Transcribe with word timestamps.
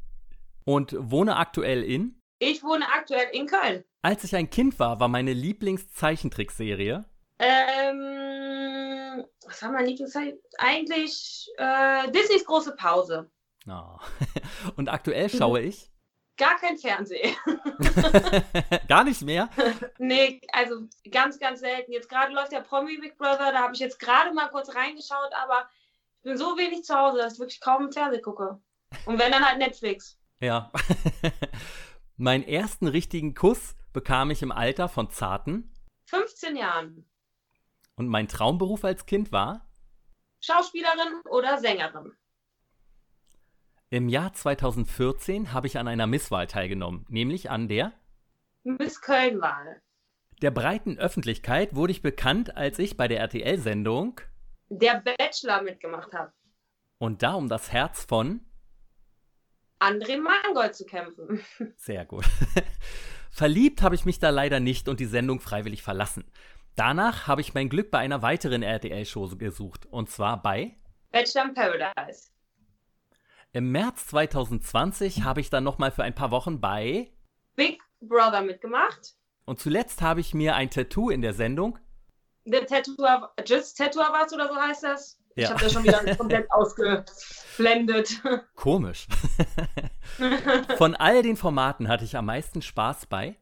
und 0.64 0.94
wohne 0.98 1.36
aktuell 1.36 1.82
in? 1.82 2.20
Ich 2.38 2.62
wohne 2.62 2.88
aktuell 2.88 3.28
in 3.32 3.46
Köln. 3.46 3.84
Als 4.02 4.24
ich 4.24 4.34
ein 4.34 4.50
Kind 4.50 4.78
war, 4.78 4.98
war 4.98 5.08
meine 5.08 5.32
Lieblingszeichentrickserie? 5.32 7.04
Ähm, 7.38 9.24
was 9.46 9.62
war 9.62 9.72
meine 9.72 9.88
Lieblingszeichentrick? 9.88 10.42
Eigentlich 10.58 11.48
äh, 11.56 12.10
Disneys 12.10 12.44
große 12.44 12.74
Pause. 12.74 13.30
Oh. 13.68 13.98
Und 14.76 14.88
aktuell 14.88 15.28
schaue 15.28 15.60
ich? 15.60 15.88
Gar 16.36 16.58
kein 16.58 16.78
Fernsehen. 16.78 17.36
Gar 18.88 19.04
nicht 19.04 19.22
mehr? 19.22 19.48
nee, 19.98 20.40
also 20.52 20.88
ganz, 21.10 21.38
ganz 21.38 21.60
selten. 21.60 21.92
Jetzt 21.92 22.08
gerade 22.08 22.32
läuft 22.32 22.52
der 22.52 22.62
Promi 22.62 22.98
Big 22.98 23.18
Brother, 23.18 23.52
da 23.52 23.58
habe 23.58 23.74
ich 23.74 23.80
jetzt 23.80 24.00
gerade 24.00 24.32
mal 24.32 24.48
kurz 24.48 24.74
reingeschaut, 24.74 25.30
aber 25.40 25.68
ich 26.22 26.30
bin 26.30 26.36
so 26.36 26.56
wenig 26.56 26.84
zu 26.84 26.94
Hause, 26.94 27.18
dass 27.18 27.32
ich 27.32 27.40
wirklich 27.40 27.60
kaum 27.60 27.86
im 27.86 27.92
Fernsehen 27.92 28.22
gucke. 28.22 28.62
Und 29.06 29.18
wenn 29.18 29.32
dann 29.32 29.44
halt 29.44 29.58
Netflix. 29.58 30.20
Ja. 30.38 30.70
Meinen 32.16 32.44
ersten 32.44 32.86
richtigen 32.86 33.34
Kuss 33.34 33.74
bekam 33.92 34.30
ich 34.30 34.40
im 34.42 34.52
Alter 34.52 34.88
von 34.88 35.10
zarten 35.10 35.74
15 36.04 36.54
Jahren. 36.54 37.10
Und 37.96 38.06
mein 38.06 38.28
Traumberuf 38.28 38.84
als 38.84 39.04
Kind 39.04 39.32
war? 39.32 39.68
Schauspielerin 40.40 41.22
oder 41.28 41.58
Sängerin. 41.58 42.12
Im 43.90 44.08
Jahr 44.08 44.32
2014 44.32 45.52
habe 45.52 45.66
ich 45.66 45.76
an 45.76 45.88
einer 45.88 46.06
Misswahl 46.06 46.46
teilgenommen, 46.46 47.04
nämlich 47.08 47.50
an 47.50 47.66
der 47.66 47.92
Miss 48.62 49.00
Köln-Wahl. 49.00 49.82
Der 50.40 50.52
breiten 50.52 51.00
Öffentlichkeit 51.00 51.74
wurde 51.74 51.90
ich 51.90 52.00
bekannt, 52.00 52.56
als 52.56 52.78
ich 52.78 52.96
bei 52.96 53.08
der 53.08 53.18
RTL-Sendung 53.18 54.20
der 54.78 55.00
Bachelor 55.00 55.62
mitgemacht 55.62 56.12
habe. 56.12 56.32
Und 56.98 57.22
da 57.22 57.34
um 57.34 57.48
das 57.48 57.72
Herz 57.72 58.04
von 58.04 58.40
André 59.80 60.18
Mangold 60.18 60.74
zu 60.74 60.86
kämpfen. 60.86 61.44
Sehr 61.76 62.04
gut. 62.04 62.24
Verliebt 63.30 63.82
habe 63.82 63.94
ich 63.94 64.04
mich 64.04 64.18
da 64.18 64.30
leider 64.30 64.60
nicht 64.60 64.88
und 64.88 65.00
die 65.00 65.06
Sendung 65.06 65.40
freiwillig 65.40 65.82
verlassen. 65.82 66.24
Danach 66.74 67.26
habe 67.26 67.40
ich 67.40 67.54
mein 67.54 67.68
Glück 67.68 67.90
bei 67.90 67.98
einer 67.98 68.22
weiteren 68.22 68.62
RTL-Show 68.62 69.36
gesucht, 69.36 69.86
und 69.86 70.08
zwar 70.08 70.40
bei 70.40 70.76
Bachelor 71.10 71.46
in 71.46 71.54
Paradise. 71.54 72.30
Im 73.52 73.70
März 73.72 74.06
2020 74.06 75.24
habe 75.24 75.40
ich 75.40 75.50
dann 75.50 75.64
nochmal 75.64 75.90
für 75.90 76.04
ein 76.04 76.14
paar 76.14 76.30
Wochen 76.30 76.60
bei 76.60 77.12
Big 77.56 77.82
Brother 78.00 78.40
mitgemacht. 78.40 79.14
Und 79.44 79.58
zuletzt 79.58 80.00
habe 80.00 80.20
ich 80.20 80.32
mir 80.32 80.54
ein 80.54 80.70
Tattoo 80.70 81.10
in 81.10 81.20
der 81.20 81.34
Sendung 81.34 81.78
The 82.44 82.60
Tattoo, 82.60 82.96
Just 83.46 83.78
Tattoo 83.78 84.00
was 84.00 84.32
oder 84.32 84.48
so 84.48 84.56
heißt 84.56 84.82
das? 84.82 85.18
Ja. 85.36 85.44
Ich 85.44 85.50
habe 85.50 85.60
das 85.62 85.72
schon 85.72 85.84
wieder 85.84 86.16
komplett 86.16 86.50
ausgeblendet. 86.50 88.20
Komisch. 88.54 89.06
Von 90.76 90.94
all 90.96 91.22
den 91.22 91.36
Formaten 91.36 91.88
hatte 91.88 92.04
ich 92.04 92.16
am 92.16 92.26
meisten 92.26 92.60
Spaß 92.60 93.06
bei? 93.06 93.36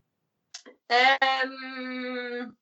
Ähm, 0.89 2.57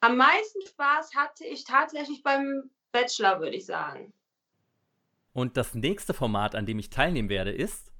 am 0.00 0.16
meisten 0.16 0.60
Spaß 0.66 1.14
hatte 1.14 1.44
ich 1.44 1.64
tatsächlich 1.64 2.22
beim 2.22 2.70
Bachelor, 2.92 3.40
würde 3.40 3.56
ich 3.56 3.66
sagen. 3.66 4.12
Und 5.32 5.56
das 5.56 5.74
nächste 5.74 6.14
Format, 6.14 6.54
an 6.54 6.64
dem 6.64 6.78
ich 6.78 6.90
teilnehmen 6.90 7.28
werde, 7.28 7.52
ist? 7.52 7.92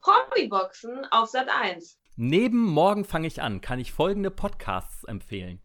Promi-Boxen 0.00 1.04
auf 1.10 1.28
Sat 1.28 1.48
1. 1.48 1.98
Neben 2.16 2.62
Morgen 2.62 3.04
fange 3.04 3.26
ich 3.26 3.42
an, 3.42 3.60
kann 3.60 3.78
ich 3.78 3.92
folgende 3.92 4.30
Podcasts 4.30 5.04
empfehlen. 5.04 5.60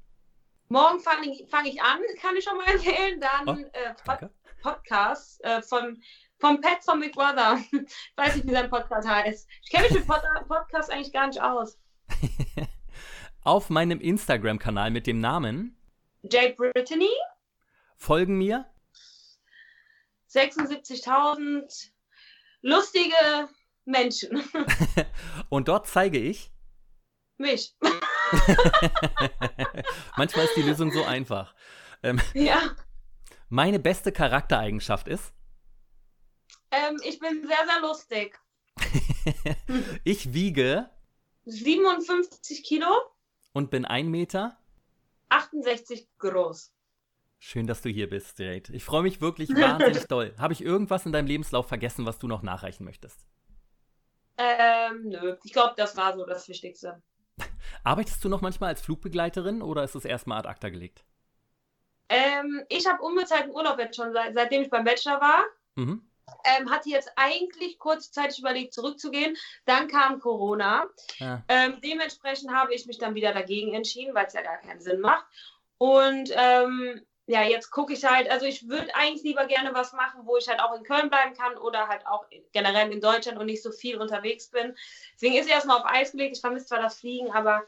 Morgen 0.71 1.01
fange 1.01 1.29
ich, 1.29 1.49
fang 1.49 1.65
ich 1.65 1.81
an, 1.81 1.99
kann 2.21 2.37
ich 2.37 2.45
schon 2.45 2.55
mal 2.55 2.65
empfehlen. 2.65 3.19
Dann 3.19 3.49
oh, 3.49 3.69
äh, 3.73 3.93
Pod 4.05 4.29
Podcast 4.61 5.43
äh, 5.43 5.61
vom, 5.61 6.01
vom 6.39 6.61
Pet 6.61 6.81
von 6.81 7.01
Big 7.01 7.11
Brother. 7.11 7.59
ich 7.73 7.81
weiß 8.15 8.35
nicht, 8.35 8.47
wie 8.47 8.51
sein 8.51 8.69
Podcast 8.69 9.05
heißt. 9.05 9.49
Ich 9.63 9.69
kenne 9.69 9.83
mich 9.83 9.97
mit 9.97 10.07
Pod 10.07 10.21
Podcast 10.47 10.89
eigentlich 10.89 11.11
gar 11.11 11.27
nicht 11.27 11.41
aus. 11.41 11.77
Auf 13.43 13.69
meinem 13.69 13.99
Instagram-Kanal 13.99 14.91
mit 14.91 15.07
dem 15.07 15.19
Namen 15.19 15.77
Jade 16.23 16.53
Brittany 16.55 17.09
folgen 17.97 18.37
mir 18.37 18.65
76.000 20.29 21.89
lustige 22.61 23.49
Menschen. 23.83 24.41
Und 25.49 25.67
dort 25.67 25.87
zeige 25.87 26.17
ich 26.17 26.53
mich. 27.35 27.75
Manchmal 30.17 30.45
ist 30.45 30.55
die 30.55 30.61
Lösung 30.61 30.91
so 30.91 31.03
einfach. 31.03 31.53
Ähm, 32.03 32.19
ja. 32.33 32.75
Meine 33.49 33.79
beste 33.79 34.11
Charaktereigenschaft 34.11 35.07
ist? 35.07 35.33
Ähm, 36.71 36.99
ich 37.03 37.19
bin 37.19 37.45
sehr, 37.45 37.65
sehr 37.67 37.81
lustig. 37.81 38.39
ich 40.03 40.33
wiege 40.33 40.89
57 41.45 42.63
Kilo 42.63 42.87
und 43.53 43.69
bin 43.69 43.85
1 43.85 44.09
Meter 44.09 44.57
68 45.29 46.07
groß. 46.17 46.73
Schön, 47.39 47.65
dass 47.65 47.81
du 47.81 47.89
hier 47.89 48.09
bist, 48.09 48.37
Jade. 48.39 48.71
Ich 48.73 48.83
freue 48.83 49.01
mich 49.01 49.19
wirklich 49.19 49.49
wahnsinnig 49.49 50.05
doll. 50.07 50.35
Habe 50.37 50.53
ich 50.53 50.61
irgendwas 50.61 51.05
in 51.05 51.11
deinem 51.11 51.27
Lebenslauf 51.27 51.67
vergessen, 51.67 52.05
was 52.05 52.19
du 52.19 52.27
noch 52.27 52.43
nachreichen 52.43 52.85
möchtest? 52.85 53.25
Ähm, 54.37 55.09
nö. 55.09 55.37
Ich 55.43 55.51
glaube, 55.51 55.73
das 55.75 55.97
war 55.97 56.15
so 56.15 56.25
das 56.25 56.47
Wichtigste. 56.47 57.01
Arbeitest 57.83 58.23
du 58.23 58.29
noch 58.29 58.41
manchmal 58.41 58.69
als 58.69 58.81
Flugbegleiterin 58.81 59.61
oder 59.61 59.83
ist 59.83 59.95
es 59.95 60.05
erstmal 60.05 60.39
ad 60.39 60.47
acta 60.47 60.69
gelegt? 60.69 61.03
Ähm, 62.09 62.63
ich 62.69 62.87
habe 62.87 63.01
unbezahlten 63.01 63.51
Urlaub 63.51 63.79
jetzt 63.79 63.95
schon, 63.95 64.11
seit, 64.13 64.33
seitdem 64.33 64.61
ich 64.61 64.69
beim 64.69 64.83
Bachelor 64.83 65.21
war. 65.21 65.45
Mhm. 65.75 66.05
Ähm, 66.45 66.69
hatte 66.69 66.89
jetzt 66.89 67.11
eigentlich 67.15 67.79
kurzzeitig 67.79 68.39
überlegt, 68.39 68.73
zurückzugehen. 68.73 69.35
Dann 69.65 69.87
kam 69.87 70.19
Corona. 70.19 70.85
Ja. 71.17 71.43
Ähm, 71.47 71.79
dementsprechend 71.83 72.51
habe 72.51 72.73
ich 72.73 72.85
mich 72.85 72.97
dann 72.97 73.15
wieder 73.15 73.33
dagegen 73.33 73.73
entschieden, 73.73 74.13
weil 74.13 74.27
es 74.27 74.33
ja 74.33 74.41
gar 74.41 74.57
keinen 74.57 74.81
Sinn 74.81 75.01
macht. 75.01 75.25
Und 75.77 76.31
ähm, 76.35 77.01
ja, 77.27 77.43
jetzt 77.43 77.69
gucke 77.69 77.93
ich 77.93 78.03
halt, 78.03 78.29
also 78.29 78.45
ich 78.45 78.67
würde 78.67 78.93
eigentlich 78.95 79.23
lieber 79.23 79.45
gerne 79.45 79.73
was 79.73 79.93
machen, 79.93 80.21
wo 80.25 80.37
ich 80.37 80.47
halt 80.47 80.59
auch 80.59 80.75
in 80.75 80.83
Köln 80.83 81.09
bleiben 81.09 81.33
kann 81.33 81.57
oder 81.57 81.87
halt 81.87 82.05
auch 82.07 82.25
generell 82.51 82.91
in 82.91 83.01
Deutschland 83.01 83.37
und 83.37 83.45
nicht 83.45 83.63
so 83.63 83.71
viel 83.71 83.97
unterwegs 83.97 84.49
bin. 84.49 84.75
Deswegen 85.13 85.35
ist 85.35 85.49
erstmal 85.49 85.79
auf 85.79 85.85
Eis 85.85 86.11
gelegt. 86.11 86.35
Ich 86.35 86.41
vermisse 86.41 86.67
zwar 86.67 86.81
das 86.81 86.99
Fliegen, 86.99 87.31
aber 87.31 87.63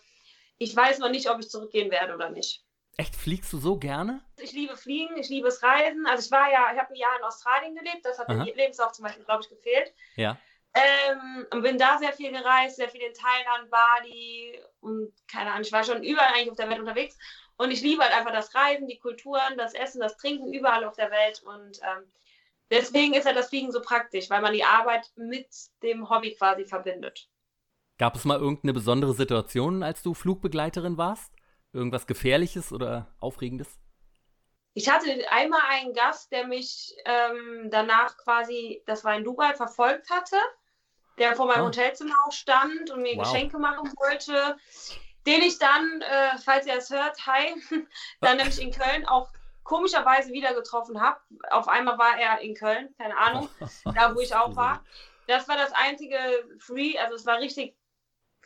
ich 0.58 0.76
weiß 0.76 1.00
noch 1.00 1.10
nicht, 1.10 1.30
ob 1.30 1.40
ich 1.40 1.50
zurückgehen 1.50 1.92
werde 1.92 2.16
oder 2.16 2.30
nicht. 2.30 2.64
Echt, 2.98 3.16
fliegst 3.16 3.52
du 3.52 3.58
so 3.58 3.78
gerne? 3.78 4.22
Ich 4.38 4.52
liebe 4.52 4.78
Fliegen, 4.78 5.18
ich 5.18 5.30
liebe 5.30 5.48
es 5.48 5.64
Reisen. 5.64 6.06
Also 6.06 6.26
ich 6.26 6.32
war 6.32 6.52
ja, 6.52 6.72
ich 6.74 6.80
habe 6.80 6.94
ein 6.94 6.96
Jahr 6.96 7.18
in 7.18 7.24
Australien 7.24 7.76
gelebt, 7.76 8.06
das 8.06 8.20
hat 8.20 8.30
Aha. 8.30 8.44
im 8.44 8.56
Lebenslauf 8.56 8.92
zum 8.92 9.06
Beispiel, 9.06 9.24
glaube 9.24 9.42
ich, 9.44 9.50
gefehlt. 9.50 9.94
Ja. 10.16 10.38
Ähm, 10.76 11.46
und 11.52 11.62
bin 11.62 11.78
da 11.78 11.98
sehr 12.00 12.14
viel 12.14 12.32
gereist, 12.32 12.78
sehr 12.78 12.90
viel 12.90 13.02
in 13.02 13.14
Thailand, 13.14 13.70
Bali 13.70 14.60
und 14.80 15.14
keine 15.28 15.52
Ahnung, 15.52 15.62
ich 15.62 15.72
war 15.72 15.84
schon 15.84 16.04
überall 16.04 16.34
eigentlich 16.34 16.52
auf 16.52 16.58
der 16.58 16.70
Welt 16.70 16.80
unterwegs. 16.80 17.18
Und 17.58 17.72
ich 17.72 17.82
liebe 17.82 18.02
halt 18.02 18.14
einfach 18.14 18.32
das 18.32 18.54
Reisen, 18.56 18.88
die 18.88 18.98
Kulturen, 18.98 19.58
das 19.58 19.74
Essen, 19.74 20.02
das 20.02 20.18
Trinken 20.18 20.54
überall 20.54 20.84
auf 20.84 20.96
der 20.96 21.12
Welt. 21.12 21.44
Und 21.44 21.80
ähm, 21.82 22.04
deswegen 22.72 23.14
ist 23.14 23.26
ja 23.26 23.34
das 23.34 23.50
Fliegen 23.50 23.72
so 23.72 23.82
praktisch, 23.82 24.30
weil 24.30 24.42
man 24.42 24.54
die 24.54 24.64
Arbeit 24.64 25.12
mit 25.16 25.48
dem 25.82 26.10
Hobby 26.10 26.34
quasi 26.36 26.66
verbindet. 26.66 27.30
Gab 28.00 28.16
es 28.16 28.26
mal 28.26 28.40
irgendeine 28.40 28.74
besondere 28.74 29.14
Situation, 29.14 29.84
als 29.84 30.02
du 30.02 30.14
Flugbegleiterin 30.14 30.98
warst? 30.98 31.32
Irgendwas 31.72 32.08
Gefährliches 32.08 32.72
oder 32.72 33.08
Aufregendes? 33.20 33.80
Ich 34.74 34.90
hatte 34.90 35.08
einmal 35.30 35.62
einen 35.70 35.94
Gast, 35.94 36.32
der 36.32 36.48
mich 36.48 36.96
ähm, 37.06 37.70
danach 37.70 38.18
quasi, 38.18 38.82
das 38.88 39.04
war 39.04 39.16
in 39.16 39.24
Dubai, 39.24 39.54
verfolgt 39.54 40.10
hatte, 40.10 40.38
der 41.20 41.36
vor 41.36 41.46
meinem 41.46 41.64
oh. 41.64 41.68
Hotelzimmer 41.68 42.16
auch 42.26 42.32
stand 42.32 42.90
und 42.90 43.04
mir 43.04 43.16
wow. 43.16 43.24
Geschenke 43.24 43.60
machen 43.60 43.92
wollte, 43.98 44.58
den 45.26 45.42
ich 45.42 45.58
dann, 45.58 46.02
äh, 46.02 46.38
falls 46.44 46.66
ihr 46.66 46.76
es 46.76 46.90
hört, 46.90 47.18
hi, 47.26 47.56
dann 48.22 48.38
nämlich 48.38 48.62
in 48.62 48.72
Köln 48.72 49.06
auch 49.06 49.30
komischerweise 49.64 50.32
wieder 50.32 50.54
getroffen 50.54 51.02
habe. 51.02 51.20
Auf 51.50 51.68
einmal 51.68 51.98
war 51.98 52.18
er 52.20 52.42
in 52.42 52.56
Köln, 52.56 52.94
keine 52.98 53.18
Ahnung, 53.18 53.50
da 53.96 54.16
wo 54.16 54.20
ich 54.20 54.36
auch 54.36 54.56
war. 54.56 54.84
Das 55.28 55.48
war 55.48 55.56
das 55.56 55.72
einzige 55.74 56.18
Free, 56.60 56.98
also 56.98 57.16
es 57.16 57.26
war 57.26 57.40
richtig 57.40 57.76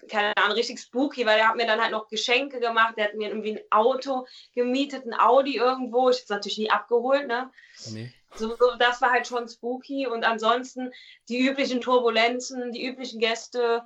keine 0.08 0.36
Ahnung, 0.38 0.56
richtig 0.56 0.80
spooky, 0.80 1.26
weil 1.26 1.40
er 1.40 1.50
hat 1.50 1.56
mir 1.56 1.66
dann 1.66 1.82
halt 1.82 1.92
noch 1.92 2.08
Geschenke 2.08 2.60
gemacht. 2.60 2.94
Er 2.98 3.06
hat 3.06 3.16
mir 3.16 3.30
irgendwie 3.30 3.58
ein 3.58 3.64
Auto 3.72 4.28
gemietet, 4.54 5.06
ein 5.06 5.20
Audi 5.20 5.58
irgendwo. 5.58 6.10
Ich 6.10 6.18
habe 6.18 6.24
es 6.24 6.30
natürlich 6.30 6.58
nie 6.58 6.70
abgeholt, 6.70 7.28
ne? 7.28 7.52
Nee. 7.90 8.14
So, 8.36 8.56
so, 8.56 8.76
das 8.78 9.02
war 9.02 9.12
halt 9.12 9.28
schon 9.28 9.48
spooky. 9.48 10.08
Und 10.08 10.24
ansonsten 10.24 10.92
die 11.30 11.40
üblichen 11.40 11.82
Turbulenzen, 11.82 12.72
die 12.72 12.86
üblichen 12.86 13.20
Gäste. 13.20 13.86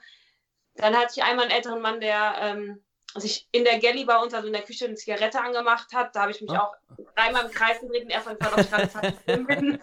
Dann 0.76 0.96
hatte 0.96 1.14
ich 1.16 1.24
einmal 1.24 1.46
einen 1.46 1.56
älteren 1.56 1.82
Mann, 1.82 2.00
der 2.00 2.36
ähm, 2.40 2.84
sich 3.16 3.48
in 3.52 3.64
der 3.64 3.80
Galley 3.80 4.06
bei 4.06 4.18
uns, 4.18 4.34
also 4.34 4.48
in 4.48 4.54
der 4.54 4.64
Küche, 4.64 4.86
eine 4.86 4.96
Zigarette 4.96 5.42
angemacht 5.42 5.94
hat. 5.94 6.16
Da 6.16 6.22
habe 6.22 6.32
ich 6.32 6.42
mich 6.42 6.52
ah. 6.52 6.60
auch 6.60 6.76
dreimal 7.16 7.46
im 7.46 7.52
Kreis 7.52 7.80
gedreht 7.82 8.04
und 8.04 8.10
erstmal 8.10 8.38
gefragt, 8.38 8.58
ob 8.58 9.04
ich 9.04 9.26
gerade 9.26 9.44
bin. 9.44 9.82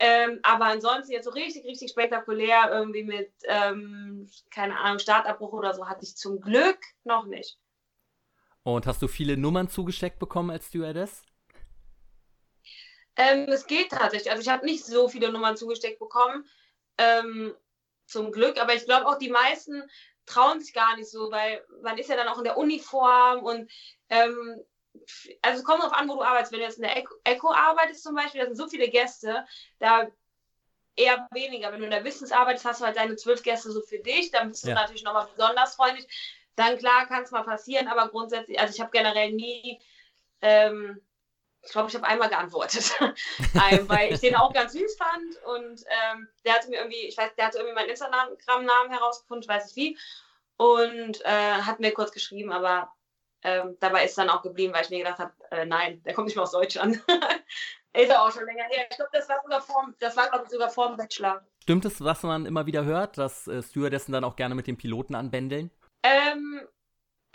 Ähm, 0.00 0.40
aber 0.42 0.66
ansonsten 0.66 1.12
jetzt 1.12 1.24
so 1.24 1.30
richtig, 1.30 1.64
richtig 1.64 1.90
spektakulär, 1.90 2.68
irgendwie 2.70 3.04
mit, 3.04 3.32
ähm, 3.44 4.28
keine 4.50 4.78
Ahnung, 4.78 4.98
Startabbruch 4.98 5.52
oder 5.52 5.72
so, 5.72 5.88
hatte 5.88 6.04
ich 6.04 6.16
zum 6.16 6.40
Glück 6.40 6.78
noch 7.04 7.26
nicht. 7.26 7.58
Und 8.64 8.86
hast 8.86 9.02
du 9.02 9.08
viele 9.08 9.36
Nummern 9.36 9.68
zugesteckt 9.68 10.18
bekommen 10.18 10.50
als 10.50 10.66
Stewardess? 10.66 11.22
Ähm, 13.16 13.46
es 13.48 13.66
geht 13.66 13.90
tatsächlich. 13.90 14.30
Also 14.30 14.42
ich 14.42 14.48
habe 14.48 14.64
nicht 14.64 14.84
so 14.84 15.08
viele 15.08 15.30
Nummern 15.30 15.56
zugesteckt 15.56 16.00
bekommen. 16.00 16.44
Ähm, 16.98 17.54
zum 18.06 18.32
Glück. 18.32 18.60
Aber 18.60 18.74
ich 18.74 18.84
glaube 18.84 19.06
auch, 19.06 19.18
die 19.18 19.30
meisten 19.30 19.82
trauen 20.26 20.60
sich 20.60 20.72
gar 20.72 20.96
nicht 20.96 21.10
so, 21.10 21.30
weil 21.30 21.64
man 21.82 21.98
ist 21.98 22.08
ja 22.08 22.16
dann 22.16 22.28
auch 22.28 22.38
in 22.38 22.44
der 22.44 22.56
Uniform 22.56 23.42
und 23.42 23.70
ähm, 24.08 24.60
also 25.42 25.58
es 25.58 25.64
kommt 25.64 25.82
darauf 25.82 25.92
an, 25.92 26.08
wo 26.08 26.14
du 26.14 26.22
arbeitest. 26.22 26.52
Wenn 26.52 26.60
du 26.60 26.64
jetzt 26.66 26.78
in 26.78 26.84
der 26.84 26.96
Echo 27.24 27.52
arbeitest 27.52 28.02
zum 28.02 28.14
Beispiel, 28.14 28.40
da 28.40 28.46
sind 28.46 28.56
so 28.56 28.68
viele 28.68 28.88
Gäste, 28.88 29.44
da 29.78 30.08
eher 30.96 31.26
weniger. 31.32 31.72
Wenn 31.72 31.80
du 31.80 31.86
in 31.86 31.90
der 31.90 32.04
Wissens 32.04 32.32
arbeitest, 32.32 32.64
hast 32.64 32.80
du 32.80 32.86
halt 32.86 32.96
deine 32.96 33.16
zwölf 33.16 33.42
Gäste 33.42 33.70
so 33.70 33.82
für 33.82 33.98
dich, 33.98 34.30
dann 34.30 34.48
bist 34.48 34.64
du 34.64 34.68
ja. 34.68 34.74
natürlich 34.74 35.02
nochmal 35.02 35.28
besonders 35.34 35.74
freundlich. 35.74 36.06
Dann 36.56 36.78
klar 36.78 37.06
kann 37.06 37.24
es 37.24 37.32
mal 37.32 37.42
passieren, 37.42 37.88
aber 37.88 38.08
grundsätzlich, 38.08 38.58
also 38.60 38.72
ich 38.72 38.80
habe 38.80 38.92
generell 38.92 39.32
nie, 39.32 39.80
ähm, 40.40 41.00
ich 41.64 41.72
glaube, 41.72 41.88
ich 41.88 41.94
habe 41.94 42.06
einmal 42.06 42.28
geantwortet, 42.28 42.92
weil 43.88 44.12
ich 44.12 44.20
den 44.20 44.36
auch 44.36 44.52
ganz 44.52 44.72
süß 44.72 44.96
fand 44.96 45.36
und 45.44 45.84
ähm, 45.86 46.28
der 46.44 46.54
hatte 46.54 46.68
mir 46.68 46.76
irgendwie, 46.76 47.06
ich 47.06 47.16
weiß, 47.16 47.34
der 47.36 47.46
hatte 47.46 47.58
irgendwie 47.58 47.74
meinen 47.74 47.90
Instagram-Namen 47.90 48.90
herausgefunden, 48.90 49.42
ich 49.42 49.48
weiß 49.48 49.64
nicht 49.66 49.76
wie, 49.76 49.98
und 50.56 51.24
äh, 51.24 51.62
hat 51.62 51.80
mir 51.80 51.92
kurz 51.92 52.12
geschrieben, 52.12 52.52
aber 52.52 52.92
ähm, 53.42 53.76
dabei 53.80 54.04
ist 54.04 54.16
dann 54.16 54.30
auch 54.30 54.42
geblieben, 54.42 54.72
weil 54.72 54.84
ich 54.84 54.90
mir 54.90 54.98
gedacht 54.98 55.18
habe, 55.18 55.32
äh, 55.50 55.66
nein, 55.66 56.02
der 56.04 56.14
kommt 56.14 56.26
nicht 56.26 56.36
mehr 56.36 56.44
aus 56.44 56.52
Deutschland. 56.52 57.02
ist 57.92 58.08
ja 58.08 58.26
auch 58.26 58.32
schon 58.32 58.46
länger 58.46 58.64
her. 58.64 58.86
Ich 58.90 58.96
glaube, 58.96 59.10
das 59.12 59.28
war 59.28 59.40
sogar 59.42 59.60
vor, 59.60 59.92
das 60.00 60.16
war, 60.16 60.28
glaube 60.28 60.44
ich, 60.44 60.50
sogar 60.50 60.70
vor 60.70 60.88
dem 60.88 60.96
Bachelor. 60.96 61.46
Stimmt 61.62 61.84
es, 61.84 62.02
was 62.02 62.22
man 62.22 62.46
immer 62.46 62.66
wieder 62.66 62.84
hört, 62.84 63.18
dass 63.18 63.46
äh, 63.46 63.62
Stewardessen 63.62 64.12
dann 64.12 64.24
auch 64.24 64.36
gerne 64.36 64.54
mit 64.54 64.66
den 64.66 64.76
Piloten 64.76 65.14
anbändeln? 65.14 65.70
Ähm, 66.02 66.66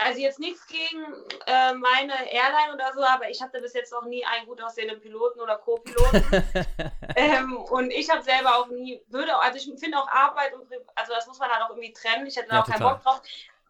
also 0.04 0.20
jetzt 0.20 0.38
nichts 0.38 0.66
gegen 0.66 1.04
äh, 1.46 1.74
meine 1.74 2.12
Airline 2.32 2.74
oder 2.74 2.92
so, 2.94 3.02
aber 3.02 3.28
ich 3.30 3.40
hatte 3.40 3.60
bis 3.60 3.74
jetzt 3.74 3.92
noch 3.92 4.04
nie 4.04 4.24
einen 4.24 4.46
gut 4.46 4.62
aussehenden 4.62 5.00
Piloten 5.00 5.40
oder 5.40 5.58
Co-Piloten. 5.58 6.24
ähm, 7.16 7.56
und 7.56 7.90
ich 7.90 8.10
habe 8.10 8.22
selber 8.22 8.56
auch 8.56 8.68
nie, 8.68 9.02
würde, 9.08 9.36
also 9.36 9.56
ich 9.56 9.80
finde 9.80 9.98
auch 9.98 10.08
Arbeit 10.08 10.54
und, 10.54 10.66
also 10.94 11.12
das 11.12 11.26
muss 11.26 11.38
man 11.38 11.50
halt 11.50 11.62
auch 11.62 11.70
irgendwie 11.70 11.92
trennen. 11.92 12.26
Ich 12.26 12.36
hätte 12.36 12.48
da 12.48 12.56
ja, 12.56 12.60
auch 12.62 12.66
total. 12.66 12.80
keinen 12.80 12.94
Bock 12.94 13.02
drauf 13.02 13.22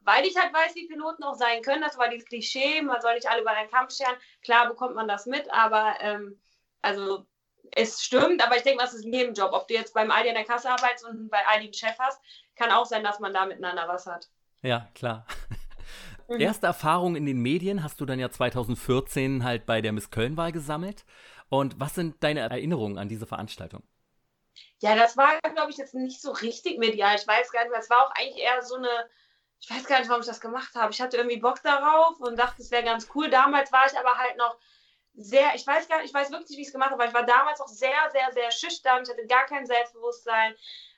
weil 0.02 0.24
ich 0.24 0.36
halt 0.36 0.52
weiß, 0.52 0.74
wie 0.74 0.88
Piloten 0.88 1.22
auch 1.22 1.34
sein 1.34 1.62
können. 1.62 1.82
Das 1.82 1.98
war 1.98 2.08
dieses 2.08 2.26
Klischee, 2.26 2.80
man 2.82 3.00
soll 3.00 3.14
nicht 3.14 3.28
alle 3.28 3.42
über 3.42 3.50
einen 3.50 3.70
Kampf 3.70 3.94
scheren. 3.94 4.16
Klar 4.42 4.66
bekommt 4.68 4.94
man 4.94 5.06
das 5.06 5.26
mit, 5.26 5.50
aber 5.52 5.94
ähm, 6.00 6.40
also 6.82 7.26
es 7.72 8.02
stimmt, 8.02 8.44
aber 8.44 8.56
ich 8.56 8.62
denke, 8.62 8.82
was 8.82 8.94
ist 8.94 9.04
in 9.04 9.12
jedem 9.12 9.34
Job. 9.34 9.52
Ob 9.52 9.68
du 9.68 9.74
jetzt 9.74 9.94
beim 9.94 10.10
Aldi 10.10 10.30
in 10.30 10.34
der 10.34 10.44
Kasse 10.44 10.70
arbeitest 10.70 11.04
und 11.04 11.28
bei 11.28 11.46
Aldi 11.46 11.66
einen 11.66 11.74
Chef 11.74 11.96
hast, 11.98 12.20
kann 12.56 12.70
auch 12.70 12.86
sein, 12.86 13.04
dass 13.04 13.20
man 13.20 13.32
da 13.32 13.46
miteinander 13.46 13.86
was 13.86 14.06
hat. 14.06 14.28
Ja, 14.62 14.88
klar. 14.94 15.26
Mhm. 16.30 16.40
Erste 16.40 16.66
Erfahrung 16.66 17.16
in 17.16 17.26
den 17.26 17.40
Medien 17.40 17.82
hast 17.82 18.00
du 18.00 18.06
dann 18.06 18.18
ja 18.18 18.30
2014 18.30 19.44
halt 19.44 19.66
bei 19.66 19.80
der 19.80 19.92
Miss 19.92 20.10
Köln-Wahl 20.10 20.52
gesammelt. 20.52 21.04
Und 21.48 21.78
was 21.78 21.94
sind 21.94 22.22
deine 22.22 22.40
Erinnerungen 22.40 22.98
an 22.98 23.08
diese 23.08 23.26
Veranstaltung? 23.26 23.82
Ja, 24.78 24.94
das 24.94 25.16
war, 25.16 25.38
glaube 25.54 25.70
ich, 25.70 25.76
jetzt 25.76 25.94
nicht 25.94 26.22
so 26.22 26.30
richtig 26.30 26.78
medial. 26.78 27.16
Ich 27.16 27.26
weiß 27.26 27.52
gar 27.52 27.62
nicht 27.62 27.70
mehr. 27.70 27.80
Es 27.80 27.90
war 27.90 28.06
auch 28.06 28.12
eigentlich 28.14 28.42
eher 28.42 28.62
so 28.62 28.76
eine 28.76 28.88
ich 29.60 29.70
weiß 29.70 29.84
gar 29.84 29.98
nicht, 29.98 30.08
warum 30.08 30.22
ich 30.22 30.26
das 30.26 30.40
gemacht 30.40 30.74
habe. 30.74 30.92
Ich 30.92 31.00
hatte 31.00 31.18
irgendwie 31.18 31.38
Bock 31.38 31.62
darauf 31.62 32.18
und 32.20 32.38
dachte, 32.38 32.62
es 32.62 32.70
wäre 32.70 32.82
ganz 32.82 33.08
cool. 33.14 33.28
Damals 33.28 33.70
war 33.70 33.86
ich 33.86 33.96
aber 33.98 34.16
halt 34.16 34.36
noch 34.38 34.58
sehr, 35.14 35.54
ich 35.54 35.66
weiß 35.66 35.86
gar 35.88 35.98
nicht, 35.98 36.08
ich 36.08 36.14
weiß 36.14 36.30
wirklich 36.30 36.50
nicht, 36.50 36.56
wie 36.56 36.62
ich 36.62 36.68
es 36.68 36.72
gemacht 36.72 36.90
habe, 36.90 37.02
aber 37.02 37.10
ich 37.10 37.14
war 37.14 37.26
damals 37.26 37.60
auch 37.60 37.68
sehr, 37.68 38.10
sehr, 38.12 38.32
sehr 38.32 38.50
schüchtern. 38.50 39.02
Ich 39.02 39.10
hatte 39.10 39.26
gar 39.26 39.44
kein 39.46 39.66
Selbstbewusstsein, 39.66 40.54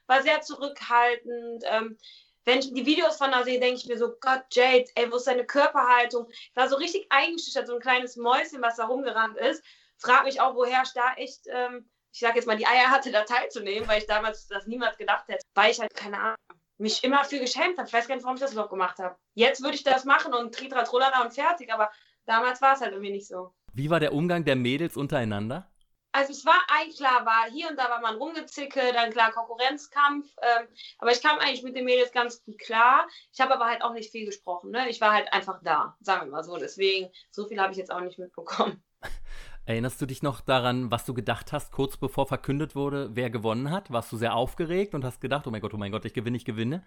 war 0.07 0.23
sehr 0.23 0.41
zurückhaltend. 0.43 1.65
Ähm, 1.67 1.99
wenn 2.45 2.59
ich 2.59 2.73
die 2.73 2.87
Videos 2.87 3.17
von 3.17 3.31
da 3.31 3.45
sehe, 3.45 3.61
denke 3.61 3.77
ich 3.77 3.87
mir 3.87 3.99
so, 3.99 4.15
Gott, 4.21 4.43
Jade, 4.53 4.87
ey, 4.95 5.11
wo 5.11 5.17
ist 5.17 5.27
deine 5.27 5.47
Körperhaltung? 5.47 6.29
Ich 6.31 6.57
war 6.57 6.69
so 6.69 6.77
richtig 6.77 7.07
eingeschüchtert, 7.11 7.67
so 7.67 7.75
ein 7.75 7.81
kleines 7.81 8.17
Mäuschen, 8.17 8.63
was 8.63 8.77
da 8.77 8.87
rumgerannt 8.87 9.37
ist. 9.39 9.63
Frag 9.99 10.25
mich 10.25 10.41
auch, 10.41 10.55
woher 10.55 10.83
ich 10.85 10.93
da 10.93 11.15
echt, 11.15 11.47
ähm, 11.49 11.89
ich 12.13 12.21
sag 12.21 12.35
jetzt 12.35 12.47
mal, 12.47 12.57
die 12.57 12.67
Eier 12.67 12.91
hatte, 12.91 13.13
da 13.13 13.23
teilzunehmen, 13.23 13.89
weil 13.89 13.99
ich 13.99 14.07
damals 14.07 14.49
das 14.49 14.67
niemals 14.67 14.99
gedacht 14.99 15.29
hätte. 15.29 15.45
Weil 15.55 15.71
ich 15.71 15.81
halt, 15.81 15.95
keine 15.95 16.19
Ahnung, 16.19 16.37
mich 16.79 17.05
immer 17.05 17.25
für 17.25 17.39
geschämt 17.39 17.79
habe. 17.79 17.87
Ich 17.87 17.95
weiß 17.95 18.09
gar 18.09 18.17
nicht, 18.17 18.25
warum 18.25 18.37
ich 18.37 18.43
das 18.43 18.53
überhaupt 18.53 18.71
gemacht 18.71 18.99
habe. 18.99 19.17
Jetzt 19.35 19.63
würde 19.63 19.77
ich 19.77 19.85
das 19.85 20.05
machen 20.05 20.35
und 20.35 20.55
Tritra 20.55 20.83
Trollana 20.83 21.23
und 21.23 21.33
fertig, 21.33 21.73
aber 21.73 21.91
damals 22.27 22.61
war 22.61 22.75
es 22.75 22.81
halt 22.81 22.93
irgendwie 22.93 23.13
nicht 23.13 23.29
so. 23.29 23.55
Wie 23.73 23.89
war 23.89 24.01
der 24.01 24.13
Umgang 24.13 24.45
der 24.45 24.57
Mädels 24.57 24.97
untereinander? 24.97 25.72
Also 26.15 26.33
es 26.33 26.45
war 26.45 26.61
eigentlich 26.69 26.99
klar, 26.99 27.25
war 27.25 27.51
hier 27.51 27.71
und 27.71 27.79
da 27.79 27.89
war 27.89 28.01
man 28.03 28.17
rumgezicke, 28.17 28.93
dann 28.93 29.11
klar 29.11 29.33
Konkurrenzkampf, 29.33 30.27
ähm, 30.43 30.69
aber 30.99 31.11
ich 31.11 31.23
kam 31.23 31.39
eigentlich 31.39 31.63
mit 31.63 31.75
den 31.75 31.87
Mädels 31.87 32.13
ganz 32.13 32.45
gut 32.45 32.59
klar. 32.59 33.09
Ich 33.33 33.41
habe 33.41 33.55
aber 33.55 33.65
halt 33.65 33.83
auch 33.83 33.95
nicht 33.95 34.13
viel 34.13 34.27
gesprochen, 34.27 34.71
ne? 34.71 34.91
Ich 34.91 35.01
war 35.01 35.13
halt 35.13 35.33
einfach 35.33 35.61
da, 35.63 35.97
sagen 36.01 36.27
wir 36.27 36.33
mal 36.33 36.45
so. 36.45 36.59
Deswegen, 36.59 37.11
so 37.31 37.47
viel 37.47 37.59
habe 37.59 37.73
ich 37.73 37.79
jetzt 37.79 37.91
auch 37.91 38.01
nicht 38.01 38.19
mitbekommen. 38.19 38.83
Erinnerst 39.65 40.03
du 40.03 40.07
dich 40.07 40.23
noch 40.23 40.43
daran, 40.43 40.91
was 40.91 41.07
du 41.07 41.15
gedacht 41.15 41.53
hast, 41.53 41.73
kurz 41.73 41.97
bevor 41.97 42.27
verkündet 42.27 42.75
wurde, 42.75 43.11
wer 43.15 43.31
gewonnen 43.31 43.71
hat? 43.71 43.91
Warst 43.91 44.13
du 44.13 44.17
sehr 44.17 44.35
aufgeregt 44.35 44.95
und 44.95 45.05
hast 45.05 45.21
gedacht, 45.21 45.47
oh 45.47 45.51
mein 45.51 45.61
Gott, 45.63 45.73
oh 45.73 45.79
mein 45.79 45.93
Gott, 45.93 46.05
ich 46.05 46.13
gewinne, 46.13 46.37
ich 46.37 46.45
gewinne? 46.45 46.85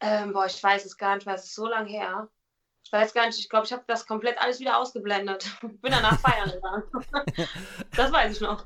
Ähm, 0.00 0.32
boah, 0.32 0.46
ich 0.46 0.60
weiß 0.60 0.84
es 0.86 0.96
gar 0.96 1.14
nicht 1.14 1.26
mehr, 1.26 1.36
es 1.36 1.44
ist 1.44 1.54
so 1.54 1.66
lange 1.66 1.88
her. 1.90 2.28
Ich 2.86 2.92
weiß 2.92 3.14
gar 3.14 3.26
nicht, 3.26 3.40
ich 3.40 3.48
glaube, 3.48 3.66
ich 3.66 3.72
habe 3.72 3.82
das 3.88 4.06
komplett 4.06 4.38
alles 4.38 4.60
wieder 4.60 4.78
ausgeblendet. 4.78 5.50
Bin 5.60 5.90
danach 5.90 6.20
feiern 6.20 6.52
gegangen. 6.52 6.84
das 7.96 8.12
weiß 8.12 8.36
ich 8.36 8.40
noch. 8.40 8.64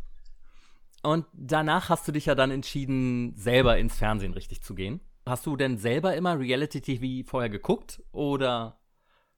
Und 1.03 1.25
danach 1.33 1.89
hast 1.89 2.07
du 2.07 2.13
dich 2.13 2.27
ja 2.27 2.35
dann 2.35 2.51
entschieden, 2.51 3.35
selber 3.35 3.79
ins 3.79 3.97
Fernsehen 3.97 4.35
richtig 4.35 4.63
zu 4.63 4.75
gehen. 4.75 5.01
Hast 5.25 5.47
du 5.47 5.57
denn 5.57 5.79
selber 5.79 6.15
immer 6.17 6.39
Reality 6.39 6.83
TV 6.83 7.27
vorher 7.27 7.49
geguckt 7.49 8.03
oder 8.13 8.79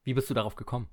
wie 0.03 0.15
bist 0.15 0.29
du 0.31 0.35
darauf 0.35 0.57
gekommen? 0.57 0.91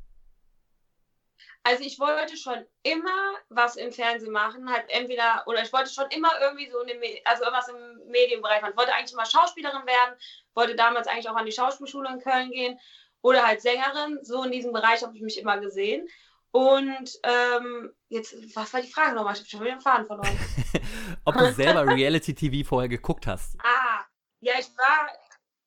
Also 1.63 1.83
ich 1.83 1.99
wollte 1.99 2.37
schon 2.37 2.63
immer 2.83 3.33
was 3.49 3.75
im 3.75 3.91
Fernsehen 3.91 4.31
machen, 4.31 4.71
halt 4.71 4.85
entweder, 4.89 5.43
oder 5.47 5.63
ich 5.63 5.73
wollte 5.73 5.89
schon 5.89 6.05
immer 6.11 6.29
irgendwie 6.41 6.69
so, 6.69 6.79
eine, 6.79 6.93
also 7.25 7.43
irgendwas 7.43 7.69
im 7.69 8.11
Medienbereich 8.11 8.61
machen. 8.61 8.73
Ich 8.73 8.77
wollte 8.77 8.93
eigentlich 8.93 9.13
immer 9.13 9.25
Schauspielerin 9.25 9.87
werden, 9.87 10.15
wollte 10.53 10.75
damals 10.75 11.07
eigentlich 11.07 11.27
auch 11.27 11.35
an 11.35 11.47
die 11.47 11.51
Schauspielschule 11.51 12.07
in 12.09 12.19
Köln 12.19 12.51
gehen 12.51 12.79
oder 13.21 13.45
halt 13.45 13.61
Sängerin. 13.61 14.19
So 14.23 14.43
in 14.43 14.51
diesem 14.51 14.73
Bereich 14.73 15.03
habe 15.03 15.15
ich 15.15 15.21
mich 15.21 15.37
immer 15.39 15.59
gesehen. 15.59 16.07
Und 16.51 17.11
ähm, 17.23 17.93
jetzt, 18.07 18.35
was 18.55 18.73
war 18.73 18.81
die 18.81 18.91
Frage 18.91 19.15
nochmal? 19.15 19.33
Ich 19.33 19.39
habe 19.39 19.49
schon 19.49 19.61
wieder 19.61 19.73
den 19.73 19.81
Faden 19.81 20.07
verloren. 20.07 20.39
Ob 21.25 21.37
du 21.37 21.53
selber 21.53 21.85
Reality 21.85 22.33
TV 22.33 22.67
vorher 22.67 22.89
geguckt 22.89 23.27
hast? 23.27 23.55
Ah, 23.63 24.03
ja, 24.41 24.53
ich 24.59 24.67
war, 24.75 25.09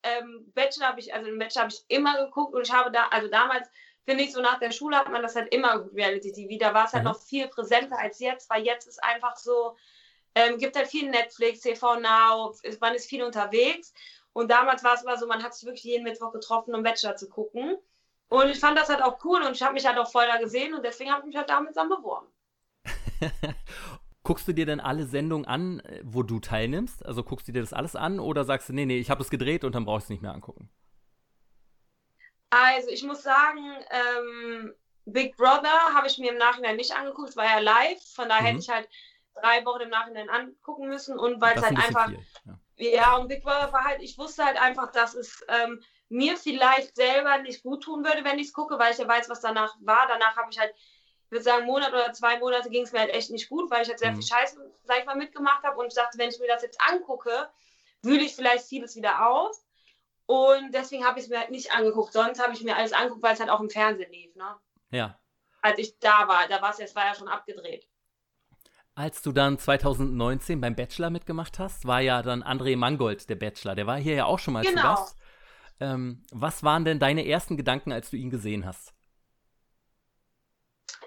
ähm, 0.03 0.51
Bachelor 0.55 0.89
habe 0.89 1.01
ich, 1.01 1.15
also 1.15 1.29
im 1.29 1.39
Bachelor 1.39 1.63
habe 1.63 1.73
ich 1.73 1.85
immer 1.89 2.25
geguckt 2.25 2.55
und 2.55 2.63
ich 2.63 2.73
habe 2.73 2.91
da, 2.91 3.07
also 3.09 3.29
damals 3.29 3.69
finde 4.05 4.25
ich, 4.25 4.33
so 4.33 4.41
nach 4.41 4.59
der 4.59 4.73
Schule 4.73 4.97
hat 4.97 5.09
man 5.11 5.23
das 5.23 5.37
halt 5.37 5.55
immer 5.55 5.79
gut 5.79 5.95
Reality 5.95 6.33
TV. 6.33 6.59
Da 6.59 6.75
war 6.75 6.87
es 6.87 6.93
halt 6.93 7.05
mhm. 7.05 7.11
noch 7.11 7.21
viel 7.21 7.47
präsenter 7.47 7.99
als 7.99 8.19
jetzt, 8.19 8.51
weil 8.51 8.65
jetzt 8.65 8.89
ist 8.89 9.03
einfach 9.05 9.37
so, 9.37 9.77
Ähm, 10.35 10.57
gibt 10.57 10.77
halt 10.77 10.89
viel 10.89 11.11
Netflix, 11.11 11.61
TV 11.61 12.01
Now, 12.01 12.55
man 12.81 12.95
ist 12.95 13.09
viel 13.09 13.23
unterwegs. 13.23 13.93
Und 14.33 14.51
damals 14.51 14.83
war 14.83 14.95
es 14.95 15.03
immer 15.03 15.19
so, 15.19 15.27
man 15.27 15.43
hat 15.43 15.55
sich 15.55 15.65
wirklich 15.65 15.85
jeden 15.85 16.05
Mittwoch 16.05 16.33
getroffen, 16.33 16.75
um 16.75 16.83
Bachelor 16.83 17.17
zu 17.17 17.29
gucken. 17.29 17.77
Und 18.29 18.49
ich 18.49 18.61
fand 18.61 18.79
das 18.79 18.89
halt 18.89 19.03
auch 19.03 19.23
cool 19.25 19.43
und 19.43 19.53
ich 19.53 19.63
habe 19.63 19.75
mich 19.75 19.87
halt 19.87 19.99
auch 19.99 20.11
voll 20.11 20.27
da 20.27 20.39
gesehen 20.39 20.73
und 20.73 20.85
deswegen 20.85 21.11
habe 21.11 21.21
ich 21.21 21.27
mich 21.27 21.37
halt 21.37 21.51
damit 21.51 21.77
dann 21.77 21.91
beworben. 21.91 22.29
Guckst 24.25 24.47
du 24.49 24.53
dir 24.53 24.67
denn 24.67 24.81
alle 24.81 25.05
Sendungen 25.05 25.47
an, 25.47 25.83
wo 26.03 26.23
du 26.23 26.39
teilnimmst? 26.39 27.05
Also 27.05 27.25
guckst 27.25 27.49
du 27.49 27.53
dir 27.53 27.61
das 27.61 27.73
alles 27.73 27.97
an 27.97 28.21
oder 28.21 28.45
sagst 28.45 28.69
du, 28.69 28.73
nee, 28.73 28.87
nee, 28.87 28.99
ich 28.99 29.11
habe 29.11 29.21
es 29.21 29.31
gedreht 29.31 29.65
und 29.65 29.75
dann 29.75 29.85
brauchst 29.85 30.05
du 30.05 30.07
es 30.07 30.11
nicht 30.11 30.23
mehr 30.23 30.33
angucken? 30.33 30.71
Also 32.51 32.89
ich 32.91 33.03
muss 33.03 33.23
sagen, 33.23 33.65
ähm, 33.91 34.75
Big 35.07 35.37
Brother 35.37 35.95
habe 35.95 36.07
ich 36.07 36.19
mir 36.19 36.31
im 36.31 36.39
Nachhinein 36.39 36.77
nicht 36.77 36.95
angeguckt, 36.95 37.31
es 37.31 37.37
war 37.37 37.47
ja 37.47 37.59
live, 37.59 38.01
von 38.15 38.29
daher 38.29 38.43
mhm. 38.43 38.47
hätte 38.47 38.59
ich 38.61 38.69
halt 38.69 38.89
drei 39.35 39.65
Wochen 39.65 39.81
im 39.83 39.89
Nachhinein 39.89 40.29
angucken 40.31 40.89
müssen 40.89 41.19
und 41.19 41.41
weil 41.41 41.57
es 41.57 41.63
halt 41.63 41.77
ein 41.77 41.83
einfach, 41.83 42.11
ja. 42.11 42.59
Ja. 42.77 43.17
und 43.17 43.29
Big 43.29 43.43
Brother 43.43 43.73
war 43.73 43.85
halt, 43.85 44.03
ich 44.03 44.19
wusste 44.19 44.45
halt 44.45 44.61
einfach, 44.61 44.91
dass 44.93 45.15
es 45.15 45.45
ähm, 45.49 45.83
mir 46.09 46.37
vielleicht 46.37 46.97
selber 46.97 47.39
nicht 47.39 47.63
gut 47.63 47.85
tun 47.85 48.05
würde, 48.05 48.25
wenn 48.25 48.39
ich 48.39 48.49
es 48.49 48.53
gucke, 48.53 48.79
weil 48.79 48.93
ich 48.93 48.99
ja 48.99 49.09
weiß, 49.09 49.29
was 49.29 49.41
danach 49.41 49.75
war. 49.81 50.07
Danach 50.09 50.37
habe 50.37 50.51
ich 50.51 50.59
halt 50.59 50.75
ich 51.33 51.37
würde 51.37 51.45
sagen, 51.45 51.65
Monat 51.65 51.95
oder 51.95 52.13
zwei 52.13 52.39
Monate 52.39 52.69
ging 52.69 52.83
es 52.83 52.93
mir 52.93 52.99
halt 52.99 53.15
echt 53.15 53.31
nicht 53.31 53.49
gut, 53.49 53.71
weil 53.71 53.81
ich 53.81 53.89
halt 53.89 53.99
sehr 53.99 54.11
mhm. 54.11 54.17
viel 54.17 54.27
Scheiße, 54.27 54.71
sag 54.85 54.99
ich 54.99 55.07
mal, 55.07 55.17
mitgemacht 55.17 55.65
habe. 55.65 55.79
Und 55.79 55.87
ich 55.87 55.95
dachte, 55.95 56.19
wenn 56.19 56.29
ich 56.29 56.39
mir 56.39 56.47
das 56.47 56.61
jetzt 56.61 56.79
angucke, 56.87 57.49
wühle 58.03 58.23
ich 58.23 58.37
vielleicht 58.37 58.67
vieles 58.67 58.97
wieder 58.97 59.27
aus. 59.27 59.65
Und 60.27 60.75
deswegen 60.75 61.07
habe 61.07 61.19
ich 61.19 61.25
es 61.25 61.31
mir 61.31 61.39
halt 61.39 61.51
nicht 61.51 61.75
angeguckt. 61.75 62.13
Sonst 62.13 62.39
habe 62.39 62.53
ich 62.53 62.63
mir 62.63 62.77
alles 62.77 62.93
angeguckt, 62.93 63.23
weil 63.23 63.33
es 63.33 63.41
halt 63.41 63.49
auch 63.49 63.61
im 63.61 63.71
Fernsehen 63.71 64.13
lief. 64.13 64.37
Ne? 64.37 64.57
Ja. 64.91 65.19
Als 65.63 65.79
ich 65.79 65.99
da 66.01 66.29
war, 66.29 66.49
da 66.49 66.61
war 66.61 66.69
es 66.69 66.79
jetzt, 66.79 66.95
war 66.95 67.07
ja 67.07 67.15
schon 67.15 67.29
abgedreht. 67.29 67.89
Als 68.95 69.23
du 69.23 69.33
dann 69.33 69.59
2019 69.59 70.61
beim 70.61 70.77
Bachelor 70.77 71.09
mitgemacht 71.09 71.59
hast, 71.59 71.87
war 71.87 72.01
ja 72.01 72.23
dann 72.23 72.43
André 72.43 72.77
Mangold 72.77 73.29
der 73.31 73.37
Bachelor. 73.37 73.75
Der 73.75 73.87
war 73.87 73.97
hier 73.97 74.15
ja 74.15 74.25
auch 74.27 74.39
schon 74.39 74.53
mal 74.53 74.65
genau. 74.65 74.81
zu 74.81 74.87
Gast. 74.87 75.17
Ähm, 75.81 76.25
was 76.31 76.63
waren 76.63 76.85
denn 76.85 76.99
deine 76.99 77.27
ersten 77.27 77.57
Gedanken, 77.57 77.91
als 77.91 78.11
du 78.11 78.17
ihn 78.17 78.31
gesehen 78.31 78.67
hast? 78.67 78.93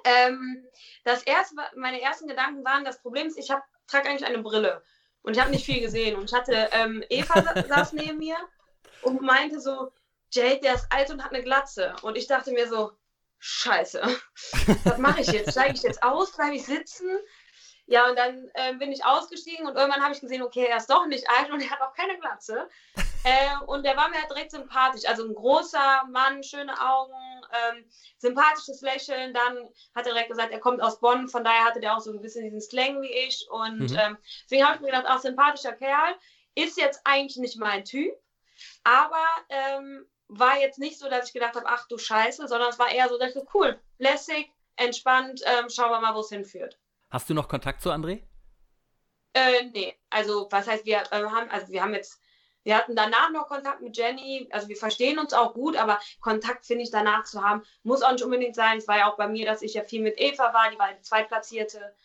Ähm, 0.03 0.65
das 1.03 1.23
erste, 1.23 1.55
meine 1.75 2.01
ersten 2.01 2.27
Gedanken 2.27 2.65
waren, 2.65 2.85
das 2.85 3.01
Problem 3.01 3.27
ist, 3.27 3.37
ich 3.37 3.47
trage 3.47 4.09
eigentlich 4.09 4.25
eine 4.25 4.39
Brille 4.39 4.83
und 5.21 5.35
ich 5.35 5.41
habe 5.41 5.51
nicht 5.51 5.65
viel 5.65 5.79
gesehen. 5.79 6.15
Und 6.15 6.25
ich 6.25 6.33
hatte, 6.33 6.69
ähm, 6.71 7.03
Eva 7.09 7.41
saß 7.67 7.93
neben 7.93 8.17
mir 8.17 8.37
und 9.03 9.21
meinte 9.21 9.59
so, 9.59 9.91
Jade, 10.31 10.59
der 10.61 10.73
ist 10.73 10.87
alt 10.91 11.11
und 11.11 11.23
hat 11.23 11.33
eine 11.33 11.43
Glatze. 11.43 11.95
Und 12.01 12.17
ich 12.17 12.27
dachte 12.27 12.51
mir 12.51 12.67
so, 12.67 12.91
scheiße, 13.37 14.01
was 14.83 14.97
mache 14.97 15.21
ich 15.21 15.27
jetzt? 15.27 15.51
Steige 15.51 15.75
ich 15.75 15.83
jetzt 15.83 16.01
aus? 16.01 16.31
Bleibe 16.35 16.55
ich 16.55 16.65
sitzen? 16.65 17.07
Ja, 17.87 18.09
und 18.09 18.17
dann 18.17 18.49
äh, 18.55 18.73
bin 18.73 18.91
ich 18.91 19.05
ausgestiegen 19.05 19.67
und 19.67 19.75
irgendwann 19.75 20.01
habe 20.01 20.13
ich 20.13 20.19
gesehen, 20.19 20.41
okay, 20.41 20.65
er 20.65 20.77
ist 20.77 20.89
doch 20.89 21.05
nicht 21.05 21.29
alt 21.29 21.51
und 21.51 21.61
er 21.61 21.69
hat 21.69 21.81
auch 21.81 21.93
keine 21.93 22.17
Glatze. 22.19 22.69
Äh, 23.27 23.65
und 23.65 23.83
der 23.83 23.97
war 23.97 24.07
mir 24.09 24.19
halt 24.19 24.29
direkt 24.29 24.51
sympathisch. 24.51 25.09
Also 25.09 25.25
ein 25.25 25.33
großer 25.33 26.03
Mann, 26.11 26.43
schöne 26.43 26.79
Augen, 26.79 27.11
ähm, 27.71 27.83
sympathisches 28.19 28.81
Lächeln. 28.81 29.33
Dann 29.33 29.67
hat 29.95 30.05
er 30.05 30.13
direkt 30.13 30.29
gesagt, 30.29 30.51
er 30.51 30.59
kommt 30.59 30.79
aus 30.79 30.99
Bonn, 30.99 31.27
von 31.27 31.43
daher 31.43 31.65
hatte 31.65 31.79
der 31.79 31.97
auch 31.97 32.01
so 32.01 32.11
ein 32.11 32.21
bisschen 32.21 32.43
diesen 32.43 32.61
Slang 32.61 33.01
wie 33.01 33.11
ich. 33.11 33.47
Und 33.49 33.89
mhm. 33.89 33.97
ähm, 33.97 34.17
deswegen 34.43 34.63
habe 34.63 34.75
ich 34.75 34.81
mir 34.81 34.91
gedacht, 34.91 35.07
auch 35.07 35.17
sympathischer 35.17 35.73
Kerl. 35.73 36.13
Ist 36.53 36.77
jetzt 36.77 37.01
eigentlich 37.03 37.37
nicht 37.37 37.57
mein 37.57 37.83
Typ, 37.83 38.13
aber 38.83 39.25
ähm, 39.49 40.05
war 40.27 40.59
jetzt 40.59 40.77
nicht 40.77 40.99
so, 40.99 41.09
dass 41.09 41.25
ich 41.25 41.33
gedacht 41.33 41.55
habe, 41.55 41.65
ach 41.67 41.87
du 41.87 41.97
Scheiße, 41.97 42.47
sondern 42.47 42.69
es 42.69 42.77
war 42.77 42.91
eher 42.91 43.09
so, 43.09 43.17
dass 43.17 43.29
ich 43.29 43.33
so, 43.33 43.47
cool, 43.55 43.79
lässig, 43.97 44.51
entspannt, 44.75 45.41
ähm, 45.45 45.69
schauen 45.69 45.89
wir 45.89 45.99
mal, 45.99 46.13
wo 46.13 46.19
es 46.19 46.29
hinführt. 46.29 46.77
Hast 47.15 47.29
du 47.29 47.33
noch 47.33 47.47
Kontakt 47.47 47.81
zu 47.81 47.91
André? 47.91 48.23
Äh, 49.31 49.67
nee, 49.73 49.95
also 50.09 50.49
was 50.51 50.67
heißt, 50.67 50.85
wir 50.85 50.97
äh, 51.11 51.23
haben, 51.23 51.49
also 51.49 51.71
wir 51.71 51.81
haben 51.81 51.93
jetzt 51.93 52.19
wir 52.63 52.75
hatten 52.75 52.93
danach 52.93 53.31
noch 53.31 53.47
Kontakt 53.47 53.81
mit 53.81 53.95
Jenny, 53.95 54.49
also 54.51 54.67
wir 54.67 54.75
verstehen 54.75 55.17
uns 55.17 55.31
auch 55.31 55.53
gut, 55.53 55.77
aber 55.77 55.97
Kontakt 56.19 56.65
finde 56.65 56.83
ich 56.83 56.91
danach 56.91 57.23
zu 57.23 57.41
haben, 57.41 57.61
muss 57.83 58.01
auch 58.01 58.11
nicht 58.11 58.25
unbedingt 58.25 58.55
sein. 58.55 58.79
Es 58.79 58.89
war 58.89 58.97
ja 58.97 59.09
auch 59.09 59.15
bei 59.15 59.29
mir, 59.29 59.45
dass 59.45 59.61
ich 59.61 59.75
ja 59.75 59.83
viel 59.83 60.01
mit 60.01 60.19
Eva 60.19 60.53
war, 60.53 60.69
die 60.69 60.77
war 60.77 60.89
die 60.91 61.01
Zweitplatzierte. 61.03 61.95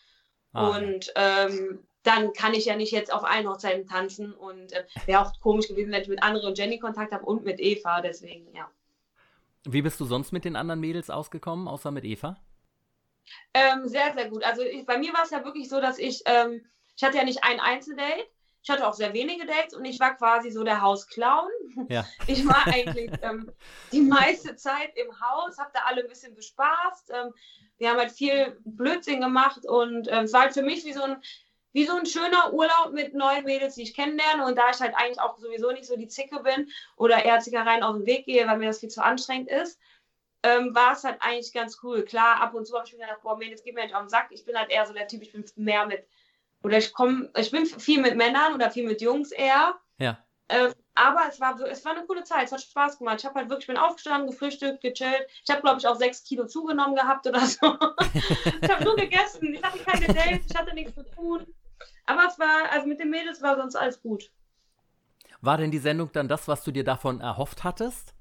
Ah, 0.53 0.77
und 0.77 1.11
ähm, 1.15 1.85
dann 2.03 2.31
kann 2.31 2.53
ich 2.53 2.63
ja 2.63 2.77
nicht 2.77 2.93
jetzt 2.93 3.11
auf 3.11 3.25
allen 3.25 3.49
Hochzeiten 3.49 3.87
tanzen 3.87 4.31
und 4.31 4.71
äh, 4.71 4.85
wäre 5.07 5.25
auch 5.25 5.37
komisch 5.41 5.67
gewesen, 5.67 5.91
wenn 5.91 6.03
ich 6.03 6.07
mit 6.07 6.23
André 6.23 6.47
und 6.47 6.57
Jenny 6.57 6.79
Kontakt 6.79 7.11
habe 7.11 7.25
und 7.25 7.43
mit 7.43 7.59
Eva, 7.59 7.99
deswegen, 7.99 8.55
ja. 8.55 8.71
Wie 9.65 9.81
bist 9.81 9.99
du 9.99 10.05
sonst 10.05 10.31
mit 10.31 10.45
den 10.45 10.55
anderen 10.55 10.79
Mädels 10.79 11.09
ausgekommen, 11.09 11.67
außer 11.67 11.91
mit 11.91 12.05
Eva? 12.05 12.37
Ähm, 13.53 13.87
sehr, 13.87 14.13
sehr 14.13 14.29
gut. 14.29 14.43
Also 14.43 14.63
ich, 14.63 14.85
bei 14.85 14.97
mir 14.97 15.13
war 15.13 15.23
es 15.23 15.31
ja 15.31 15.43
wirklich 15.43 15.69
so, 15.69 15.81
dass 15.81 15.97
ich, 15.99 16.21
ähm, 16.25 16.65
ich 16.95 17.03
hatte 17.03 17.17
ja 17.17 17.23
nicht 17.23 17.43
ein 17.43 17.59
Einzeldate, 17.59 18.27
ich 18.63 18.69
hatte 18.69 18.87
auch 18.87 18.93
sehr 18.93 19.13
wenige 19.13 19.45
Dates 19.45 19.73
und 19.73 19.85
ich 19.85 19.99
war 19.99 20.15
quasi 20.15 20.51
so 20.51 20.63
der 20.63 20.81
Hausclown. 20.81 21.49
Ja. 21.89 22.05
Ich 22.27 22.45
war 22.47 22.67
eigentlich 22.67 23.11
ähm, 23.21 23.51
die 23.91 24.01
meiste 24.01 24.55
Zeit 24.55 24.95
im 24.95 25.19
Haus, 25.19 25.57
habe 25.57 25.71
da 25.73 25.81
alle 25.85 26.01
ein 26.01 26.07
bisschen 26.07 26.35
bespaßt. 26.35 27.11
Ähm, 27.11 27.33
wir 27.77 27.89
haben 27.89 27.97
halt 27.97 28.11
viel 28.11 28.59
Blödsinn 28.63 29.21
gemacht 29.21 29.65
und 29.65 30.07
ähm, 30.09 30.25
es 30.25 30.33
war 30.33 30.41
halt 30.41 30.53
für 30.53 30.61
mich 30.61 30.85
wie 30.85 30.93
so 30.93 31.01
ein 31.01 31.21
wie 31.73 31.85
so 31.85 31.95
ein 31.95 32.05
schöner 32.05 32.53
Urlaub 32.53 32.91
mit 32.91 33.13
neuen 33.13 33.45
Mädels, 33.45 33.75
die 33.75 33.83
ich 33.83 33.93
kennenlerne. 33.93 34.45
Und 34.45 34.57
da 34.57 34.71
ich 34.71 34.79
halt 34.79 34.93
eigentlich 34.95 35.21
auch 35.21 35.37
sowieso 35.37 35.71
nicht 35.71 35.85
so 35.85 35.95
die 35.95 36.09
Zicke 36.09 36.41
bin 36.41 36.69
oder 36.97 37.23
eher 37.23 37.39
Zickereien 37.39 37.81
aus 37.81 37.95
dem 37.95 38.05
Weg 38.05 38.25
gehe, 38.25 38.45
weil 38.45 38.57
mir 38.57 38.67
das 38.67 38.79
viel 38.79 38.89
zu 38.89 39.03
anstrengend 39.03 39.49
ist, 39.49 39.79
ähm, 40.43 40.73
war 40.73 40.93
es 40.93 41.03
halt 41.03 41.17
eigentlich 41.21 41.53
ganz 41.53 41.79
cool. 41.83 42.03
Klar, 42.03 42.41
ab 42.41 42.53
und 42.53 42.65
zu 42.65 42.75
habe 42.75 42.87
ich 42.87 42.93
mir 42.93 42.99
gedacht, 42.99 43.21
boah, 43.21 43.37
Mädels, 43.37 43.63
gib 43.63 43.75
mir 43.75 43.83
nicht 43.83 43.95
auf 43.95 44.03
den 44.03 44.09
Sack. 44.09 44.27
Ich 44.31 44.45
bin 44.45 44.57
halt 44.57 44.71
eher 44.71 44.85
so 44.85 44.93
der 44.93 45.07
Typ, 45.07 45.21
ich 45.21 45.31
bin 45.31 45.45
mehr 45.55 45.85
mit 45.85 46.05
oder 46.63 46.77
ich 46.77 46.93
komme, 46.93 47.29
ich 47.37 47.51
bin 47.51 47.65
viel 47.65 48.01
mit 48.01 48.15
Männern 48.15 48.53
oder 48.53 48.69
viel 48.69 48.87
mit 48.87 49.01
Jungs 49.01 49.31
eher. 49.31 49.75
Ja. 49.97 50.17
Ähm, 50.49 50.73
aber 50.93 51.21
es 51.29 51.39
war, 51.39 51.59
es 51.61 51.83
war 51.85 51.93
eine 51.93 52.05
coole 52.05 52.23
Zeit, 52.23 52.45
es 52.45 52.51
hat 52.51 52.61
Spaß 52.61 52.99
gemacht. 52.99 53.19
Ich 53.19 53.25
habe 53.25 53.35
halt 53.39 53.49
wirklich, 53.49 53.67
bin 53.67 53.77
aufgestanden, 53.77 54.29
gefrühstückt, 54.29 54.81
gechillt. 54.81 55.25
Ich 55.43 55.49
habe, 55.49 55.61
glaube 55.61 55.79
ich, 55.79 55.87
auch 55.87 55.95
sechs 55.95 56.23
Kilo 56.23 56.45
zugenommen 56.45 56.95
gehabt 56.95 57.25
oder 57.25 57.39
so. 57.39 57.77
ich 58.61 58.69
habe 58.69 58.83
nur 58.83 58.95
gegessen, 58.95 59.53
ich 59.53 59.63
hatte 59.63 59.79
keine 59.79 60.07
Dates, 60.07 60.47
ich 60.49 60.55
hatte 60.55 60.75
nichts 60.75 60.93
zu 60.93 61.03
tun. 61.03 61.47
Aber 62.05 62.27
es 62.27 62.37
war, 62.37 62.71
also 62.71 62.87
mit 62.87 62.99
den 62.99 63.09
Mädels 63.09 63.41
war 63.41 63.55
sonst 63.55 63.75
alles 63.75 64.01
gut. 64.01 64.29
War 65.39 65.57
denn 65.57 65.71
die 65.71 65.79
Sendung 65.79 66.11
dann 66.11 66.27
das, 66.27 66.47
was 66.47 66.63
du 66.63 66.71
dir 66.71 66.83
davon 66.83 67.21
erhofft 67.21 67.63
hattest? 67.63 68.13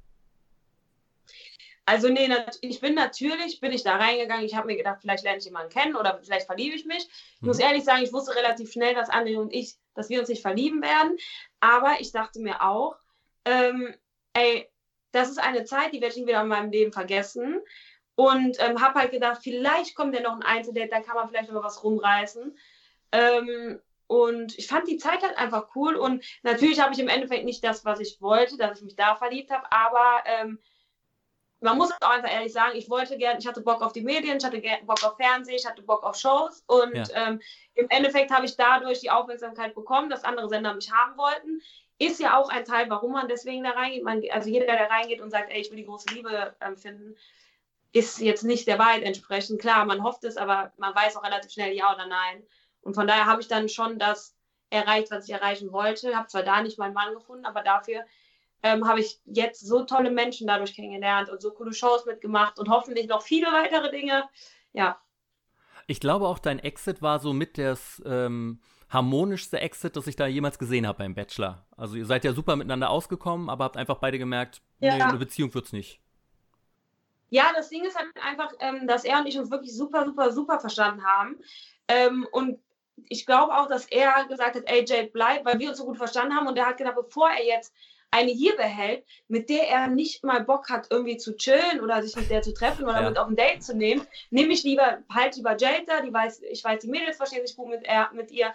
Also 1.86 2.08
nee, 2.08 2.28
ich 2.60 2.80
bin 2.80 2.94
natürlich, 2.94 3.60
bin 3.60 3.72
ich 3.72 3.82
da 3.82 3.96
reingegangen, 3.96 4.44
ich 4.44 4.54
habe 4.54 4.68
mir 4.68 4.76
gedacht, 4.76 4.98
vielleicht 5.00 5.24
lerne 5.24 5.38
ich 5.38 5.44
jemanden 5.44 5.72
kennen 5.72 5.96
oder 5.96 6.20
vielleicht 6.22 6.46
verliebe 6.46 6.76
ich 6.76 6.84
mich. 6.84 7.08
Ich 7.08 7.42
mhm. 7.42 7.48
muss 7.48 7.58
ehrlich 7.58 7.84
sagen, 7.84 8.02
ich 8.02 8.12
wusste 8.12 8.36
relativ 8.36 8.70
schnell, 8.70 8.94
dass 8.94 9.10
André 9.10 9.38
und 9.38 9.52
ich, 9.52 9.76
dass 9.94 10.08
wir 10.08 10.20
uns 10.20 10.28
nicht 10.28 10.42
verlieben 10.42 10.82
werden. 10.82 11.16
Aber 11.58 11.96
ich 12.00 12.12
dachte 12.12 12.40
mir 12.40 12.62
auch, 12.62 12.96
ähm, 13.44 13.94
ey, 14.34 14.70
das 15.12 15.30
ist 15.30 15.40
eine 15.40 15.64
Zeit, 15.64 15.92
die 15.92 16.00
werde 16.00 16.14
ich 16.14 16.20
nie 16.20 16.28
wieder 16.28 16.42
in 16.42 16.48
meinem 16.48 16.70
Leben 16.70 16.92
vergessen. 16.92 17.60
Und 18.14 18.58
ähm, 18.60 18.80
habe 18.82 19.00
halt 19.00 19.12
gedacht, 19.12 19.40
vielleicht 19.42 19.94
kommt 19.94 20.14
ja 20.14 20.20
noch 20.20 20.34
ein 20.34 20.42
Einzeldate, 20.42 20.90
dann 20.90 21.04
kann 21.04 21.16
man 21.16 21.28
vielleicht 21.28 21.50
noch 21.50 21.64
was 21.64 21.82
rumreißen. 21.82 22.56
Ähm, 23.12 23.80
und 24.06 24.58
ich 24.58 24.66
fand 24.66 24.88
die 24.88 24.98
Zeit 24.98 25.22
halt 25.22 25.38
einfach 25.38 25.74
cool. 25.74 25.96
Und 25.96 26.24
natürlich 26.42 26.80
habe 26.80 26.92
ich 26.92 26.98
im 26.98 27.08
Endeffekt 27.08 27.44
nicht 27.44 27.64
das, 27.64 27.84
was 27.84 28.00
ich 28.00 28.20
wollte, 28.20 28.56
dass 28.56 28.78
ich 28.78 28.84
mich 28.84 28.96
da 28.96 29.14
verliebt 29.14 29.50
habe, 29.50 29.70
aber 29.72 30.22
ähm, 30.26 30.58
man 31.60 31.76
muss 31.76 31.92
auch 32.00 32.10
einfach 32.10 32.32
ehrlich 32.32 32.52
sagen, 32.52 32.76
ich 32.76 32.88
wollte 32.88 33.18
gerne, 33.18 33.38
ich 33.38 33.46
hatte 33.46 33.60
Bock 33.60 33.82
auf 33.82 33.92
die 33.92 34.00
Medien, 34.00 34.38
ich 34.38 34.44
hatte 34.44 34.62
Bock 34.84 35.04
auf 35.04 35.16
Fernsehen, 35.16 35.56
ich 35.56 35.66
hatte 35.66 35.82
Bock 35.82 36.02
auf 36.02 36.16
Shows 36.16 36.64
und 36.66 36.94
ja. 36.94 37.04
ähm, 37.14 37.40
im 37.74 37.88
Endeffekt 37.90 38.30
habe 38.30 38.46
ich 38.46 38.56
dadurch 38.56 39.00
die 39.00 39.10
Aufmerksamkeit 39.10 39.74
bekommen, 39.74 40.08
dass 40.08 40.24
andere 40.24 40.48
Sender 40.48 40.74
mich 40.74 40.90
haben 40.90 41.16
wollten. 41.18 41.60
Ist 41.98 42.18
ja 42.18 42.38
auch 42.38 42.48
ein 42.48 42.64
Teil, 42.64 42.88
warum 42.88 43.12
man 43.12 43.28
deswegen 43.28 43.62
da 43.62 43.70
reingeht. 43.70 44.02
Man, 44.02 44.22
also 44.30 44.48
jeder, 44.48 44.64
der 44.64 44.78
da 44.78 44.86
reingeht 44.86 45.20
und 45.20 45.30
sagt, 45.30 45.52
ey, 45.52 45.60
ich 45.60 45.70
will 45.70 45.76
die 45.76 45.84
große 45.84 46.14
Liebe 46.14 46.56
ähm, 46.62 46.78
finden, 46.78 47.14
ist 47.92 48.20
jetzt 48.20 48.42
nicht 48.42 48.66
der 48.66 48.78
Wahrheit 48.78 49.02
entsprechend. 49.02 49.60
Klar, 49.60 49.84
man 49.84 50.02
hofft 50.02 50.24
es, 50.24 50.38
aber 50.38 50.72
man 50.78 50.94
weiß 50.94 51.16
auch 51.16 51.24
relativ 51.24 51.50
schnell 51.50 51.74
ja 51.74 51.92
oder 51.92 52.06
nein. 52.06 52.42
Und 52.80 52.94
von 52.94 53.06
daher 53.06 53.26
habe 53.26 53.42
ich 53.42 53.48
dann 53.48 53.68
schon 53.68 53.98
das 53.98 54.34
erreicht, 54.70 55.10
was 55.10 55.28
ich 55.28 55.34
erreichen 55.34 55.72
wollte. 55.72 56.16
Habe 56.16 56.28
zwar 56.28 56.42
da 56.42 56.62
nicht 56.62 56.78
meinen 56.78 56.94
Mann 56.94 57.12
gefunden, 57.12 57.44
aber 57.44 57.62
dafür 57.62 58.04
ähm, 58.62 58.86
habe 58.86 59.00
ich 59.00 59.20
jetzt 59.24 59.60
so 59.60 59.84
tolle 59.84 60.10
Menschen 60.10 60.46
dadurch 60.46 60.74
kennengelernt 60.74 61.30
und 61.30 61.40
so 61.40 61.50
coole 61.50 61.72
Shows 61.72 62.06
mitgemacht 62.06 62.58
und 62.58 62.68
hoffentlich 62.68 63.08
noch 63.08 63.22
viele 63.22 63.46
weitere 63.48 63.90
Dinge. 63.90 64.24
Ja. 64.72 65.00
Ich 65.86 66.00
glaube 66.00 66.28
auch, 66.28 66.38
dein 66.38 66.58
Exit 66.58 67.02
war 67.02 67.18
so 67.18 67.32
mit 67.32 67.58
das 67.58 68.02
ähm, 68.04 68.60
harmonischste 68.88 69.60
Exit, 69.60 69.96
das 69.96 70.06
ich 70.06 70.16
da 70.16 70.26
jemals 70.26 70.58
gesehen 70.58 70.86
habe 70.86 70.98
beim 70.98 71.14
Bachelor. 71.14 71.64
Also 71.76 71.96
ihr 71.96 72.06
seid 72.06 72.24
ja 72.24 72.32
super 72.32 72.56
miteinander 72.56 72.90
ausgekommen, 72.90 73.48
aber 73.48 73.64
habt 73.64 73.76
einfach 73.76 73.98
beide 73.98 74.18
gemerkt, 74.18 74.60
ja. 74.80 74.96
nee, 74.96 75.02
eine 75.02 75.18
Beziehung 75.18 75.54
wird's 75.54 75.72
nicht. 75.72 76.00
Ja, 77.30 77.52
das 77.54 77.68
Ding 77.68 77.84
ist 77.84 77.96
halt 77.96 78.08
einfach, 78.22 78.52
ähm, 78.58 78.88
dass 78.88 79.04
er 79.04 79.20
und 79.20 79.26
ich 79.26 79.38
uns 79.38 79.50
wirklich 79.50 79.74
super, 79.74 80.04
super, 80.04 80.32
super 80.32 80.58
verstanden 80.58 81.04
haben. 81.04 81.38
Ähm, 81.86 82.26
und 82.32 82.58
ich 83.08 83.24
glaube 83.24 83.56
auch, 83.56 83.68
dass 83.68 83.86
er 83.86 84.26
gesagt 84.26 84.56
hat, 84.56 84.64
ey, 84.66 84.84
Jade, 84.86 85.10
bleib, 85.12 85.44
weil 85.44 85.58
wir 85.60 85.68
uns 85.68 85.78
so 85.78 85.84
gut 85.84 85.96
verstanden 85.96 86.34
haben. 86.34 86.48
Und 86.48 86.58
er 86.58 86.66
hat 86.66 86.76
gedacht, 86.76 86.96
bevor 86.96 87.30
er 87.30 87.44
jetzt 87.44 87.72
eine 88.10 88.30
hier 88.30 88.56
behält, 88.56 89.04
mit 89.28 89.48
der 89.48 89.68
er 89.68 89.86
nicht 89.88 90.24
mal 90.24 90.42
Bock 90.44 90.68
hat, 90.68 90.88
irgendwie 90.90 91.16
zu 91.16 91.36
chillen 91.36 91.80
oder 91.80 92.02
sich 92.02 92.16
mit 92.16 92.30
der 92.30 92.42
zu 92.42 92.52
treffen 92.52 92.84
oder 92.84 93.02
ja. 93.02 93.08
mit 93.08 93.18
auf 93.18 93.28
ein 93.28 93.36
Date 93.36 93.62
zu 93.62 93.76
nehmen, 93.76 94.06
nehme 94.30 94.52
ich 94.52 94.64
lieber, 94.64 94.98
halt 95.12 95.36
lieber 95.36 95.56
Jada, 95.56 96.00
die 96.04 96.12
weiß, 96.12 96.42
ich 96.50 96.64
weiß, 96.64 96.80
die 96.80 96.88
Mädels 96.88 97.16
verstehen 97.16 97.46
sich 97.46 97.56
gut 97.56 97.68
mit, 97.68 97.84
er, 97.84 98.10
mit 98.12 98.30
ihr. 98.30 98.52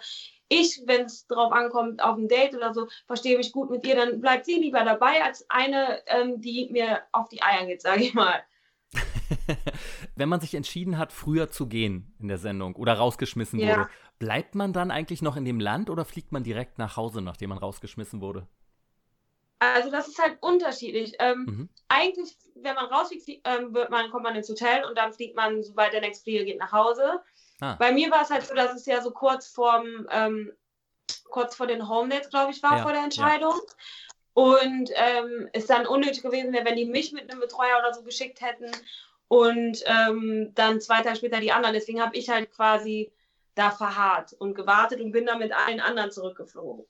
ich, 0.48 0.82
wenn 0.86 1.06
es 1.06 1.26
drauf 1.26 1.52
ankommt, 1.52 2.02
auf 2.02 2.16
ein 2.16 2.28
Date 2.28 2.54
oder 2.54 2.74
so, 2.74 2.86
verstehe 3.06 3.36
mich 3.36 3.52
gut 3.52 3.70
mit 3.70 3.86
ihr, 3.86 3.96
dann 3.96 4.20
bleibt 4.20 4.44
sie 4.44 4.54
lieber 4.54 4.84
dabei 4.84 5.22
als 5.24 5.46
eine, 5.48 6.02
ähm, 6.06 6.40
die 6.40 6.68
mir 6.70 7.02
auf 7.12 7.28
die 7.28 7.42
Eier 7.42 7.66
geht, 7.66 7.82
sage 7.82 8.02
ich 8.02 8.14
mal. 8.14 8.42
wenn 10.16 10.28
man 10.28 10.40
sich 10.40 10.54
entschieden 10.54 10.98
hat, 10.98 11.12
früher 11.12 11.50
zu 11.50 11.66
gehen 11.66 12.14
in 12.18 12.28
der 12.28 12.38
Sendung 12.38 12.76
oder 12.76 12.94
rausgeschmissen 12.94 13.58
ja. 13.58 13.68
wurde, 13.68 13.88
bleibt 14.18 14.54
man 14.54 14.72
dann 14.72 14.90
eigentlich 14.90 15.22
noch 15.22 15.36
in 15.36 15.44
dem 15.44 15.60
Land 15.60 15.90
oder 15.90 16.04
fliegt 16.04 16.32
man 16.32 16.44
direkt 16.44 16.78
nach 16.78 16.96
Hause, 16.96 17.22
nachdem 17.22 17.50
man 17.50 17.58
rausgeschmissen 17.58 18.20
wurde? 18.20 18.46
Also 19.58 19.90
das 19.90 20.08
ist 20.08 20.22
halt 20.22 20.38
unterschiedlich. 20.40 21.14
Ähm, 21.18 21.44
mhm. 21.46 21.68
Eigentlich, 21.88 22.36
wenn 22.54 22.74
man 22.74 22.86
rausfliegt, 22.86 23.40
ähm, 23.44 23.74
wird 23.74 23.90
man, 23.90 24.10
kommt 24.10 24.24
man 24.24 24.36
ins 24.36 24.48
Hotel 24.48 24.84
und 24.84 24.98
dann 24.98 25.12
fliegt 25.12 25.36
man, 25.36 25.62
sobald 25.62 25.92
der 25.92 26.00
nächste 26.00 26.24
Flieger 26.24 26.44
geht, 26.44 26.58
nach 26.58 26.72
Hause. 26.72 27.20
Ah. 27.60 27.74
Bei 27.78 27.92
mir 27.92 28.10
war 28.10 28.22
es 28.22 28.30
halt 28.30 28.46
so, 28.46 28.54
dass 28.54 28.74
es 28.74 28.86
ja 28.86 29.00
so 29.00 29.10
kurz 29.10 29.48
vorm, 29.48 30.06
ähm, 30.10 30.52
kurz 31.30 31.56
vor 31.56 31.66
den 31.66 31.88
Home 31.88 32.10
Dates, 32.10 32.30
glaube 32.30 32.52
ich, 32.52 32.62
war 32.62 32.78
ja. 32.78 32.82
vor 32.82 32.92
der 32.92 33.04
Entscheidung. 33.04 33.54
Ja. 33.54 33.74
Und 34.34 34.90
ähm, 34.94 35.48
es 35.54 35.66
dann 35.66 35.86
unnötig 35.86 36.22
gewesen 36.22 36.52
wäre, 36.52 36.66
wenn 36.66 36.76
die 36.76 36.84
mich 36.84 37.12
mit 37.12 37.30
einem 37.30 37.40
Betreuer 37.40 37.78
oder 37.78 37.94
so 37.94 38.02
geschickt 38.02 38.42
hätten 38.42 38.70
und 39.28 39.82
ähm, 39.86 40.52
dann 40.54 40.82
zwei 40.82 41.00
Tage 41.02 41.16
später 41.16 41.40
die 41.40 41.52
anderen. 41.52 41.74
Deswegen 41.74 42.02
habe 42.02 42.14
ich 42.16 42.28
halt 42.28 42.52
quasi 42.52 43.10
da 43.54 43.70
verharrt 43.70 44.34
und 44.34 44.54
gewartet 44.54 45.00
und 45.00 45.12
bin 45.12 45.24
dann 45.24 45.38
mit 45.38 45.52
allen 45.52 45.80
anderen 45.80 46.10
zurückgeflogen. 46.10 46.84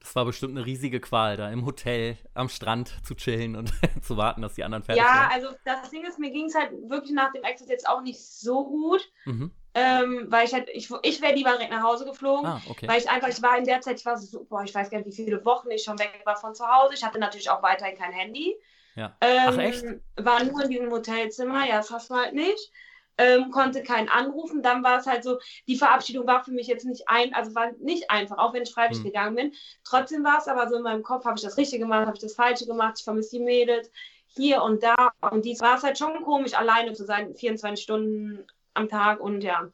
Das 0.00 0.14
war 0.14 0.24
bestimmt 0.24 0.56
eine 0.56 0.64
riesige 0.64 1.00
Qual, 1.00 1.36
da 1.36 1.50
im 1.50 1.66
Hotel 1.66 2.16
am 2.34 2.48
Strand 2.48 2.94
zu 3.04 3.14
chillen 3.14 3.56
und 3.56 3.72
zu 4.02 4.16
warten, 4.16 4.42
dass 4.42 4.54
die 4.54 4.64
anderen 4.64 4.84
fertig 4.84 5.02
ja, 5.02 5.08
sind. 5.08 5.42
Ja, 5.42 5.48
also 5.48 5.58
das 5.64 5.90
Ding 5.90 6.04
ist, 6.04 6.18
mir 6.18 6.30
ging 6.30 6.46
es 6.46 6.54
halt 6.54 6.72
wirklich 6.88 7.12
nach 7.12 7.32
dem 7.32 7.42
Exit 7.42 7.68
jetzt 7.68 7.88
auch 7.88 8.00
nicht 8.02 8.20
so 8.20 8.64
gut. 8.64 9.10
Mhm. 9.24 9.50
Ähm, 9.74 10.26
weil 10.28 10.46
ich 10.46 10.54
halt, 10.54 10.68
ich, 10.70 10.90
ich 11.02 11.22
wäre 11.22 11.34
lieber 11.34 11.52
direkt 11.52 11.70
nach 11.70 11.82
Hause 11.82 12.04
geflogen, 12.04 12.46
ah, 12.46 12.60
okay. 12.68 12.88
weil 12.88 12.98
ich 12.98 13.08
einfach, 13.08 13.28
ich 13.28 13.40
war 13.42 13.58
in 13.58 13.64
der 13.64 13.80
Zeit, 13.80 14.00
ich 14.00 14.06
war 14.06 14.16
so, 14.16 14.44
boah, 14.44 14.64
ich 14.64 14.74
weiß 14.74 14.90
gar 14.90 14.98
nicht, 14.98 15.06
wie 15.06 15.24
viele 15.24 15.44
Wochen 15.44 15.70
ich 15.70 15.84
schon 15.84 15.98
weg 15.98 16.20
war 16.24 16.36
von 16.36 16.54
zu 16.54 16.66
Hause. 16.66 16.94
Ich 16.94 17.04
hatte 17.04 17.18
natürlich 17.20 17.50
auch 17.50 17.62
weiterhin 17.62 17.96
kein 17.96 18.12
Handy. 18.12 18.56
Ja. 18.96 19.16
Ähm, 19.20 19.46
Ach 19.46 19.58
echt? 19.58 19.84
War 20.16 20.42
nur 20.42 20.64
in 20.64 20.70
diesem 20.70 20.90
Hotelzimmer, 20.90 21.66
ja, 21.66 21.76
das 21.76 21.90
hast 21.90 22.10
du 22.10 22.14
halt 22.16 22.34
nicht 22.34 22.72
ähm, 23.18 23.50
konnte 23.50 23.82
keinen 23.82 24.08
anrufen. 24.08 24.62
Dann 24.62 24.82
war 24.82 24.98
es 24.98 25.06
halt 25.06 25.24
so, 25.24 25.38
die 25.66 25.76
Verabschiedung 25.76 26.26
war 26.26 26.44
für 26.44 26.52
mich 26.52 26.68
jetzt 26.68 26.86
nicht 26.86 27.08
ein, 27.08 27.34
also 27.34 27.54
war 27.54 27.72
nicht 27.80 28.10
einfach, 28.10 28.38
auch 28.38 28.54
wenn 28.54 28.62
ich 28.62 28.72
freiwillig 28.72 29.00
mhm. 29.00 29.08
gegangen 29.08 29.36
bin. 29.36 29.52
Trotzdem 29.84 30.24
war 30.24 30.38
es 30.38 30.48
aber 30.48 30.68
so 30.68 30.76
in 30.76 30.82
meinem 30.82 31.02
Kopf, 31.02 31.24
habe 31.24 31.36
ich 31.36 31.42
das 31.42 31.56
Richtige 31.56 31.82
gemacht, 31.82 32.06
habe 32.06 32.16
ich 32.16 32.22
das 32.22 32.34
Falsche 32.34 32.66
gemacht, 32.66 32.94
ich 32.98 33.04
vermisse 33.04 33.36
die 33.36 33.44
Mädels 33.44 33.90
hier 34.28 34.62
und 34.62 34.82
da. 34.82 35.10
Und 35.30 35.44
dies 35.44 35.60
war 35.60 35.76
es 35.76 35.82
halt 35.82 35.98
schon 35.98 36.22
komisch, 36.22 36.54
alleine 36.54 36.92
zu 36.92 37.04
sein, 37.04 37.34
24 37.34 37.82
Stunden 37.82 38.46
am 38.74 38.88
Tag 38.88 39.20
und 39.20 39.42
ja. 39.42 39.68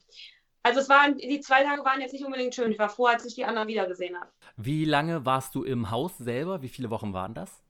Also 0.63 0.81
es 0.81 0.89
waren, 0.89 1.19
die 1.19 1.41
zwei 1.41 1.63
Tage 1.63 1.85
waren 1.85 2.01
jetzt 2.01 2.13
nicht 2.13 2.25
unbedingt 2.25 2.55
schön. 2.55 2.73
Ich 2.73 2.79
war 2.79 2.89
froh, 2.89 3.07
als 3.07 3.27
ich 3.27 3.35
die 3.35 3.45
anderen 3.45 3.69
wiedergesehen 3.69 4.19
habe. 4.19 4.31
Wie 4.57 4.87
lange 4.87 5.27
warst 5.27 5.55
du 5.55 5.63
im 5.63 5.91
Haus 5.91 6.17
selber? 6.17 6.63
Wie 6.63 6.71
viele 6.71 6.89
Wochen 6.89 7.13
waren 7.13 7.35
das? 7.35 7.63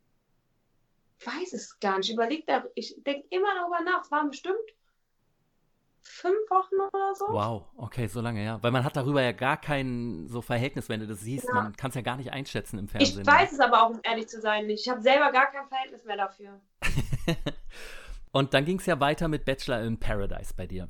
Ich 1.18 1.26
weiß 1.26 1.54
es 1.54 1.80
gar 1.80 1.98
nicht. 1.98 2.10
Ich 2.10 2.14
überlege 2.14 2.70
ich 2.76 2.94
denke 3.04 3.26
immer 3.30 3.48
darüber 3.56 3.80
nach. 3.80 4.02
Es 4.02 4.12
waren 4.12 4.30
bestimmt 4.30 4.54
fünf 6.04 6.50
Wochen 6.50 6.74
oder 6.94 7.14
so. 7.14 7.24
Wow, 7.28 7.64
okay, 7.76 8.06
so 8.06 8.20
lange, 8.20 8.44
ja. 8.44 8.62
Weil 8.62 8.70
man 8.70 8.84
hat 8.84 8.96
darüber 8.96 9.22
ja 9.22 9.32
gar 9.32 9.56
kein 9.56 10.26
so 10.28 10.42
Verhältnis, 10.42 10.88
wenn 10.88 11.00
du 11.00 11.06
das 11.06 11.20
siehst. 11.20 11.48
Ja. 11.48 11.54
Man 11.54 11.76
kann 11.76 11.88
es 11.88 11.94
ja 11.94 12.02
gar 12.02 12.16
nicht 12.16 12.32
einschätzen 12.32 12.78
im 12.78 12.88
Fernsehen. 12.88 13.22
Ich 13.22 13.26
weiß 13.26 13.52
es 13.52 13.60
aber 13.60 13.82
auch, 13.82 13.90
um 13.90 14.00
ehrlich 14.02 14.28
zu 14.28 14.40
sein, 14.40 14.66
nicht. 14.66 14.86
Ich 14.86 14.90
habe 14.90 15.00
selber 15.00 15.32
gar 15.32 15.50
kein 15.50 15.66
Verhältnis 15.66 16.04
mehr 16.04 16.16
dafür. 16.16 16.60
Und 18.32 18.52
dann 18.52 18.64
ging 18.64 18.78
es 18.78 18.86
ja 18.86 18.98
weiter 19.00 19.28
mit 19.28 19.44
Bachelor 19.44 19.82
in 19.82 19.98
Paradise 19.98 20.54
bei 20.56 20.66
dir. 20.66 20.88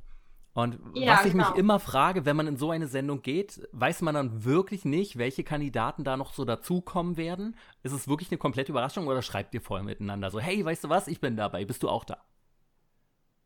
Und 0.55 0.79
ja, 0.95 1.15
was 1.15 1.25
ich 1.25 1.33
genau. 1.33 1.51
mich 1.51 1.59
immer 1.59 1.81
frage, 1.81 2.25
wenn 2.25 2.37
man 2.37 2.47
in 2.47 2.57
so 2.57 2.71
eine 2.71 2.87
Sendung 2.87 3.23
geht, 3.23 3.69
weiß 3.73 4.03
man 4.03 4.15
dann 4.15 4.45
wirklich 4.45 4.85
nicht, 4.85 5.19
welche 5.19 5.43
Kandidaten 5.43 6.05
da 6.05 6.17
noch 6.17 6.33
so 6.33 6.45
dazukommen 6.45 7.17
werden? 7.17 7.57
Ist 7.83 7.93
es 7.93 8.07
wirklich 8.07 8.31
eine 8.31 8.39
komplette 8.39 8.71
Überraschung 8.71 9.09
oder 9.09 9.21
schreibt 9.21 9.53
ihr 9.55 9.61
vorher 9.61 9.85
miteinander 9.85 10.31
so, 10.31 10.39
hey, 10.39 10.65
weißt 10.65 10.85
du 10.85 10.89
was, 10.89 11.09
ich 11.09 11.21
bin 11.21 11.37
dabei, 11.37 11.65
bist 11.65 11.83
du 11.83 11.89
auch 11.89 12.05
da? 12.05 12.19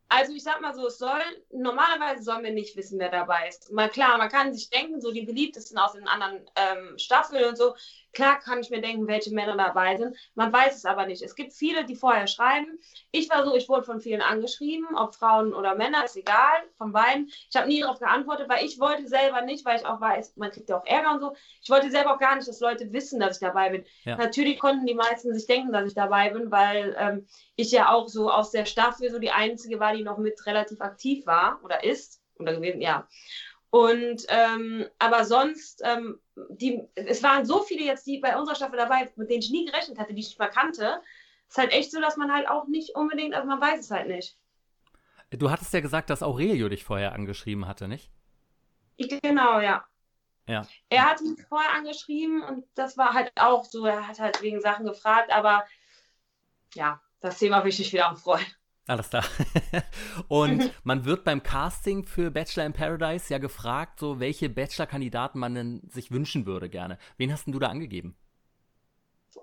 Also 0.09 0.33
ich 0.33 0.43
sag 0.43 0.59
mal 0.59 0.73
so, 0.73 0.87
es 0.87 0.97
soll, 0.97 1.21
normalerweise 1.51 2.23
sollen 2.23 2.43
wir 2.43 2.51
nicht 2.51 2.75
wissen, 2.75 2.97
wer 2.97 3.11
dabei 3.11 3.47
ist. 3.47 3.71
Mal 3.71 3.89
klar, 3.89 4.17
man 4.17 4.29
kann 4.29 4.51
sich 4.53 4.71
denken, 4.71 4.99
so 4.99 5.11
die 5.11 5.21
beliebtesten 5.21 5.77
aus 5.77 5.93
den 5.93 6.07
anderen 6.07 6.49
ähm, 6.55 6.97
Staffeln 6.97 7.45
und 7.45 7.55
so, 7.55 7.75
klar 8.13 8.39
kann 8.39 8.59
ich 8.59 8.71
mir 8.71 8.81
denken, 8.81 9.07
welche 9.07 9.33
Männer 9.33 9.55
dabei 9.55 9.97
sind. 9.97 10.17
Man 10.35 10.51
weiß 10.51 10.75
es 10.75 10.85
aber 10.85 11.05
nicht. 11.05 11.21
Es 11.21 11.35
gibt 11.35 11.53
viele, 11.53 11.85
die 11.85 11.95
vorher 11.95 12.25
schreiben. 12.25 12.79
Ich 13.11 13.29
war 13.29 13.45
so, 13.45 13.55
ich 13.55 13.69
wurde 13.69 13.83
von 13.83 13.99
vielen 13.99 14.21
angeschrieben, 14.21 14.87
ob 14.95 15.13
Frauen 15.13 15.53
oder 15.53 15.75
Männer, 15.75 16.03
ist 16.05 16.17
egal, 16.17 16.63
von 16.77 16.91
beiden. 16.91 17.27
Ich 17.27 17.55
habe 17.55 17.67
nie 17.67 17.81
darauf 17.81 17.99
geantwortet, 17.99 18.49
weil 18.49 18.65
ich 18.65 18.79
wollte 18.79 19.07
selber 19.07 19.41
nicht, 19.41 19.63
weil 19.63 19.77
ich 19.77 19.85
auch 19.85 20.01
weiß, 20.01 20.37
man 20.37 20.49
kriegt 20.49 20.69
ja 20.69 20.79
auch 20.79 20.85
Ärger 20.85 21.11
und 21.11 21.19
so. 21.19 21.35
Ich 21.61 21.69
wollte 21.69 21.91
selber 21.91 22.15
auch 22.15 22.19
gar 22.19 22.35
nicht, 22.35 22.47
dass 22.47 22.59
Leute 22.59 22.91
wissen, 22.93 23.19
dass 23.19 23.37
ich 23.37 23.41
dabei 23.41 23.69
bin. 23.69 23.85
Ja. 24.05 24.15
Natürlich 24.15 24.59
konnten 24.59 24.85
die 24.85 24.95
meisten 24.95 25.33
sich 25.33 25.45
denken, 25.45 25.71
dass 25.71 25.87
ich 25.87 25.93
dabei 25.93 26.31
bin, 26.31 26.49
weil 26.51 26.95
ähm, 26.97 27.27
ich 27.59 27.71
ja 27.71 27.91
auch 27.91 28.07
so 28.07 28.31
aus 28.31 28.51
der 28.51 28.65
Staffel 28.65 29.11
so 29.11 29.19
die 29.19 29.31
einzige 29.31 29.79
war, 29.79 29.93
die 29.93 30.03
noch 30.03 30.17
mit 30.17 30.45
relativ 30.45 30.79
aktiv 30.79 31.25
war 31.25 31.59
oder 31.63 31.83
ist 31.83 32.21
oder 32.37 32.55
gewesen, 32.55 32.79
ja. 32.79 33.07
Und 33.69 34.25
ähm, 34.29 34.87
aber 34.97 35.25
sonst, 35.25 35.81
ähm, 35.85 36.19
die, 36.49 36.81
es 36.95 37.21
waren 37.21 37.45
so 37.45 37.61
viele 37.61 37.83
jetzt, 37.83 38.07
die 38.07 38.19
bei 38.19 38.37
unserer 38.37 38.55
Staffel 38.55 38.77
dabei, 38.77 39.11
mit 39.17 39.29
denen 39.29 39.41
ich 39.41 39.51
nie 39.51 39.65
gerechnet 39.65 39.99
hatte, 39.99 40.13
die 40.13 40.21
ich 40.21 40.29
nicht 40.29 40.39
mal 40.39 40.49
kannte. 40.49 41.01
Es 41.47 41.55
ist 41.55 41.57
halt 41.57 41.73
echt 41.73 41.91
so, 41.91 41.99
dass 41.99 42.15
man 42.15 42.31
halt 42.31 42.47
auch 42.47 42.67
nicht 42.67 42.95
unbedingt, 42.95 43.35
also 43.35 43.47
man 43.47 43.59
weiß 43.59 43.79
es 43.81 43.91
halt 43.91 44.07
nicht. 44.07 44.37
Du 45.31 45.51
hattest 45.51 45.73
ja 45.73 45.81
gesagt, 45.81 46.09
dass 46.09 46.23
Aurelio 46.23 46.69
dich 46.69 46.83
vorher 46.83 47.11
angeschrieben 47.11 47.67
hatte, 47.67 47.87
nicht? 47.87 48.09
Genau, 48.97 49.59
ja. 49.59 49.85
Ja. 50.47 50.65
Er 50.89 51.05
hat 51.05 51.21
mich 51.21 51.45
vorher 51.47 51.75
angeschrieben 51.75 52.41
und 52.41 52.65
das 52.73 52.97
war 52.97 53.13
halt 53.13 53.31
auch 53.35 53.65
so, 53.65 53.85
er 53.85 54.07
hat 54.07 54.19
halt 54.19 54.41
wegen 54.41 54.61
Sachen 54.61 54.85
gefragt, 54.85 55.31
aber 55.31 55.63
ja, 56.73 57.01
das 57.21 57.37
Thema 57.37 57.63
will 57.63 57.69
ich 57.69 57.79
nicht 57.79 57.93
wieder 57.93 58.11
aufrollen. 58.11 58.45
Alles 58.87 59.09
klar. 59.09 59.23
und 60.29 60.71
man 60.83 61.05
wird 61.05 61.23
beim 61.23 61.43
Casting 61.43 62.05
für 62.05 62.31
Bachelor 62.31 62.65
in 62.65 62.73
Paradise 62.73 63.31
ja 63.31 63.37
gefragt, 63.37 63.99
so 63.99 64.19
welche 64.19 64.49
Bachelor-Kandidaten 64.49 65.37
man 65.37 65.53
denn 65.53 65.81
sich 65.89 66.09
wünschen 66.09 66.47
würde 66.47 66.69
gerne. 66.69 66.97
Wen 67.17 67.31
hast 67.31 67.45
denn 67.45 67.53
du 67.53 67.59
da 67.59 67.67
angegeben? 67.67 68.17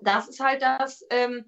Das 0.01 0.27
ist 0.27 0.41
halt 0.41 0.61
das, 0.61 1.05
ähm, 1.09 1.45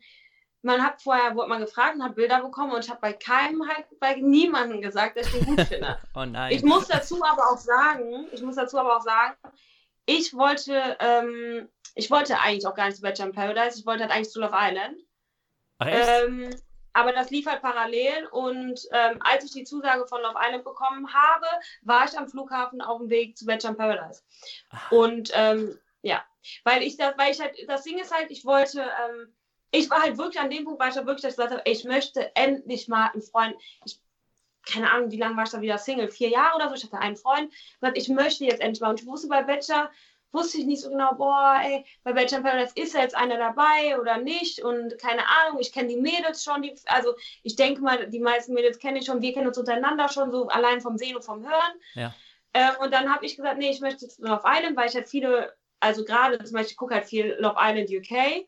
man 0.61 0.81
hat 0.81 1.01
vorher, 1.01 1.35
wurde 1.35 1.49
man 1.49 1.59
gefragt 1.59 1.95
und 1.95 2.03
hat 2.03 2.15
Bilder 2.15 2.41
bekommen 2.41 2.71
und 2.71 2.85
ich 2.85 2.89
habe 2.89 3.01
bei 3.01 3.11
keinem 3.11 3.67
halt, 3.67 3.85
bei 3.99 4.15
niemandem 4.15 4.81
gesagt, 4.81 5.17
dass 5.17 5.27
ich 5.27 5.33
den 5.33 5.45
gut 5.45 5.61
finde. 5.67 5.97
oh 6.15 6.25
nein. 6.25 6.53
Ich 6.53 6.63
muss 6.63 6.87
dazu 6.87 7.21
aber 7.23 7.49
auch 7.51 7.57
sagen, 7.57 8.27
ich 8.31 8.41
muss 8.41 8.55
dazu 8.55 8.77
aber 8.77 8.95
auch 8.95 9.01
sagen, 9.01 9.35
ich 10.05 10.33
wollte, 10.33 10.97
ähm, 10.99 11.67
ich 11.95 12.09
wollte 12.09 12.39
eigentlich 12.39 12.65
auch 12.65 12.75
gar 12.75 12.85
nicht 12.85 12.95
zu 12.95 13.01
Bachelor 13.01 13.27
in 13.27 13.33
Paradise, 13.33 13.77
ich 13.77 13.85
wollte 13.85 14.03
halt 14.03 14.13
eigentlich 14.13 14.31
zu 14.31 14.39
Love 14.39 14.55
Island. 14.55 14.97
Ach? 15.79 15.87
Ähm, 15.89 16.49
aber 16.93 17.13
das 17.13 17.29
lief 17.29 17.45
halt 17.45 17.61
parallel 17.61 18.27
und 18.31 18.81
ähm, 18.91 19.19
als 19.21 19.45
ich 19.45 19.51
die 19.51 19.63
Zusage 19.63 20.05
von 20.07 20.21
Love 20.21 20.37
Island 20.39 20.63
bekommen 20.63 21.13
habe, 21.13 21.45
war 21.81 22.05
ich 22.05 22.17
am 22.17 22.27
Flughafen 22.27 22.81
auf 22.81 22.99
dem 22.99 23.09
Weg 23.09 23.37
zu 23.37 23.45
Bachelor 23.45 23.71
in 23.71 23.77
Paradise. 23.77 24.21
Ach. 24.71 24.91
Und 24.91 25.31
ähm, 25.33 25.77
ja, 26.01 26.23
weil 26.63 26.83
ich 26.83 26.97
das, 26.97 27.17
weil 27.17 27.31
ich 27.31 27.39
halt, 27.39 27.55
das 27.67 27.83
Ding 27.83 27.99
ist 27.99 28.13
halt, 28.13 28.31
ich 28.31 28.45
wollte, 28.45 28.81
ähm, 28.81 29.33
ich 29.71 29.89
war 29.89 30.01
halt 30.01 30.17
wirklich 30.17 30.39
an 30.39 30.49
dem 30.49 30.65
Punkt, 30.65 30.79
weil 30.79 30.89
ich 30.89 30.97
halt 30.97 31.05
wirklich 31.05 31.23
gesagt 31.23 31.51
habe, 31.51 31.61
ich 31.65 31.83
möchte 31.83 32.35
endlich 32.35 32.87
mal 32.87 33.09
einen 33.11 33.21
Freund, 33.21 33.55
ich, 33.85 33.99
keine 34.65 34.91
Ahnung, 34.91 35.11
wie 35.11 35.17
lange 35.17 35.37
war 35.37 35.43
ich 35.43 35.51
da 35.51 35.61
wieder 35.61 35.77
Single? 35.77 36.09
Vier 36.09 36.29
Jahre 36.29 36.55
oder 36.55 36.69
so. 36.69 36.75
Ich 36.75 36.83
hatte 36.83 36.99
einen 36.99 37.15
Freund, 37.15 37.51
gesagt, 37.79 37.97
ich 37.97 38.09
möchte 38.09 38.45
jetzt 38.45 38.61
endlich 38.61 38.81
mal. 38.81 38.89
Und 38.89 39.01
ich 39.01 39.07
wusste 39.07 39.27
bei 39.27 39.43
Bachelor, 39.43 39.91
wusste 40.31 40.59
ich 40.59 40.65
nicht 40.65 40.81
so 40.81 40.89
genau, 40.89 41.13
boah, 41.15 41.59
ey, 41.63 41.85
bei 42.03 42.13
Bachelor 42.13 42.41
Paradise 42.41 42.73
ist 42.75 42.93
jetzt 42.93 43.15
einer 43.15 43.37
dabei 43.37 43.99
oder 43.99 44.17
nicht 44.17 44.61
und 44.63 44.97
keine 44.99 45.23
Ahnung, 45.27 45.59
ich 45.59 45.71
kenne 45.71 45.87
die 45.87 45.97
Mädels 45.97 46.43
schon, 46.43 46.61
die, 46.61 46.75
also 46.85 47.15
ich 47.43 47.55
denke 47.55 47.81
mal, 47.81 48.07
die 48.09 48.19
meisten 48.19 48.53
Mädels 48.53 48.79
kenne 48.79 48.99
ich 48.99 49.05
schon, 49.05 49.21
wir 49.21 49.33
kennen 49.33 49.47
uns 49.47 49.57
untereinander 49.57 50.07
schon, 50.09 50.31
so 50.31 50.47
allein 50.47 50.81
vom 50.81 50.97
Sehen 50.97 51.15
und 51.15 51.23
vom 51.23 51.43
Hören. 51.43 51.73
Ja. 51.95 52.13
Ähm, 52.53 52.71
und 52.81 52.93
dann 52.93 53.13
habe 53.13 53.25
ich 53.25 53.35
gesagt, 53.35 53.57
nee, 53.57 53.69
ich 53.69 53.81
möchte 53.81 54.05
jetzt 54.05 54.19
Love 54.19 54.43
Island, 54.45 54.77
weil 54.77 54.89
ich 54.89 54.95
halt 54.95 55.09
viele, 55.09 55.55
also 55.79 56.03
gerade 56.03 56.43
zum 56.43 56.53
Beispiel, 56.53 56.71
ich 56.71 56.77
gucke 56.77 56.95
halt 56.95 57.05
viel 57.05 57.35
Love 57.39 57.57
Island 57.59 57.89
UK, 57.89 58.45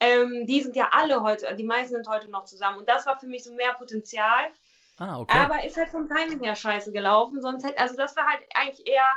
ähm, 0.00 0.46
die 0.46 0.60
sind 0.60 0.74
ja 0.76 0.88
alle 0.92 1.22
heute, 1.22 1.54
die 1.54 1.64
meisten 1.64 1.94
sind 1.94 2.08
heute 2.08 2.30
noch 2.30 2.44
zusammen 2.44 2.78
und 2.78 2.88
das 2.88 3.06
war 3.06 3.18
für 3.18 3.26
mich 3.26 3.44
so 3.44 3.52
mehr 3.54 3.74
Potenzial. 3.74 4.50
Ah, 4.98 5.20
okay. 5.20 5.38
Aber 5.38 5.64
ist 5.64 5.76
halt 5.76 5.88
vom 5.88 6.08
Timing 6.08 6.42
her 6.42 6.54
scheiße 6.54 6.92
gelaufen, 6.92 7.40
sonst 7.40 7.64
hätte, 7.64 7.78
also 7.78 7.96
das 7.96 8.16
war 8.16 8.26
halt 8.26 8.42
eigentlich 8.54 8.86
eher 8.86 9.08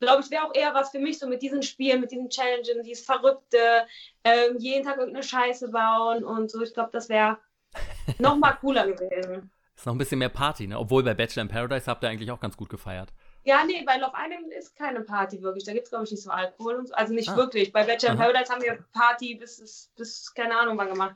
glaube 0.00 0.22
ich, 0.22 0.30
wäre 0.30 0.44
auch 0.44 0.54
eher 0.54 0.74
was 0.74 0.90
für 0.90 0.98
mich, 0.98 1.18
so 1.18 1.26
mit 1.26 1.42
diesen 1.42 1.62
Spielen, 1.62 2.00
mit 2.00 2.10
diesen 2.10 2.28
Challenges, 2.28 2.76
dieses 2.84 3.04
Verrückte, 3.04 3.86
ähm, 4.24 4.56
jeden 4.58 4.84
Tag 4.84 4.98
irgendeine 4.98 5.24
Scheiße 5.24 5.70
bauen 5.70 6.24
und 6.24 6.50
so. 6.50 6.62
Ich 6.62 6.74
glaube, 6.74 6.90
das 6.92 7.08
wäre 7.08 7.38
noch 8.18 8.36
mal 8.36 8.52
cooler 8.52 8.86
gewesen. 8.86 9.50
Ist 9.74 9.84
noch 9.84 9.94
ein 9.94 9.98
bisschen 9.98 10.18
mehr 10.18 10.30
Party, 10.30 10.66
ne? 10.66 10.78
Obwohl 10.78 11.02
bei 11.02 11.14
Bachelor 11.14 11.42
in 11.42 11.48
Paradise 11.48 11.86
habt 11.86 12.02
ihr 12.02 12.08
eigentlich 12.08 12.30
auch 12.30 12.40
ganz 12.40 12.56
gut 12.56 12.70
gefeiert. 12.70 13.12
Ja, 13.44 13.62
nee, 13.64 13.84
bei 13.86 13.96
Love 13.98 14.14
Island 14.16 14.52
ist 14.54 14.74
keine 14.74 15.02
Party 15.02 15.40
wirklich. 15.40 15.64
Da 15.64 15.72
gibt 15.72 15.84
es, 15.84 15.90
glaube 15.90 16.04
ich, 16.04 16.10
nicht 16.10 16.22
so 16.22 16.30
Alkohol 16.30 16.76
und 16.76 16.88
so. 16.88 16.94
Also 16.94 17.14
nicht 17.14 17.28
ah. 17.28 17.36
wirklich. 17.36 17.72
Bei 17.72 17.84
Bachelor 17.84 18.12
in 18.12 18.18
Paradise 18.18 18.52
haben 18.52 18.62
wir 18.62 18.84
Party 18.92 19.36
bis, 19.36 19.92
bis 19.94 20.34
keine 20.34 20.58
Ahnung 20.58 20.76
wann 20.78 20.88
gemacht. 20.88 21.14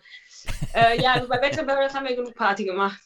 äh, 0.75 1.01
ja, 1.01 1.15
also 1.15 1.27
bei 1.27 1.39
Bachelor 1.39 1.63
in 1.63 1.67
Paradise 1.67 1.95
haben 1.95 2.07
wir 2.07 2.15
genug 2.15 2.35
Party 2.35 2.65
gemacht. 2.65 3.01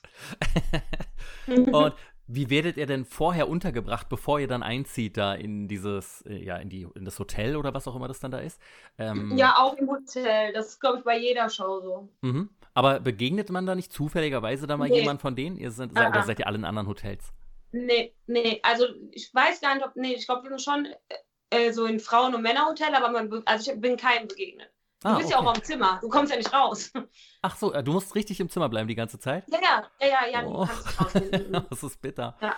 und 1.47 1.95
Wie 2.27 2.49
werdet 2.49 2.79
ihr 2.79 2.87
denn 2.87 3.05
vorher 3.05 3.49
untergebracht, 3.49 4.09
bevor 4.09 4.41
ihr 4.41 4.49
dann 4.49 4.63
einzieht 4.63 5.17
da 5.17 5.35
in 5.35 5.69
dieses, 5.69 6.23
äh, 6.23 6.43
ja, 6.43 6.57
in 6.57 6.71
die, 6.71 6.87
in 6.95 7.05
das 7.05 7.19
Hotel 7.19 7.57
oder 7.57 7.75
was 7.75 7.87
auch 7.87 7.95
immer 7.97 8.09
das 8.09 8.21
dann 8.21 8.31
da 8.31 8.39
ist? 8.39 8.61
Ähm, 8.99 9.37
ja, 9.37 9.57
auch 9.59 9.75
im 9.75 9.91
Hotel. 9.91 10.53
Das 10.55 10.69
ist, 10.69 10.81
glaube 10.81 10.99
ich, 10.99 11.05
bei 11.05 11.19
jeder 11.19 11.51
Show 11.51 11.81
so. 11.81 12.09
Mhm. 12.23 12.49
Aber 12.73 13.01
begegnet 13.01 13.51
man 13.51 13.67
da 13.67 13.75
nicht 13.75 13.93
zufälligerweise 13.93 14.67
da 14.67 14.77
mal 14.77 14.89
nee. 14.89 15.01
jemand 15.01 15.21
von 15.21 15.37
denen? 15.37 15.57
Ihr 15.57 15.71
seid, 15.71 15.91
-uh. 15.91 16.09
Oder 16.09 16.23
seid 16.23 16.39
ihr 16.39 16.47
alle 16.47 16.57
in 16.57 16.65
anderen 16.65 16.89
Hotels? 16.89 17.33
Nee, 17.73 18.15
nee, 18.27 18.61
also 18.63 18.87
ich 19.11 19.35
weiß 19.35 19.61
gar 19.61 19.75
nicht, 19.75 19.85
ob, 19.85 19.97
nee, 19.97 20.15
ich 20.15 20.27
glaube, 20.27 20.45
wir 20.45 20.51
sind 20.51 20.63
schon 20.63 20.89
äh, 21.51 21.73
so 21.73 21.87
in 21.87 22.01
Frauen- 22.01 22.35
und 22.35 22.43
Männerhotel, 22.43 22.95
aber 22.95 23.11
man, 23.11 23.43
also 23.45 23.73
ich 23.73 23.81
bin 23.81 23.97
keinem 23.97 24.29
begegnet. 24.29 24.71
Du 25.05 25.11
ah, 25.11 25.19
bist 25.19 25.27
okay. 25.27 25.45
ja 25.45 25.51
auch 25.51 25.55
im 25.55 25.63
Zimmer, 25.63 25.99
du 26.01 26.09
kommst 26.09 26.33
ja 26.33 26.39
nicht 26.39 26.51
raus. 26.51 26.91
Ach 27.43 27.55
so, 27.57 27.71
du 27.71 27.93
musst 27.93 28.15
richtig 28.15 28.41
im 28.41 28.49
Zimmer 28.49 28.71
bleiben 28.71 28.89
die 28.89 28.95
ganze 28.95 29.19
Zeit? 29.19 29.45
Ja, 29.49 29.59
ja, 30.01 30.09
ja, 30.09 30.27
ja, 30.33 30.47
oh. 30.47 30.65
du 30.65 30.67
kannst 30.67 30.99
raus. 30.99 31.13
das 31.71 31.83
ist 31.83 32.01
bitter. 32.01 32.35
Ja. 32.41 32.57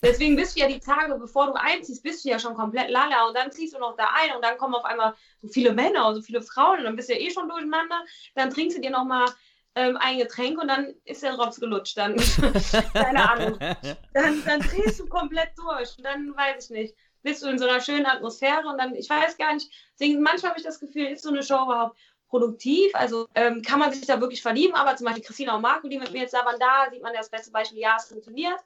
Deswegen 0.00 0.36
bist 0.36 0.54
du 0.54 0.60
ja 0.60 0.68
die 0.68 0.78
Tage, 0.78 1.18
bevor 1.18 1.46
du 1.46 1.54
einziehst, 1.54 2.04
bist 2.04 2.24
du 2.24 2.28
ja 2.28 2.38
schon 2.38 2.54
komplett 2.54 2.90
lala 2.90 3.26
und 3.26 3.36
dann 3.36 3.50
ziehst 3.50 3.74
du 3.74 3.80
noch 3.80 3.96
da 3.96 4.08
ein 4.14 4.36
und 4.36 4.44
dann 4.44 4.56
kommen 4.56 4.76
auf 4.76 4.84
einmal 4.84 5.14
so 5.42 5.48
viele 5.48 5.72
Männer 5.72 6.06
und 6.06 6.14
so 6.14 6.22
viele 6.22 6.42
Frauen 6.42 6.78
und 6.78 6.84
dann 6.84 6.94
bist 6.94 7.08
du 7.08 7.14
ja 7.14 7.18
eh 7.18 7.30
schon 7.32 7.48
durcheinander. 7.48 8.04
Dann 8.36 8.50
trinkst 8.50 8.76
du 8.76 8.80
dir 8.80 8.90
nochmal 8.90 9.26
ähm, 9.74 9.96
ein 10.00 10.18
Getränk 10.18 10.62
und 10.62 10.68
dann 10.68 10.94
ist 11.04 11.24
der 11.24 11.34
Drops 11.34 11.58
gelutscht. 11.58 11.98
Dann, 11.98 12.16
keine 12.94 13.30
Ahnung. 13.30 13.58
Dann, 14.14 14.44
dann 14.44 14.60
drehst 14.60 15.00
du 15.00 15.06
komplett 15.06 15.50
durch 15.56 15.96
und 15.98 16.04
dann 16.04 16.36
weiß 16.36 16.66
ich 16.66 16.70
nicht 16.70 16.94
bist 17.22 17.42
du 17.42 17.48
in 17.48 17.58
so 17.58 17.66
einer 17.66 17.80
schönen 17.80 18.06
Atmosphäre 18.06 18.66
und 18.68 18.78
dann, 18.78 18.94
ich 18.94 19.08
weiß 19.08 19.36
gar 19.36 19.54
nicht, 19.54 19.70
deswegen, 19.92 20.22
manchmal 20.22 20.50
habe 20.50 20.60
ich 20.60 20.66
das 20.66 20.80
Gefühl, 20.80 21.06
ist 21.06 21.22
so 21.22 21.30
eine 21.30 21.42
Show 21.42 21.62
überhaupt 21.64 21.98
produktiv? 22.28 22.92
Also 22.94 23.26
ähm, 23.34 23.62
kann 23.62 23.78
man 23.78 23.92
sich 23.92 24.06
da 24.06 24.20
wirklich 24.20 24.42
verlieben? 24.42 24.74
Aber 24.74 24.96
zum 24.96 25.06
Beispiel 25.06 25.24
Christina 25.24 25.56
und 25.56 25.62
Marco, 25.62 25.88
die 25.88 25.98
mit 25.98 26.12
mir 26.12 26.20
jetzt 26.20 26.34
da 26.34 26.44
waren, 26.44 26.58
da 26.58 26.90
sieht 26.90 27.02
man 27.02 27.12
das 27.12 27.30
beste 27.30 27.50
Beispiel, 27.50 27.80
ja, 27.80 27.96
es 27.98 28.06
funktioniert. 28.06 28.58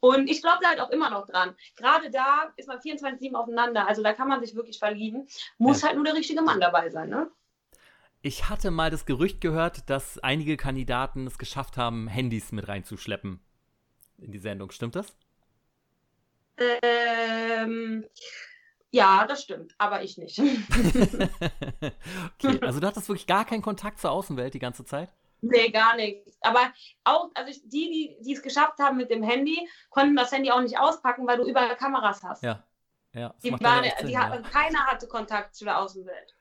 Und 0.00 0.30
ich 0.30 0.42
glaube 0.42 0.58
da 0.62 0.68
halt 0.68 0.80
auch 0.80 0.90
immer 0.90 1.10
noch 1.10 1.26
dran. 1.26 1.56
Gerade 1.76 2.10
da 2.10 2.52
ist 2.56 2.68
man 2.68 2.78
24-7 2.78 3.34
aufeinander. 3.34 3.88
Also 3.88 4.02
da 4.02 4.12
kann 4.12 4.28
man 4.28 4.40
sich 4.40 4.54
wirklich 4.54 4.78
verlieben. 4.78 5.26
Muss 5.56 5.80
ja. 5.80 5.88
halt 5.88 5.96
nur 5.96 6.04
der 6.04 6.14
richtige 6.14 6.42
Mann 6.42 6.60
dabei 6.60 6.88
sein, 6.90 7.08
ne? 7.08 7.30
Ich 8.20 8.48
hatte 8.48 8.70
mal 8.70 8.90
das 8.90 9.06
Gerücht 9.06 9.40
gehört, 9.40 9.88
dass 9.90 10.18
einige 10.18 10.56
Kandidaten 10.56 11.26
es 11.26 11.38
geschafft 11.38 11.76
haben, 11.76 12.08
Handys 12.08 12.50
mit 12.50 12.66
reinzuschleppen 12.66 13.40
in 14.18 14.32
die 14.32 14.38
Sendung. 14.38 14.72
Stimmt 14.72 14.96
das? 14.96 15.16
Ähm, 16.58 18.04
ja, 18.90 19.26
das 19.26 19.42
stimmt, 19.42 19.74
aber 19.78 20.02
ich 20.02 20.18
nicht. 20.18 20.38
okay, 20.38 22.58
also 22.62 22.80
du 22.80 22.86
hattest 22.86 23.08
wirklich 23.08 23.26
gar 23.26 23.44
keinen 23.44 23.62
Kontakt 23.62 24.00
zur 24.00 24.10
Außenwelt 24.10 24.54
die 24.54 24.58
ganze 24.58 24.84
Zeit? 24.84 25.10
Nee, 25.40 25.70
gar 25.70 25.96
nichts. 25.96 26.36
Aber 26.40 26.72
auch, 27.04 27.30
also 27.34 27.50
ich, 27.50 27.60
die, 27.68 28.16
die 28.20 28.32
es 28.32 28.42
geschafft 28.42 28.78
haben 28.80 28.96
mit 28.96 29.10
dem 29.10 29.22
Handy, 29.22 29.68
konnten 29.90 30.16
das 30.16 30.32
Handy 30.32 30.50
auch 30.50 30.60
nicht 30.60 30.78
auspacken, 30.78 31.26
weil 31.26 31.36
du 31.36 31.44
überall 31.44 31.76
Kameras 31.76 32.22
hast. 32.24 32.42
Ja. 32.42 32.64
ja 33.14 33.34
die 33.42 33.52
waren, 33.52 33.84
Sinn, 33.84 34.08
die 34.08 34.12
ja. 34.12 34.40
Keiner 34.42 34.86
hatte 34.86 35.06
Kontakt 35.06 35.54
zu 35.54 35.64
der 35.64 35.78
Außenwelt. 35.78 36.34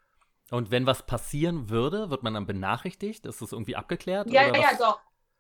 Und 0.50 0.72
wenn 0.72 0.86
was 0.86 1.06
passieren 1.06 1.70
würde, 1.70 2.10
wird 2.10 2.24
man 2.24 2.34
dann 2.34 2.48
benachrichtigt? 2.48 3.26
Ist 3.26 3.42
das 3.42 3.52
irgendwie 3.52 3.76
abgeklärt? 3.76 4.32
Ja, 4.32 4.56
ja, 4.56 4.70
doch. 4.80 5.00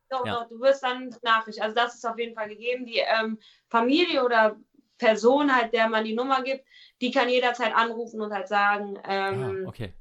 Doch, 0.10 0.26
ja. 0.26 0.36
doch, 0.36 0.50
du 0.50 0.60
wirst 0.60 0.84
dann 0.84 1.14
Nachricht. 1.22 1.62
Also 1.62 1.76
das 1.76 1.96
ist 1.96 2.06
auf 2.06 2.18
jeden 2.18 2.36
Fall 2.36 2.50
gegeben. 2.50 2.86
Die 2.86 3.00
ähm, 3.00 3.40
Familie 3.68 4.24
oder 4.24 4.58
Person 4.98 5.54
halt, 5.56 5.74
der 5.74 5.90
man 5.90 6.04
die 6.04 6.16
Nummer 6.16 6.42
gibt, 6.44 6.66
die 7.02 7.12
kann 7.12 7.30
jederzeit 7.30 7.76
anrufen 7.76 8.22
und 8.22 8.34
halt 8.34 8.48
sagen, 8.48 8.98
ähm, 9.08 9.64
ah, 9.66 9.70
okay. 9.70 9.94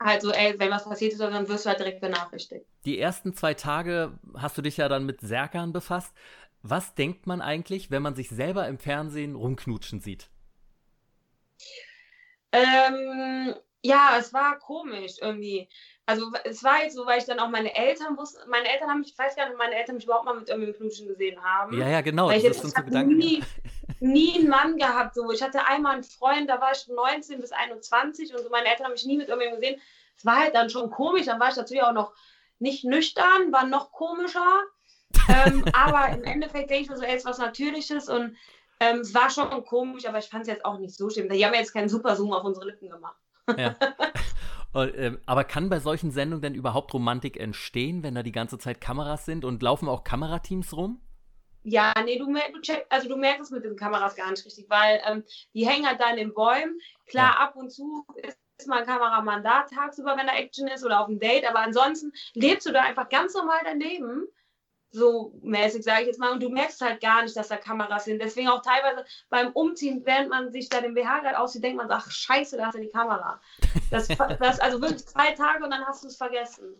Halt 0.00 0.22
so, 0.22 0.30
ey, 0.30 0.58
wenn 0.58 0.70
was 0.70 0.84
passiert 0.84 1.12
ist, 1.12 1.20
dann 1.20 1.48
wirst 1.48 1.64
du 1.64 1.70
halt 1.70 1.80
direkt 1.80 2.00
benachrichtigt. 2.00 2.66
Die 2.84 2.98
ersten 2.98 3.34
zwei 3.34 3.54
Tage 3.54 4.18
hast 4.36 4.56
du 4.58 4.62
dich 4.62 4.76
ja 4.76 4.88
dann 4.88 5.06
mit 5.06 5.20
Serkan 5.20 5.72
befasst. 5.72 6.14
Was 6.62 6.94
denkt 6.94 7.26
man 7.26 7.40
eigentlich, 7.40 7.90
wenn 7.90 8.02
man 8.02 8.14
sich 8.14 8.28
selber 8.28 8.68
im 8.68 8.78
Fernsehen 8.78 9.36
rumknutschen 9.36 10.00
sieht? 10.00 10.28
Ähm, 12.52 13.54
ja, 13.82 14.16
es 14.18 14.32
war 14.32 14.58
komisch 14.58 15.14
irgendwie 15.20 15.68
also 16.06 16.30
es 16.44 16.62
war 16.62 16.82
jetzt 16.82 16.94
so, 16.94 17.04
weil 17.04 17.18
ich 17.18 17.24
dann 17.24 17.40
auch 17.40 17.48
meine 17.48 17.74
Eltern 17.74 18.16
wusste, 18.16 18.38
meine 18.48 18.68
Eltern 18.72 18.88
haben 18.88 19.00
mich, 19.00 19.12
ich 19.12 19.18
weiß 19.18 19.34
gar 19.34 19.48
nicht, 19.48 19.58
meine 19.58 19.74
Eltern 19.74 19.96
mich 19.96 20.04
überhaupt 20.04 20.24
mal 20.24 20.38
mit 20.38 20.48
irgendwie 20.48 20.72
Knutschen 20.72 21.08
gesehen 21.08 21.42
haben. 21.42 21.76
Ja, 21.76 21.88
ja, 21.88 22.00
genau. 22.00 22.28
Weil 22.28 22.38
ich, 22.38 22.44
jetzt, 22.44 22.64
ich 22.64 22.76
habe 22.76 23.04
nie, 23.04 23.42
nie 23.98 24.36
einen 24.36 24.48
Mann 24.48 24.76
gehabt. 24.76 25.16
So. 25.16 25.32
Ich 25.32 25.42
hatte 25.42 25.66
einmal 25.66 25.94
einen 25.94 26.04
Freund, 26.04 26.48
da 26.48 26.60
war 26.60 26.70
ich 26.72 26.86
19 26.86 27.40
bis 27.40 27.50
21 27.50 28.32
und 28.34 28.42
so 28.42 28.50
meine 28.50 28.68
Eltern 28.68 28.86
haben 28.86 28.92
mich 28.92 29.04
nie 29.04 29.16
mit 29.16 29.28
irgendjemandem 29.28 29.60
gesehen. 29.60 29.82
Es 30.16 30.24
war 30.24 30.36
halt 30.36 30.54
dann 30.54 30.70
schon 30.70 30.90
komisch, 30.90 31.26
dann 31.26 31.40
war 31.40 31.50
ich 31.50 31.56
natürlich 31.56 31.82
auch 31.82 31.92
noch 31.92 32.14
nicht 32.60 32.84
nüchtern, 32.84 33.52
war 33.52 33.66
noch 33.66 33.90
komischer. 33.90 34.62
ähm, 35.28 35.64
aber 35.72 36.10
im 36.10 36.22
Endeffekt 36.22 36.70
denke 36.70 36.84
ich 36.84 36.88
mir 36.88 36.96
so, 36.96 37.02
ey, 37.02 37.16
ist 37.16 37.26
was 37.26 37.38
Natürliches 37.38 38.08
und 38.08 38.36
ähm, 38.78 39.00
es 39.00 39.12
war 39.12 39.28
schon 39.30 39.50
komisch, 39.64 40.06
aber 40.06 40.18
ich 40.18 40.28
fand 40.28 40.42
es 40.42 40.48
jetzt 40.48 40.64
auch 40.64 40.78
nicht 40.78 40.94
so 40.94 41.10
schlimm. 41.10 41.28
Die 41.28 41.44
haben 41.44 41.54
jetzt 41.54 41.72
keinen 41.72 41.88
Super-Zoom 41.88 42.32
auf 42.32 42.44
unsere 42.44 42.66
Lippen 42.66 42.90
gemacht. 42.90 43.16
Ja. 43.56 43.74
Ähm, 44.74 45.18
aber 45.26 45.44
kann 45.44 45.68
bei 45.68 45.80
solchen 45.80 46.10
Sendungen 46.10 46.42
denn 46.42 46.54
überhaupt 46.54 46.92
Romantik 46.92 47.38
entstehen, 47.38 48.02
wenn 48.02 48.14
da 48.14 48.22
die 48.22 48.32
ganze 48.32 48.58
Zeit 48.58 48.80
Kameras 48.80 49.24
sind 49.24 49.44
und 49.44 49.62
laufen 49.62 49.88
auch 49.88 50.04
Kamerateams 50.04 50.76
rum? 50.76 51.00
Ja, 51.62 51.94
nee, 52.04 52.18
du, 52.18 52.26
du, 52.26 52.60
check, 52.60 52.86
also 52.90 53.08
du 53.08 53.16
merkst 53.16 53.44
es 53.44 53.50
mit 53.50 53.64
den 53.64 53.76
Kameras 53.76 54.14
gar 54.14 54.30
nicht 54.30 54.44
richtig, 54.44 54.66
weil 54.68 55.00
ähm, 55.04 55.24
die 55.52 55.66
hängen 55.66 55.86
halt 55.86 56.00
dann 56.00 56.16
in 56.16 56.32
Bäumen. 56.32 56.78
Klar, 57.06 57.34
ja. 57.34 57.40
ab 57.40 57.56
und 57.56 57.70
zu 57.70 58.04
ist, 58.16 58.38
ist 58.58 58.68
mal 58.68 58.80
ein 58.80 58.86
Kameramann 58.86 59.42
da 59.42 59.62
tagsüber, 59.62 60.16
wenn 60.16 60.26
da 60.26 60.34
Action 60.34 60.68
ist 60.68 60.84
oder 60.84 61.00
auf 61.00 61.08
dem 61.08 61.18
Date, 61.18 61.48
aber 61.48 61.60
ansonsten 61.60 62.12
lebst 62.34 62.66
du 62.66 62.72
da 62.72 62.82
einfach 62.82 63.08
ganz 63.08 63.34
normal 63.34 63.60
dein 63.64 63.80
Leben 63.80 64.26
so 64.90 65.38
mäßig, 65.42 65.84
sage 65.84 66.02
ich 66.02 66.06
jetzt 66.08 66.18
mal. 66.18 66.32
Und 66.32 66.42
du 66.42 66.48
merkst 66.48 66.80
halt 66.80 67.00
gar 67.00 67.22
nicht, 67.22 67.36
dass 67.36 67.48
da 67.48 67.56
Kameras 67.56 68.04
sind. 68.04 68.20
Deswegen 68.20 68.48
auch 68.48 68.62
teilweise 68.62 69.04
beim 69.28 69.52
Umziehen, 69.52 70.02
während 70.04 70.30
man 70.30 70.52
sich 70.52 70.68
da 70.68 70.80
den 70.80 70.94
BH 70.94 71.20
gerade 71.20 71.38
aussieht, 71.38 71.64
denkt 71.64 71.76
man, 71.76 71.90
ach 71.90 72.10
scheiße, 72.10 72.56
da 72.56 72.66
hast 72.66 72.76
du 72.76 72.80
die 72.80 72.90
Kamera. 72.90 73.40
Das, 73.90 74.08
das 74.40 74.60
also 74.60 74.80
wirklich 74.80 75.06
zwei 75.06 75.32
Tage 75.32 75.64
und 75.64 75.70
dann 75.70 75.84
hast 75.84 76.04
du 76.04 76.08
es 76.08 76.16
vergessen. 76.16 76.74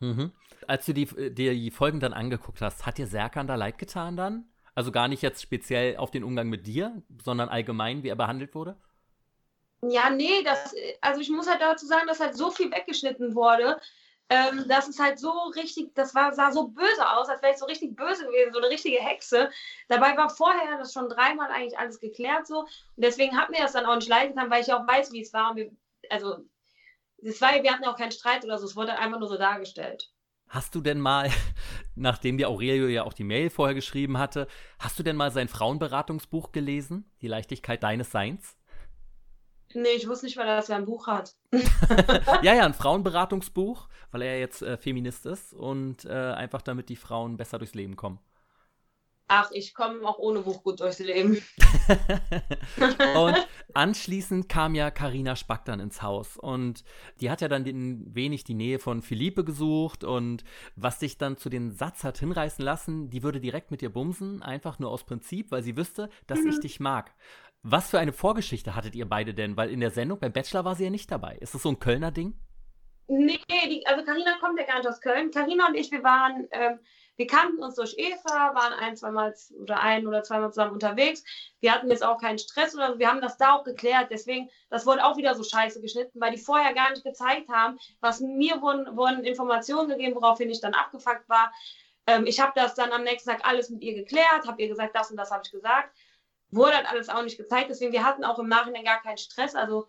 Mhm. 0.00 0.32
Als 0.66 0.86
du 0.86 0.94
die, 0.94 1.06
dir 1.06 1.52
die 1.52 1.70
Folgen 1.70 2.00
dann 2.00 2.12
angeguckt 2.12 2.60
hast, 2.60 2.86
hat 2.86 2.98
dir 2.98 3.06
Serkan 3.06 3.46
da 3.46 3.54
leid 3.54 3.78
getan 3.78 4.16
dann? 4.16 4.46
Also 4.74 4.90
gar 4.90 5.08
nicht 5.08 5.22
jetzt 5.22 5.42
speziell 5.42 5.96
auf 5.96 6.10
den 6.10 6.24
Umgang 6.24 6.48
mit 6.48 6.66
dir, 6.66 7.02
sondern 7.22 7.48
allgemein, 7.48 8.02
wie 8.02 8.08
er 8.08 8.16
behandelt 8.16 8.54
wurde? 8.54 8.76
Ja, 9.82 10.10
nee, 10.10 10.42
das, 10.42 10.74
also 11.00 11.20
ich 11.20 11.30
muss 11.30 11.48
halt 11.48 11.60
dazu 11.60 11.86
sagen, 11.86 12.06
dass 12.06 12.20
halt 12.20 12.36
so 12.36 12.50
viel 12.50 12.70
weggeschnitten 12.70 13.34
wurde, 13.34 13.78
ähm, 14.30 14.64
das 14.68 14.88
ist 14.88 14.98
halt 14.98 15.18
so 15.18 15.30
richtig, 15.54 15.94
das 15.94 16.14
war, 16.14 16.32
sah 16.32 16.50
so 16.50 16.68
böse 16.68 17.08
aus, 17.10 17.28
als 17.28 17.42
wäre 17.42 17.52
ich 17.52 17.58
so 17.58 17.66
richtig 17.66 17.94
böse 17.94 18.24
gewesen, 18.24 18.52
so 18.52 18.58
eine 18.58 18.70
richtige 18.70 18.98
Hexe. 18.98 19.50
Dabei 19.88 20.16
war 20.16 20.30
vorher 20.30 20.78
das 20.78 20.92
schon 20.92 21.08
dreimal 21.08 21.50
eigentlich 21.50 21.78
alles 21.78 22.00
geklärt 22.00 22.46
so. 22.46 22.60
Und 22.60 22.70
deswegen 22.96 23.36
hat 23.36 23.50
mir 23.50 23.58
das 23.58 23.72
dann 23.72 23.86
auch 23.86 23.96
nicht 23.96 24.08
leid 24.08 24.30
getan, 24.30 24.50
weil 24.50 24.62
ich 24.62 24.72
auch 24.72 24.86
weiß, 24.86 25.12
wie 25.12 25.20
es 25.20 25.32
war. 25.32 25.54
Wir, 25.56 25.70
also, 26.08 26.38
es 27.18 27.40
war, 27.40 27.50
wir 27.62 27.72
hatten 27.72 27.84
auch 27.84 27.96
keinen 27.96 28.12
Streit 28.12 28.44
oder 28.44 28.58
so, 28.58 28.66
es 28.66 28.76
wurde 28.76 28.98
einfach 28.98 29.18
nur 29.18 29.28
so 29.28 29.36
dargestellt. 29.36 30.10
Hast 30.48 30.74
du 30.74 30.80
denn 30.80 31.00
mal, 31.00 31.30
nachdem 31.94 32.38
dir 32.38 32.48
Aurelio 32.48 32.86
ja 32.86 33.04
auch 33.04 33.12
die 33.12 33.24
Mail 33.24 33.50
vorher 33.50 33.74
geschrieben 33.74 34.18
hatte, 34.18 34.46
hast 34.78 34.98
du 34.98 35.02
denn 35.02 35.16
mal 35.16 35.32
sein 35.32 35.48
Frauenberatungsbuch 35.48 36.52
gelesen? 36.52 37.10
Die 37.20 37.28
Leichtigkeit 37.28 37.82
deines 37.82 38.10
Seins? 38.10 38.56
Nee, 39.74 39.90
ich 39.96 40.08
wusste 40.08 40.26
nicht 40.26 40.36
mal, 40.36 40.46
dass 40.46 40.68
er 40.68 40.76
ein 40.76 40.84
Buch 40.84 41.06
hat. 41.06 41.34
ja, 42.42 42.54
ja, 42.54 42.64
ein 42.64 42.74
Frauenberatungsbuch, 42.74 43.88
weil 44.12 44.22
er 44.22 44.38
jetzt 44.38 44.62
äh, 44.62 44.76
Feminist 44.76 45.26
ist 45.26 45.52
und 45.52 46.04
äh, 46.04 46.12
einfach 46.12 46.62
damit 46.62 46.88
die 46.88 46.96
Frauen 46.96 47.36
besser 47.36 47.58
durchs 47.58 47.74
Leben 47.74 47.96
kommen. 47.96 48.20
Ach, 49.26 49.50
ich 49.52 49.72
komme 49.72 50.06
auch 50.06 50.18
ohne 50.18 50.40
Buch 50.40 50.62
gut 50.62 50.80
durchs 50.80 50.98
Leben. 50.98 51.42
und 53.16 53.48
anschließend 53.72 54.50
kam 54.50 54.74
ja 54.74 54.90
Karina 54.90 55.34
Spack 55.34 55.64
dann 55.64 55.80
ins 55.80 56.02
Haus 56.02 56.36
und 56.36 56.84
die 57.20 57.30
hat 57.30 57.40
ja 57.40 57.48
dann 57.48 57.64
den, 57.64 58.14
wenig 58.14 58.44
die 58.44 58.52
Nähe 58.52 58.78
von 58.78 59.00
Philippe 59.00 59.42
gesucht 59.42 60.04
und 60.04 60.44
was 60.76 61.00
sich 61.00 61.16
dann 61.16 61.38
zu 61.38 61.48
den 61.48 61.72
Satz 61.72 62.04
hat 62.04 62.18
hinreißen 62.18 62.62
lassen, 62.62 63.08
die 63.08 63.22
würde 63.22 63.40
direkt 63.40 63.70
mit 63.70 63.80
dir 63.80 63.90
bumsen, 63.90 64.42
einfach 64.42 64.78
nur 64.78 64.90
aus 64.90 65.04
Prinzip, 65.04 65.50
weil 65.50 65.62
sie 65.62 65.76
wüsste, 65.76 66.10
dass 66.26 66.40
mhm. 66.40 66.50
ich 66.50 66.60
dich 66.60 66.78
mag. 66.78 67.14
Was 67.66 67.88
für 67.88 67.98
eine 67.98 68.12
Vorgeschichte 68.12 68.76
hattet 68.76 68.94
ihr 68.94 69.08
beide 69.08 69.32
denn? 69.32 69.56
Weil 69.56 69.70
in 69.70 69.80
der 69.80 69.90
Sendung 69.90 70.20
beim 70.20 70.34
Bachelor 70.34 70.66
war 70.66 70.74
sie 70.74 70.84
ja 70.84 70.90
nicht 70.90 71.10
dabei. 71.10 71.38
Ist 71.40 71.54
das 71.54 71.62
so 71.62 71.70
ein 71.70 71.78
Kölner 71.78 72.10
Ding? 72.10 72.38
Nee, 73.06 73.38
die, 73.48 73.86
also 73.86 74.04
Karina 74.04 74.36
kommt 74.38 74.60
ja 74.60 74.66
gar 74.66 74.76
nicht 74.76 74.86
aus 74.86 75.00
Köln. 75.00 75.30
Karina 75.30 75.68
und 75.68 75.74
ich, 75.74 75.90
wir 75.90 76.04
waren, 76.04 76.46
ähm, 76.50 76.78
wir 77.16 77.26
kannten 77.26 77.62
uns 77.62 77.76
durch 77.76 77.94
Eva, 77.96 78.54
waren 78.54 78.74
ein, 78.74 78.96
zweimal 78.96 79.34
oder 79.58 79.80
ein 79.80 80.06
oder 80.06 80.22
zweimal 80.22 80.50
zusammen 80.50 80.72
unterwegs. 80.72 81.24
Wir 81.60 81.72
hatten 81.72 81.88
jetzt 81.88 82.04
auch 82.04 82.20
keinen 82.20 82.38
Stress 82.38 82.74
oder 82.74 82.92
so. 82.92 82.98
Wir 82.98 83.08
haben 83.08 83.22
das 83.22 83.38
da 83.38 83.54
auch 83.54 83.64
geklärt. 83.64 84.08
Deswegen, 84.10 84.50
das 84.68 84.84
wurde 84.84 85.02
auch 85.02 85.16
wieder 85.16 85.34
so 85.34 85.42
scheiße 85.42 85.80
geschnitten, 85.80 86.20
weil 86.20 86.32
die 86.32 86.38
vorher 86.38 86.74
gar 86.74 86.90
nicht 86.90 87.02
gezeigt 87.02 87.48
haben, 87.48 87.78
was 88.00 88.20
mir 88.20 88.60
wurden, 88.60 88.94
wurden 88.94 89.24
Informationen 89.24 89.88
gegeben, 89.88 90.16
woraufhin 90.16 90.50
ich 90.50 90.60
dann 90.60 90.74
abgefuckt 90.74 91.30
war. 91.30 91.50
Ähm, 92.06 92.26
ich 92.26 92.40
habe 92.40 92.52
das 92.54 92.74
dann 92.74 92.92
am 92.92 93.04
nächsten 93.04 93.30
Tag 93.30 93.48
alles 93.48 93.70
mit 93.70 93.80
ihr 93.80 93.94
geklärt, 93.94 94.46
habe 94.46 94.60
ihr 94.60 94.68
gesagt, 94.68 94.94
das 94.94 95.10
und 95.10 95.16
das 95.16 95.30
habe 95.30 95.40
ich 95.46 95.50
gesagt 95.50 95.88
wurde 96.54 96.76
halt 96.76 96.90
alles 96.90 97.08
auch 97.08 97.22
nicht 97.22 97.38
gezeigt. 97.38 97.70
Deswegen, 97.70 97.92
wir 97.92 98.04
hatten 98.04 98.24
auch 98.24 98.38
im 98.38 98.48
Nachhinein 98.48 98.84
gar 98.84 99.02
keinen 99.02 99.18
Stress. 99.18 99.54
Also 99.54 99.88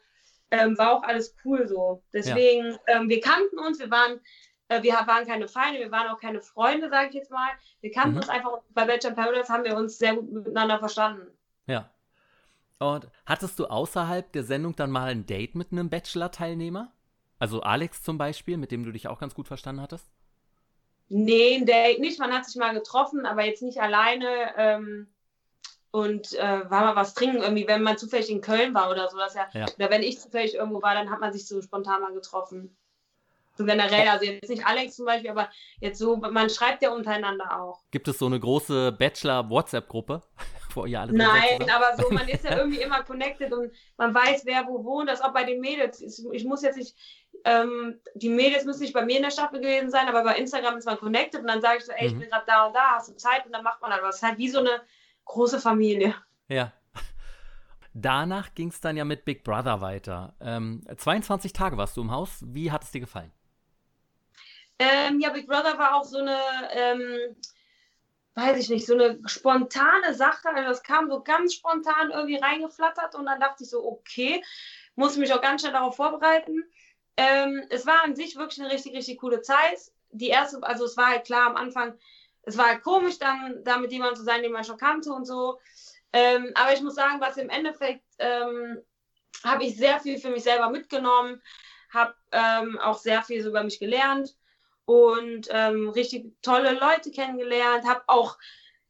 ähm, 0.52 0.78
war 0.78 0.94
auch 0.94 1.04
alles 1.04 1.36
cool 1.44 1.68
so. 1.68 2.04
Deswegen, 2.14 2.72
ja. 2.72 2.80
ähm, 2.88 3.10
wir 3.10 3.22
kannten 3.22 3.60
uns, 3.60 3.80
wir 3.80 3.92
waren 3.92 4.20
Äh, 4.68 4.82
wir 4.82 4.94
waren 4.94 5.28
keine 5.28 5.48
Feinde, 5.48 5.80
wir 5.80 5.92
waren 5.92 6.10
auch 6.10 6.20
keine 6.20 6.42
Freunde, 6.42 6.90
sage 6.90 7.10
ich 7.10 7.14
jetzt 7.14 7.30
mal. 7.30 7.50
Wir 7.82 7.92
kannten 7.92 8.14
mhm. 8.14 8.18
uns 8.18 8.30
einfach. 8.30 8.62
Bei 8.72 8.86
Bachelor 8.86 9.12
in 9.12 9.16
Paradise 9.16 9.54
haben 9.54 9.64
wir 9.64 9.78
uns 9.78 10.00
sehr 10.00 10.16
gut 10.16 10.32
miteinander 10.32 10.80
verstanden. 10.80 11.28
Ja. 11.68 11.92
Und 12.80 13.08
hattest 13.28 13.60
du 13.60 13.68
außerhalb 13.68 14.32
der 14.32 14.44
Sendung 14.44 14.76
dann 14.76 14.90
mal 14.90 15.12
ein 15.12 15.28
Date 15.28 15.54
mit 15.54 15.72
einem 15.72 15.90
Bachelor-Teilnehmer? 15.92 16.92
Also 17.38 17.62
Alex 17.62 18.02
zum 18.02 18.18
Beispiel, 18.18 18.58
mit 18.58 18.72
dem 18.72 18.84
du 18.84 18.92
dich 18.92 19.08
auch 19.08 19.20
ganz 19.20 19.36
gut 19.36 19.48
verstanden 19.48 19.82
hattest? 19.82 20.08
Nee, 21.10 21.58
ein 21.58 21.68
Date 21.68 22.00
nicht. 22.00 22.20
Man 22.20 22.34
hat 22.34 22.46
sich 22.46 22.56
mal 22.56 22.74
getroffen, 22.74 23.28
aber 23.28 23.46
jetzt 23.46 23.62
nicht 23.62 23.80
alleine. 23.80 24.56
Ähm, 24.58 25.08
und 25.96 26.34
äh, 26.34 26.70
war 26.70 26.82
mal 26.82 26.96
was 26.98 27.14
trinken, 27.14 27.42
irgendwie, 27.42 27.70
wenn 27.70 27.82
man 27.82 27.98
zufällig 27.98 28.30
in 28.30 28.42
Köln 28.42 28.74
war 28.74 28.92
oder 28.92 29.08
so. 29.08 29.18
ja, 29.18 29.48
ja. 29.54 29.66
Oder 29.78 29.90
wenn 29.90 30.04
ich 30.04 30.20
zufällig 30.20 30.54
irgendwo 30.54 30.82
war, 30.82 30.94
dann 30.94 31.10
hat 31.10 31.22
man 31.22 31.32
sich 31.32 31.48
so 31.48 31.62
spontan 31.62 32.02
mal 32.02 32.14
getroffen. 32.14 32.76
So 33.58 33.64
generell, 33.64 34.10
also 34.10 34.26
jetzt 34.26 34.50
nicht 34.50 34.66
Alex 34.66 34.98
zum 34.98 35.06
Beispiel, 35.06 35.30
aber 35.30 35.50
jetzt 35.80 35.98
so, 35.98 36.18
man 36.18 36.50
schreibt 36.50 36.82
ja 36.82 36.92
untereinander 36.92 37.62
auch. 37.62 37.80
Gibt 37.92 38.10
es 38.10 38.20
so 38.20 38.26
eine 38.26 38.42
große 38.42 38.92
Bachelor-WhatsApp-Gruppe, 38.92 40.22
wo 40.74 40.86
ihr 40.86 41.00
alle 41.00 41.14
Nein, 41.14 41.70
aber 41.74 41.96
so, 41.96 42.10
man 42.10 42.28
ist 42.28 42.44
ja 42.44 42.58
irgendwie 42.58 42.82
immer 42.82 43.02
connected 43.04 43.54
und 43.54 43.72
man 43.96 44.14
weiß, 44.14 44.46
wer 44.46 44.68
wo 44.68 44.84
wohnt, 44.84 45.08
das 45.08 45.22
auch 45.22 45.32
bei 45.32 45.46
den 45.46 45.62
Mädels. 45.62 46.02
Ich 46.34 46.44
muss 46.44 46.62
jetzt 46.62 46.76
nicht, 46.76 46.94
ähm, 47.46 48.02
die 48.16 48.28
Mädels 48.28 48.66
müssen 48.66 48.82
nicht 48.82 48.94
bei 48.94 49.06
mir 49.06 49.16
in 49.16 49.24
der 49.24 49.32
Staffel 49.32 49.62
gewesen 49.62 49.90
sein, 49.90 50.10
aber 50.10 50.26
bei 50.26 50.36
Instagram 50.36 50.76
ist 50.76 50.88
man 50.88 50.98
connected 50.98 51.40
und 51.40 51.48
dann 51.48 51.62
sage 51.62 51.78
ich 51.78 51.86
so, 51.86 51.94
ey, 51.94 52.08
ich 52.08 52.16
mhm. 52.16 52.20
bin 52.20 52.30
gerade 52.30 52.46
da 52.48 52.66
und 52.66 52.74
da, 52.74 52.96
hast 52.96 53.08
du 53.08 53.16
Zeit? 53.16 53.46
Und 53.46 53.54
dann 53.54 53.64
macht 53.64 53.82
man 53.82 53.94
halt 53.94 54.04
was. 54.04 54.22
halt 54.22 54.38
wie 54.38 54.50
so 54.50 54.60
eine 54.60 54.82
große 55.26 55.60
Familie. 55.60 56.16
Ja. 56.48 56.72
Danach 57.94 58.54
ging 58.54 58.68
es 58.68 58.82
dann 58.82 58.98
ja 58.98 59.06
mit 59.06 59.24
Big 59.24 59.44
Brother 59.44 59.80
weiter. 59.80 60.36
Ähm, 60.42 60.84
22 60.98 61.54
Tage 61.54 61.78
warst 61.78 61.96
du 61.96 62.02
im 62.02 62.12
Haus. 62.12 62.44
Wie 62.46 62.72
hat 62.72 62.84
es 62.84 62.92
dir 62.92 63.00
gefallen? 63.00 63.32
Ähm, 64.78 65.22
ja, 65.22 65.30
Big 65.30 65.48
Brother 65.48 65.78
war 65.78 65.96
auch 65.96 66.04
so 66.04 66.18
eine, 66.18 66.38
ähm, 66.72 67.36
weiß 68.34 68.58
ich 68.58 68.70
nicht, 68.70 68.86
so 68.86 68.96
eine 68.96 69.20
spontane 69.26 70.14
Sache. 70.14 70.50
Also 70.50 70.70
das 70.70 70.84
kam 70.84 71.10
so 71.10 71.24
ganz 71.24 71.54
spontan 71.54 72.12
irgendwie 72.12 72.36
reingeflattert 72.36 73.16
und 73.16 73.26
dann 73.26 73.40
dachte 73.40 73.64
ich 73.64 73.70
so, 73.70 73.86
okay, 73.86 74.44
muss 74.96 75.16
mich 75.16 75.34
auch 75.34 75.42
ganz 75.42 75.62
schnell 75.62 75.74
darauf 75.74 75.96
vorbereiten. 75.96 76.64
Ähm, 77.16 77.66
es 77.70 77.86
war 77.86 78.04
an 78.04 78.16
sich 78.16 78.36
wirklich 78.36 78.60
eine 78.62 78.74
richtig, 78.74 78.94
richtig 78.94 79.20
coole 79.20 79.42
Zeit. 79.42 79.80
Die 80.12 80.28
erste, 80.28 80.62
also 80.64 80.84
es 80.84 80.98
war 80.98 81.08
halt 81.08 81.26
klar 81.26 81.48
am 81.48 81.56
Anfang, 81.56 81.94
es 82.46 82.58
war 82.58 82.80
komisch, 82.80 83.18
dann 83.20 83.64
da 83.64 83.78
mit 83.78 83.92
jemandem 83.92 84.18
zu 84.18 84.24
sein, 84.24 84.44
den 84.44 84.52
man 84.52 84.64
schon 84.64 84.78
kannte 84.78 85.12
und 85.12 85.26
so. 85.26 85.60
Ähm, 86.14 86.52
aber 86.56 86.74
ich 86.74 86.82
muss 86.82 86.96
sagen, 86.96 87.20
was 87.20 87.38
im 87.38 87.50
Endeffekt 87.50 88.06
ähm, 88.20 88.82
habe 89.44 89.66
ich 89.66 89.76
sehr 89.76 90.00
viel 90.00 90.18
für 90.18 90.30
mich 90.30 90.44
selber 90.44 90.70
mitgenommen, 90.70 91.42
habe 91.90 92.16
ähm, 92.32 92.80
auch 92.80 92.98
sehr 92.98 93.22
viel 93.24 93.42
so 93.42 93.50
über 93.50 93.64
mich 93.64 93.80
gelernt 93.80 94.36
und 94.86 95.48
ähm, 95.50 95.90
richtig 95.90 96.34
tolle 96.42 96.74
Leute 96.74 97.12
kennengelernt, 97.12 97.86
habe 97.86 98.04
auch 98.08 98.38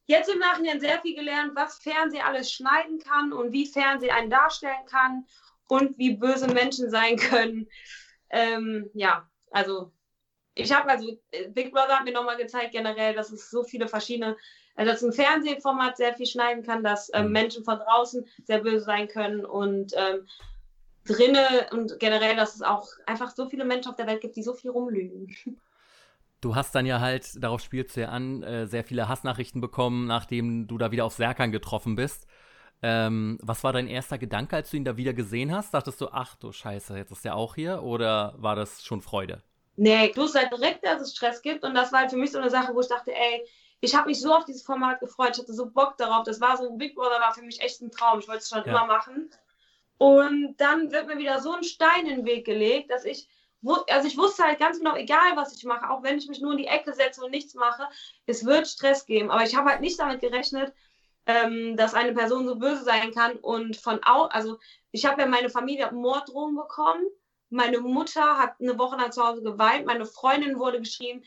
jetzt 0.06 0.30
im 0.30 0.40
Nachhinein 0.40 0.80
sehr 0.80 1.02
viel 1.02 1.16
gelernt, 1.16 1.54
was 1.56 1.80
Fernsehen 1.80 2.24
alles 2.24 2.52
schneiden 2.52 3.00
kann 3.00 3.34
und 3.34 3.52
wie 3.52 3.66
Fernsehen 3.66 4.12
einen 4.12 4.30
darstellen 4.30 4.86
kann 4.90 5.26
und 5.68 5.98
wie 5.98 6.16
böse 6.16 6.48
Menschen 6.48 6.90
sein 6.90 7.18
können. 7.18 7.68
Ähm, 8.30 8.90
ja, 8.94 9.28
also 9.52 9.92
ich 10.56 10.74
habe 10.74 10.90
also, 10.90 11.18
äh, 11.32 11.50
Big 11.50 11.72
Brother 11.72 12.00
hat 12.00 12.06
mir 12.06 12.14
nochmal 12.14 12.38
gezeigt 12.38 12.72
generell, 12.72 13.14
dass 13.14 13.32
es 13.32 13.50
so 13.50 13.64
viele 13.64 13.88
verschiedene, 13.88 14.38
also 14.76 14.92
dass 14.92 15.04
ein 15.04 15.14
Fernsehformat 15.14 15.98
sehr 15.98 16.14
viel 16.14 16.26
schneiden 16.26 16.64
kann, 16.64 16.84
dass 16.84 17.12
ähm, 17.14 17.28
mhm. 17.28 17.32
Menschen 17.34 17.64
von 17.64 17.78
draußen 17.78 18.26
sehr 18.46 18.60
böse 18.60 18.86
sein 18.86 19.08
können 19.08 19.46
und 19.46 19.94
ähm, 19.96 20.26
drinne 21.06 21.68
und 21.72 22.00
generell, 22.00 22.36
dass 22.36 22.56
es 22.56 22.62
auch 22.62 22.88
einfach 23.06 23.36
so 23.36 23.48
viele 23.48 23.66
Menschen 23.66 23.90
auf 23.90 23.98
der 23.98 24.08
Welt 24.08 24.22
gibt, 24.22 24.36
die 24.36 24.44
so 24.44 24.54
viel 24.54 24.72
rumlügen. 24.72 25.36
Du 26.42 26.54
hast 26.54 26.76
dann 26.76 26.86
ja 26.86 27.00
halt, 27.00 27.42
darauf 27.44 27.60
spielst 27.60 27.96
du 27.96 28.02
ja 28.02 28.10
an, 28.10 28.44
äh, 28.44 28.68
sehr 28.68 28.84
viele 28.84 29.08
Hassnachrichten 29.08 29.62
bekommen, 29.62 30.06
nachdem 30.06 30.68
du 30.68 30.78
da 30.78 30.92
wieder 30.92 31.06
auf 31.06 31.14
Serkan 31.14 31.52
getroffen 31.52 31.96
bist. 31.96 32.28
Ähm, 32.84 33.40
was 33.42 33.64
war 33.64 33.74
dein 33.74 33.88
erster 33.88 34.20
Gedanke, 34.20 34.56
als 34.56 34.70
du 34.70 34.78
ihn 34.78 34.86
da 34.86 34.96
wieder 34.96 35.16
gesehen 35.16 35.52
hast? 35.52 35.74
Dachtest 35.74 36.02
du, 36.02 36.10
ach 36.10 36.36
du 36.36 36.52
Scheiße, 36.52 36.98
jetzt 36.98 37.12
ist 37.12 37.26
er 37.26 37.36
auch 37.36 37.56
hier? 37.56 37.82
Oder 37.82 38.36
war 38.38 38.56
das 38.56 38.84
schon 38.84 39.02
Freude? 39.02 39.42
Nee, 39.78 40.08
ich 40.08 40.18
wusste 40.18 40.40
halt 40.40 40.52
direkt, 40.52 40.86
dass 40.86 41.02
es 41.02 41.16
Stress 41.16 41.42
gibt. 41.42 41.64
Und 41.64 41.76
das 41.76 41.92
war 41.92 42.02
halt 42.02 42.12
für 42.12 42.18
mich 42.18 42.32
so 42.32 42.40
eine 42.40 42.50
Sache, 42.50 42.74
wo 42.74 42.82
ich 42.82 42.88
dachte, 42.88 43.14
ey, 43.14 43.46
ich 43.82 43.94
habe 43.94 44.08
mich 44.08 44.22
so 44.22 44.34
auf 44.34 44.46
dieses 44.46 44.64
Format 44.64 45.00
gefreut. 45.00 45.32
Ich 45.34 45.40
hatte 45.40 45.54
so 45.54 45.70
Bock 45.70 45.98
darauf. 45.98 46.24
Das 46.24 46.40
war 46.40 46.58
so 46.58 46.70
ein 46.70 46.78
Big 46.78 46.96
Brother, 46.96 47.20
war 47.20 47.34
für 47.34 47.42
mich 47.42 47.62
echt 47.62 47.82
ein 47.82 47.92
Traum. 47.92 48.20
Ich 48.20 48.28
wollte 48.28 48.42
es 48.42 48.50
schon 48.50 48.64
ja. 48.66 48.66
immer 48.66 48.86
machen. 48.86 49.30
Und 49.98 50.56
dann 50.58 50.92
wird 50.92 51.08
mir 51.08 51.18
wieder 51.18 51.40
so 51.42 51.54
ein 51.54 51.64
Stein 51.64 52.06
in 52.06 52.18
den 52.18 52.26
Weg 52.26 52.46
gelegt, 52.46 52.92
dass 52.92 53.06
ich, 53.06 53.28
also 53.90 54.08
ich 54.08 54.18
wusste 54.18 54.44
halt 54.44 54.60
ganz 54.60 54.78
genau, 54.78 54.96
egal 54.96 55.36
was 55.36 55.56
ich 55.56 55.64
mache, 55.64 55.90
auch 55.90 56.04
wenn 56.04 56.18
ich 56.18 56.28
mich 56.28 56.42
nur 56.42 56.52
in 56.52 56.58
die 56.58 56.68
Ecke 56.68 56.94
setze 56.94 57.24
und 57.24 57.32
nichts 57.32 57.54
mache, 57.54 57.88
es 58.26 58.46
wird 58.46 58.68
Stress 58.68 59.06
geben. 59.06 59.32
Aber 59.32 59.44
ich 59.44 59.56
habe 59.56 59.70
halt 59.70 59.82
nicht 59.82 60.00
damit 60.00 60.20
gerechnet, 60.20 60.74
ähm, 61.28 61.76
dass 61.78 61.94
eine 61.94 62.14
Person 62.14 62.46
so 62.46 62.56
böse 62.56 62.84
sein 62.84 63.14
kann 63.14 63.38
und 63.38 63.78
von 63.78 64.00
auch, 64.04 64.30
also 64.32 64.58
ich 64.92 65.06
habe 65.06 65.22
ja 65.22 65.28
meine 65.28 65.50
Familie 65.50 65.92
Morddrohungen 65.92 66.56
bekommen 66.56 67.06
meine 67.50 67.80
Mutter 67.80 68.38
hat 68.38 68.56
eine 68.60 68.78
Woche 68.78 68.98
lang 68.98 69.12
zu 69.12 69.24
Hause 69.24 69.42
geweint. 69.42 69.86
Meine 69.86 70.06
Freundin 70.06 70.58
wurde 70.60 70.80
geschrieben, 70.80 71.24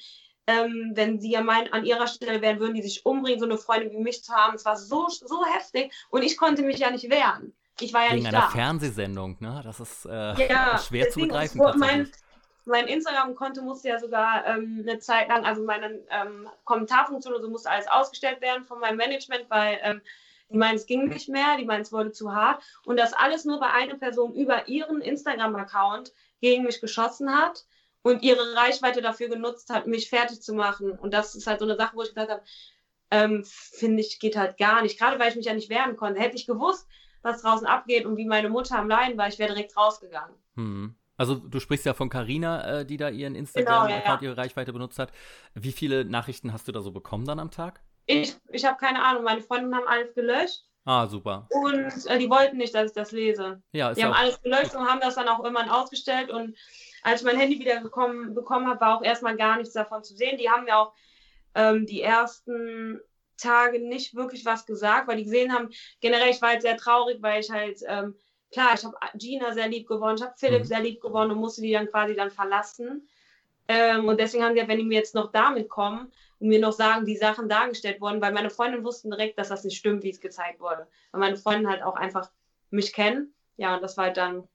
ähm, 0.46 0.92
wenn 0.94 1.20
sie 1.20 1.31
ja 1.31 1.42
mein, 1.42 1.72
an 1.72 1.85
ihrer 1.85 2.07
Stelle 2.07 2.40
wären, 2.40 2.59
würden 2.59 2.74
die 2.74 2.83
sich 2.83 3.04
umbringen, 3.04 3.38
so 3.38 3.44
eine 3.44 3.59
Freundin 3.59 3.90
wie 3.92 4.02
mich 4.02 4.24
zu 4.24 4.33
haben. 4.33 4.54
Es 4.54 4.64
war 4.64 4.76
so, 4.76 5.09
so 5.09 5.44
heftig 5.44 5.92
und 6.11 6.22
ich 6.22 6.37
konnte 6.37 6.62
mich 6.62 6.78
ja 6.78 6.90
nicht 6.90 7.11
wehren. 7.11 7.54
Ich 7.81 7.92
war 7.92 8.02
ja 8.02 8.11
Wegen 8.12 8.22
nicht 8.22 8.28
einer 8.28 8.40
da. 8.40 8.48
Fernsehsendung, 8.48 9.37
ne? 9.40 9.61
Das 9.62 9.78
ist 9.78 10.07
äh, 10.07 10.48
ja, 10.48 10.78
schwer 10.78 11.11
zu 11.11 11.20
begreifen. 11.20 11.61
Mein, 11.76 12.11
mein 12.64 12.87
Instagram-Konto 12.87 13.62
musste 13.62 13.88
ja 13.88 13.98
sogar 13.98 14.46
ähm, 14.46 14.85
eine 14.87 14.98
Zeit 14.98 15.28
lang, 15.28 15.44
also 15.44 15.62
meine 15.64 16.00
ähm, 16.11 16.48
Kommentarfunktion 16.64 17.35
und 17.35 17.42
so 17.42 17.50
musste 17.50 17.70
alles 17.70 17.87
ausgestellt 17.87 18.40
werden 18.40 18.64
von 18.64 18.81
meinem 18.81 18.96
Management, 18.96 19.46
weil 19.48 19.78
ähm, 19.83 20.00
die 20.50 20.56
meinen, 20.56 20.76
es 20.76 20.87
ging 20.87 21.08
nicht 21.08 21.28
mehr, 21.28 21.56
die 21.58 21.64
meinen, 21.64 21.82
es 21.82 21.92
wurde 21.92 22.12
zu 22.12 22.34
hart. 22.34 22.62
Und 22.84 22.98
das 22.98 23.12
alles 23.12 23.44
nur 23.44 23.61
bei 23.61 23.70
einer 23.70 23.96
Person 23.96 24.34
über 24.34 24.68
ihren 24.68 25.00
Instagram-Account 25.00 26.12
gegen 26.40 26.64
mich 26.64 26.80
geschossen 26.80 27.34
hat 27.34 27.66
und 28.02 28.22
ihre 28.22 28.54
Reichweite 28.54 29.02
dafür 29.02 29.28
genutzt 29.28 29.70
hat, 29.70 29.87
mich 29.87 30.08
fertig 30.08 30.40
zu 30.40 30.54
machen. 30.54 30.92
Und 30.92 31.12
das 31.12 31.34
ist 31.34 31.46
halt 31.46 31.58
so 31.58 31.64
eine 31.64 31.76
Sache, 31.76 31.96
wo 31.96 32.02
ich 32.02 32.08
gesagt 32.08 32.30
habe, 32.30 32.42
ähm, 33.11 33.44
finde 33.44 34.00
ich, 34.00 34.20
geht 34.20 34.37
halt 34.37 34.56
gar 34.58 34.82
nicht. 34.82 34.98
Gerade 34.98 35.18
weil 35.18 35.30
ich 35.30 35.37
mich 35.37 35.46
ja 35.46 35.54
nicht 35.54 35.70
wehren 35.70 35.96
konnte. 35.96 36.20
Hätte 36.20 36.37
ich 36.37 36.46
gewusst, 36.46 36.87
was 37.22 37.42
draußen 37.42 37.66
abgeht 37.66 38.06
und 38.06 38.16
wie 38.16 38.26
meine 38.26 38.48
Mutter 38.48 38.78
am 38.78 38.88
Leiden 38.88 39.18
war, 39.18 39.28
ich 39.28 39.38
wäre 39.38 39.52
direkt 39.52 39.76
rausgegangen. 39.76 40.34
Hm. 40.54 40.94
Also 41.16 41.34
du 41.34 41.58
sprichst 41.58 41.84
ja 41.84 41.94
von 41.94 42.11
Carina, 42.11 42.80
äh, 42.80 42.87
die 42.87 42.96
da 42.96 43.08
ihren 43.08 43.34
Instagram-Account, 43.34 43.88
genau, 43.88 44.06
ja, 44.06 44.14
ja. 44.14 44.22
ihre 44.22 44.37
Reichweite 44.37 44.72
benutzt 44.72 44.98
hat. 45.00 45.12
Wie 45.54 45.72
viele 45.72 46.04
Nachrichten 46.04 46.52
hast 46.52 46.68
du 46.68 46.72
da 46.72 46.80
so 46.80 46.92
bekommen 46.92 47.24
dann 47.24 47.40
am 47.40 47.50
Tag? 47.50 47.82
Ich, 48.09 48.35
ich 48.51 48.64
habe 48.64 48.79
keine 48.79 49.03
Ahnung. 49.05 49.23
Meine 49.23 49.42
Freundinnen 49.42 49.75
haben 49.75 49.87
alles 49.87 50.14
gelöscht. 50.14 50.64
Ah, 50.85 51.07
super. 51.07 51.47
Und 51.51 52.07
äh, 52.07 52.18
die 52.18 52.31
wollten 52.31 52.57
nicht, 52.57 52.75
dass 52.75 52.88
ich 52.88 52.94
das 52.94 53.12
lese. 53.12 53.62
Ja, 53.73 53.90
ist 53.90 53.99
die 53.99 54.05
haben 54.05 54.14
alles 54.14 54.40
gelöscht 54.40 54.75
und 54.75 54.88
haben 54.88 55.01
das 55.01 55.16
dann 55.16 55.29
auch 55.29 55.44
irgendwann 55.44 55.68
ausgestellt. 55.68 56.31
Und 56.31 56.57
als 57.03 57.21
ich 57.21 57.27
mein 57.27 57.37
Handy 57.37 57.59
wieder 57.59 57.83
gekommen, 57.83 58.35
bekommen 58.35 58.66
habe, 58.66 58.81
war 58.81 58.97
auch 58.97 59.03
erstmal 59.03 59.37
gar 59.37 59.59
nichts 59.59 59.75
davon 59.75 60.03
zu 60.03 60.16
sehen. 60.16 60.38
Die 60.38 60.49
haben 60.49 60.64
mir 60.64 60.79
auch 60.79 60.94
ähm, 61.55 61.85
die 61.85 62.01
ersten 62.01 63.01
Tage 63.37 63.81
nicht 63.81 64.14
wirklich 64.14 64.47
was 64.47 64.64
gesagt, 64.64 65.09
weil 65.09 65.18
die 65.18 65.25
gesehen 65.25 65.53
haben, 65.53 65.68
generell, 66.01 66.31
ich 66.31 66.40
war 66.40 66.51
halt 66.51 66.62
sehr 66.62 66.79
traurig, 66.79 67.18
weil 67.21 67.40
ich 67.40 67.51
halt, 67.51 67.81
ähm, 67.87 68.14
klar, 68.51 68.71
ich 68.75 68.85
habe 68.85 68.97
Gina 69.14 69.53
sehr 69.53 69.68
lieb 69.68 69.87
gewonnen, 69.87 70.16
ich 70.16 70.25
habe 70.25 70.35
Philipp 70.38 70.61
mhm. 70.62 70.66
sehr 70.66 70.81
lieb 70.81 71.01
gewonnen 71.03 71.33
und 71.33 71.38
musste 71.38 71.61
die 71.61 71.73
dann 71.73 71.88
quasi 71.88 72.14
dann 72.14 72.31
verlassen. 72.31 73.09
Ähm, 73.68 74.09
und 74.09 74.18
deswegen 74.18 74.42
haben 74.42 74.55
sie, 74.55 74.66
wenn 74.66 74.79
die 74.79 74.85
mir 74.85 74.99
jetzt 74.99 75.14
noch 75.14 75.31
damit 75.33 75.68
kommen, 75.68 76.11
und 76.40 76.48
mir 76.48 76.61
noch 76.61 76.72
sagen, 76.72 77.07
wie 77.07 77.16
Sachen 77.16 77.48
dargestellt 77.48 78.01
wurden, 78.01 78.20
weil 78.20 78.33
meine 78.33 78.51
Freundin 78.51 78.85
wussten 78.85 79.11
direkt, 79.11 79.38
dass 79.38 79.48
das 79.48 79.64
nicht 79.64 79.77
stimmt, 79.77 80.03
wie 80.03 80.11
es 80.11 80.20
gezeigt 80.20 80.61
wurde. 80.61 80.87
Weil 81.11 81.20
meine 81.20 81.37
Freundin 81.37 81.68
halt 81.68 81.83
auch 81.83 81.96
einfach 81.96 82.31
mich 82.70 82.92
kennen. 82.92 83.35
Ja, 83.57 83.74
und 83.74 83.83
das 83.83 83.96
war 83.96 84.07
halt 84.07 84.16
dann, 84.16 84.48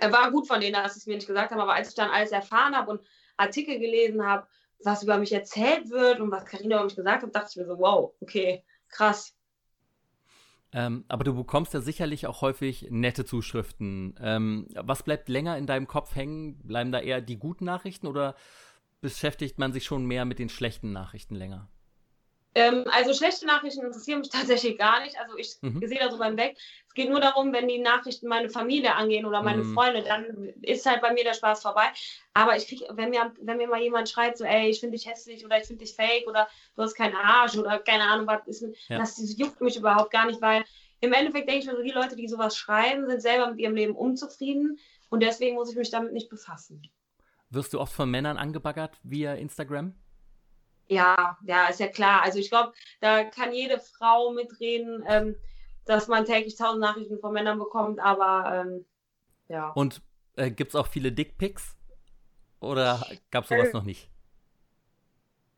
war 0.00 0.30
gut 0.30 0.46
von 0.46 0.60
denen, 0.60 0.74
dass 0.74 0.94
sie 0.94 1.00
es 1.00 1.06
mir 1.06 1.14
nicht 1.14 1.26
gesagt 1.26 1.50
haben, 1.50 1.60
aber 1.60 1.74
als 1.74 1.90
ich 1.90 1.94
dann 1.94 2.10
alles 2.10 2.32
erfahren 2.32 2.76
habe 2.76 2.90
und 2.90 3.00
Artikel 3.36 3.78
gelesen 3.78 4.26
habe, 4.26 4.46
was 4.82 5.02
über 5.02 5.18
mich 5.18 5.32
erzählt 5.32 5.90
wird 5.90 6.20
und 6.20 6.30
was 6.30 6.44
Karina 6.44 6.76
über 6.76 6.84
mich 6.84 6.96
gesagt 6.96 7.22
hat, 7.22 7.34
dachte 7.34 7.48
ich 7.50 7.56
mir 7.56 7.66
so, 7.66 7.78
wow, 7.78 8.12
okay, 8.20 8.62
krass. 8.88 9.34
Ähm, 10.72 11.04
aber 11.06 11.22
du 11.22 11.34
bekommst 11.34 11.72
ja 11.72 11.80
sicherlich 11.80 12.26
auch 12.26 12.42
häufig 12.42 12.88
nette 12.90 13.24
Zuschriften. 13.24 14.16
Ähm, 14.20 14.66
was 14.74 15.04
bleibt 15.04 15.28
länger 15.28 15.56
in 15.56 15.66
deinem 15.66 15.86
Kopf 15.86 16.16
hängen? 16.16 16.58
Bleiben 16.66 16.90
da 16.90 17.00
eher 17.00 17.20
die 17.20 17.38
guten 17.38 17.64
Nachrichten 17.64 18.08
oder 18.08 18.34
beschäftigt 19.04 19.58
man 19.58 19.70
sich 19.74 19.84
schon 19.84 20.06
mehr 20.06 20.24
mit 20.24 20.38
den 20.38 20.48
schlechten 20.48 20.90
Nachrichten 20.90 21.34
länger? 21.34 21.68
Ähm, 22.54 22.84
also 22.90 23.12
schlechte 23.12 23.44
Nachrichten 23.44 23.84
interessieren 23.84 24.20
mich 24.20 24.30
tatsächlich 24.30 24.78
gar 24.78 25.04
nicht. 25.04 25.20
Also 25.20 25.36
ich 25.36 25.56
mhm. 25.60 25.86
sehe 25.86 25.98
da 25.98 26.10
so 26.10 26.16
beim 26.16 26.38
Weg. 26.38 26.56
Es 26.88 26.94
geht 26.94 27.10
nur 27.10 27.20
darum, 27.20 27.52
wenn 27.52 27.68
die 27.68 27.80
Nachrichten 27.80 28.28
meine 28.28 28.48
Familie 28.48 28.94
angehen 28.94 29.26
oder 29.26 29.42
meine 29.42 29.62
mhm. 29.62 29.74
Freunde, 29.74 30.04
dann 30.04 30.54
ist 30.62 30.86
halt 30.86 31.02
bei 31.02 31.12
mir 31.12 31.22
der 31.22 31.34
Spaß 31.34 31.60
vorbei. 31.60 31.84
Aber 32.32 32.56
ich 32.56 32.66
kriege, 32.66 32.86
wenn 32.92 33.10
mir, 33.10 33.30
wenn 33.42 33.58
mir 33.58 33.68
mal 33.68 33.82
jemand 33.82 34.08
schreit, 34.08 34.38
so, 34.38 34.44
ey, 34.44 34.70
ich 34.70 34.80
finde 34.80 34.96
dich 34.96 35.06
hässlich 35.06 35.44
oder 35.44 35.58
ich 35.58 35.66
finde 35.66 35.84
dich 35.84 35.94
fake 35.94 36.26
oder 36.26 36.48
du 36.74 36.82
hast 36.82 36.94
keinen 36.94 37.14
Arsch 37.14 37.58
oder 37.58 37.80
keine 37.80 38.04
Ahnung, 38.04 38.26
was 38.26 38.46
ist, 38.46 38.62
ja. 38.88 38.96
das, 38.96 39.16
das 39.16 39.36
juckt 39.36 39.60
mich 39.60 39.76
überhaupt 39.76 40.12
gar 40.12 40.24
nicht, 40.24 40.40
weil 40.40 40.64
im 41.02 41.12
Endeffekt 41.12 41.46
denke 41.46 41.60
ich 41.60 41.66
mir 41.66 41.76
so, 41.76 41.82
die 41.82 41.90
Leute, 41.90 42.16
die 42.16 42.26
sowas 42.26 42.56
schreiben, 42.56 43.06
sind 43.06 43.20
selber 43.20 43.50
mit 43.50 43.58
ihrem 43.58 43.74
Leben 43.74 43.94
unzufrieden 43.94 44.78
und 45.10 45.22
deswegen 45.22 45.56
muss 45.56 45.70
ich 45.70 45.76
mich 45.76 45.90
damit 45.90 46.14
nicht 46.14 46.30
befassen. 46.30 46.80
Wirst 47.54 47.72
du 47.72 47.80
oft 47.80 47.92
von 47.92 48.10
Männern 48.10 48.36
angebaggert 48.36 48.98
via 49.02 49.34
Instagram? 49.34 49.94
Ja, 50.88 51.38
ja, 51.44 51.68
ist 51.68 51.80
ja 51.80 51.88
klar. 51.88 52.22
Also 52.22 52.38
ich 52.38 52.50
glaube, 52.50 52.72
da 53.00 53.24
kann 53.24 53.52
jede 53.52 53.78
Frau 53.80 54.32
mitreden, 54.32 55.02
ähm, 55.08 55.36
dass 55.84 56.08
man 56.08 56.24
täglich 56.24 56.56
tausend 56.56 56.80
Nachrichten 56.80 57.18
von 57.18 57.32
Männern 57.32 57.58
bekommt, 57.58 58.00
aber 58.00 58.64
ähm, 58.66 58.84
ja. 59.48 59.70
Und 59.70 60.02
äh, 60.36 60.50
gibt 60.50 60.70
es 60.70 60.76
auch 60.76 60.86
viele 60.86 61.12
Dickpics? 61.12 61.76
Oder 62.60 63.06
gab 63.30 63.44
es 63.44 63.50
sowas 63.50 63.68
äh, 63.68 63.72
noch 63.72 63.84
nicht? 63.84 64.10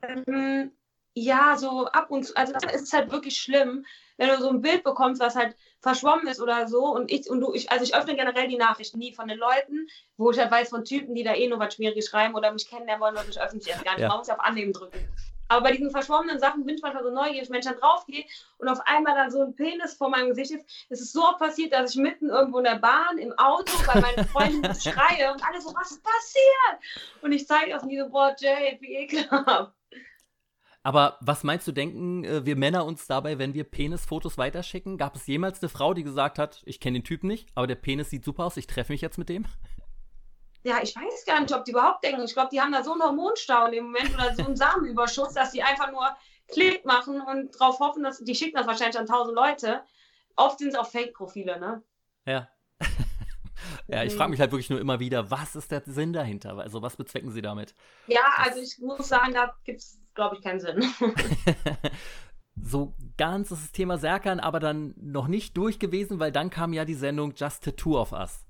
Ähm, 0.02 0.72
ja, 1.18 1.57
so 1.57 1.87
ab 1.87 2.11
und 2.11 2.24
zu. 2.24 2.37
Also 2.37 2.52
das 2.52 2.83
ist 2.83 2.92
halt 2.92 3.11
wirklich 3.11 3.38
schlimm, 3.38 3.87
wenn 4.18 4.29
du 4.29 4.37
so 4.37 4.50
ein 4.50 4.61
Bild 4.61 4.85
bekommst, 4.85 5.18
was 5.18 5.35
halt 5.35 5.57
verschwommen 5.81 6.26
ist 6.26 6.42
oder 6.42 6.68
so. 6.68 6.85
Und 6.85 7.11
ich 7.11 7.31
und 7.31 7.40
du, 7.40 7.55
ich, 7.55 7.72
also 7.72 7.85
ich 7.85 7.94
öffne 7.94 8.14
generell 8.14 8.48
die 8.48 8.59
Nachrichten 8.59 8.98
nie 8.98 9.14
von 9.14 9.26
den 9.26 9.38
Leuten, 9.38 9.88
wo 10.18 10.31
ich 10.31 10.38
halt 10.38 10.50
weiß 10.50 10.68
von 10.68 10.85
Typen, 10.85 11.14
die 11.14 11.24
da 11.24 11.35
eh 11.35 11.48
nur 11.48 11.59
was 11.59 11.74
Schmieriges 11.74 12.09
schreiben 12.09 12.35
oder 12.35 12.52
mich 12.52 12.68
kennenlernen 12.68 13.00
wollen, 13.00 13.14
oder 13.14 13.24
ich 13.26 13.40
öffne 13.40 13.62
sie 13.62 13.70
erst 13.70 13.85
gar 13.85 13.92
nicht. 13.92 14.02
Ja. 14.02 14.09
Man 14.09 14.18
muss 14.18 14.29
ja 14.29 14.35
auf 14.35 14.44
Annehmen 14.44 14.74
drücken. 14.74 15.09
Aber 15.48 15.62
bei 15.62 15.72
diesen 15.72 15.90
verschwommenen 15.90 16.38
Sachen 16.38 16.66
bin 16.66 16.74
ich 16.74 16.83
manchmal 16.83 17.05
so 17.05 17.11
neugierig, 17.11 17.48
wenn 17.48 17.61
ich 17.61 17.64
dann 17.64 17.76
draufgehe 17.76 18.24
und 18.59 18.68
auf 18.68 18.81
einmal 18.85 19.14
dann 19.14 19.31
so 19.31 19.40
ein 19.40 19.55
Penis 19.55 19.94
vor 19.94 20.11
meinem 20.11 20.29
Gesicht 20.29 20.50
ist. 20.50 20.66
Es 20.90 21.00
ist 21.00 21.14
so 21.14 21.22
oft 21.22 21.38
passiert, 21.38 21.72
dass 21.72 21.92
ich 21.92 21.96
mitten 21.96 22.29
irgendwo 22.29 22.59
in 22.59 22.64
der 22.64 22.76
Bahn, 22.76 23.16
im 23.16 23.33
Auto, 23.38 23.72
bei 23.87 24.00
meinen 24.00 24.26
Freunden 24.26 24.74
schreie 24.81 25.33
und 25.33 25.42
alle 25.48 25.62
so, 25.62 25.72
was 25.74 25.92
ist 25.92 26.02
passiert? 26.02 27.22
Und 27.22 27.33
ich 27.33 27.46
zeige 27.46 27.74
auf 27.74 27.83
so, 27.83 28.09
boah, 28.11 28.35
Jay, 28.38 28.76
wie 28.81 28.96
ekelhaft. 28.96 29.72
Aber 30.87 31.18
was 31.20 31.42
meinst 31.42 31.66
du, 31.66 31.72
denken 31.72 32.22
äh, 32.22 32.46
wir 32.46 32.55
Männer 32.55 32.85
uns 32.85 33.09
dabei, 33.09 33.40
wenn 33.40 33.55
wir 33.55 33.64
Penisfotos 33.64 34.38
weiterschicken? 34.38 34.99
Gab 34.99 35.16
es 35.16 35.27
jemals 35.27 35.61
eine 35.61 35.68
Frau, 35.68 35.94
die 35.94 36.05
gesagt 36.05 36.38
hat, 36.38 36.62
ich 36.64 36.79
kenne 36.79 37.01
den 37.01 37.05
Typ 37.05 37.25
nicht, 37.25 37.49
aber 37.57 37.66
der 37.66 37.75
Penis 37.75 38.11
sieht 38.11 38.25
super 38.25 38.44
aus, 38.44 38.57
ich 38.57 38.68
treffe 38.68 38.92
mich 38.92 39.01
jetzt 39.01 39.18
mit 39.18 39.29
dem? 39.29 39.46
Ja, 40.62 40.79
ich 40.81 40.94
weiß 40.94 41.25
gar 41.27 41.40
nicht, 41.40 41.53
ob 41.53 41.64
die 41.64 41.72
überhaupt 41.72 42.05
denken. 42.05 42.22
Ich 42.22 42.35
glaube, 42.35 42.51
die 42.53 42.61
haben 42.61 42.70
da 42.70 42.85
so 42.85 42.92
einen 42.92 43.03
Hormonstau 43.03 43.66
in 43.66 43.72
dem 43.72 43.85
Moment 43.87 44.14
oder 44.14 44.33
so 44.37 44.44
einen 44.44 44.55
Samenüberschuss, 44.55 45.35
dass 45.35 45.51
die 45.51 45.64
einfach 45.64 45.90
nur 45.90 46.09
Klick 46.46 46.85
machen 46.85 47.20
und 47.20 47.61
darauf 47.61 47.81
hoffen, 47.81 48.05
dass 48.05 48.22
die 48.22 48.37
schicken 48.37 48.55
das 48.55 48.68
wahrscheinlich 48.68 48.96
an 48.96 49.07
tausend 49.07 49.35
Leute. 49.35 49.83
Oft 50.37 50.61
sind 50.61 50.68
es 50.68 50.77
auch 50.77 50.88
Fake-Profile, 50.88 51.59
ne? 51.59 51.83
Ja. 52.27 52.49
ja, 53.88 54.05
ich 54.05 54.14
frage 54.14 54.31
mich 54.31 54.38
halt 54.38 54.53
wirklich 54.53 54.70
nur 54.70 54.79
immer 54.79 55.01
wieder, 55.01 55.33
was 55.33 55.57
ist 55.57 55.72
der 55.72 55.83
Sinn 55.85 56.12
dahinter? 56.12 56.57
Also, 56.59 56.81
was 56.81 56.96
bezwecken 56.96 57.33
sie 57.33 57.42
damit? 57.42 57.75
Ja, 58.07 58.22
also 58.37 58.61
ich 58.61 58.79
muss 58.79 59.09
sagen, 59.09 59.35
da 59.35 59.53
gibt 59.64 59.81
es, 59.81 59.99
glaube 60.16 60.37
ich, 60.37 60.42
keinen 60.42 60.59
Sinn. 60.59 60.83
so 62.61 62.94
ganz 63.16 63.50
ist 63.52 63.62
das 63.62 63.72
Thema 63.72 63.98
Serkan 63.98 64.40
aber 64.40 64.59
dann 64.59 64.94
noch 64.96 65.29
nicht 65.29 65.57
durch 65.57 65.79
gewesen, 65.79 66.18
weil 66.18 66.33
dann 66.33 66.50
kam 66.50 66.72
ja 66.72 66.85
die 66.85 66.94
Sendung 66.94 67.35
Just 67.37 67.64
Tattoo 67.64 67.98
of 67.98 68.12
Us. 68.12 68.44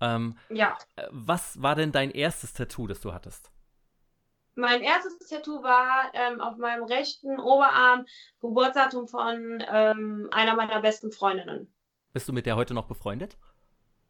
Ähm, 0.00 0.36
ja. 0.48 0.76
Äh, 0.96 1.06
was 1.10 1.60
war 1.62 1.74
denn 1.74 1.92
dein 1.92 2.10
erstes 2.10 2.54
Tattoo, 2.54 2.86
das 2.86 3.00
du 3.00 3.12
hattest? 3.12 3.52
Mein 4.54 4.82
erstes 4.82 5.18
Tattoo 5.28 5.62
war 5.62 6.10
ähm, 6.12 6.40
auf 6.40 6.58
meinem 6.58 6.84
rechten 6.84 7.40
Oberarm 7.40 8.04
Geburtsdatum 8.40 9.08
von 9.08 9.62
ähm, 9.70 10.28
einer 10.30 10.56
meiner 10.56 10.80
besten 10.80 11.10
Freundinnen. 11.10 11.72
Bist 12.12 12.28
du 12.28 12.32
mit 12.32 12.44
der 12.44 12.56
heute 12.56 12.74
noch 12.74 12.86
befreundet? 12.86 13.38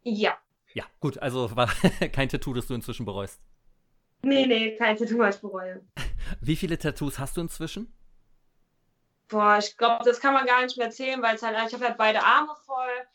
Ja. 0.01 0.37
Ja, 0.73 0.83
gut, 0.99 1.17
also 1.19 1.55
war 1.55 1.69
kein 2.11 2.27
Tattoo, 2.27 2.53
das 2.53 2.67
du 2.67 2.73
inzwischen 2.73 3.05
bereust. 3.05 3.41
Nee, 4.23 4.45
nee, 4.45 4.75
kein 4.75 4.97
Tattoo, 4.97 5.19
was 5.19 5.35
ich 5.35 5.41
bereue. 5.41 5.81
Wie 6.41 6.55
viele 6.55 6.77
Tattoos 6.77 7.19
hast 7.19 7.37
du 7.37 7.41
inzwischen? 7.41 7.93
Boah, 9.27 9.57
ich 9.57 9.77
glaube, 9.77 10.03
das 10.03 10.19
kann 10.19 10.33
man 10.33 10.45
gar 10.45 10.61
nicht 10.61 10.77
mehr 10.77 10.87
erzählen, 10.87 11.21
weil 11.21 11.35
es 11.35 11.43
halt, 11.43 11.55
ich 11.67 11.73
habe 11.73 11.85
halt 11.85 11.97
beide 11.97 12.23
Arme 12.23 12.53
voll, 12.65 13.07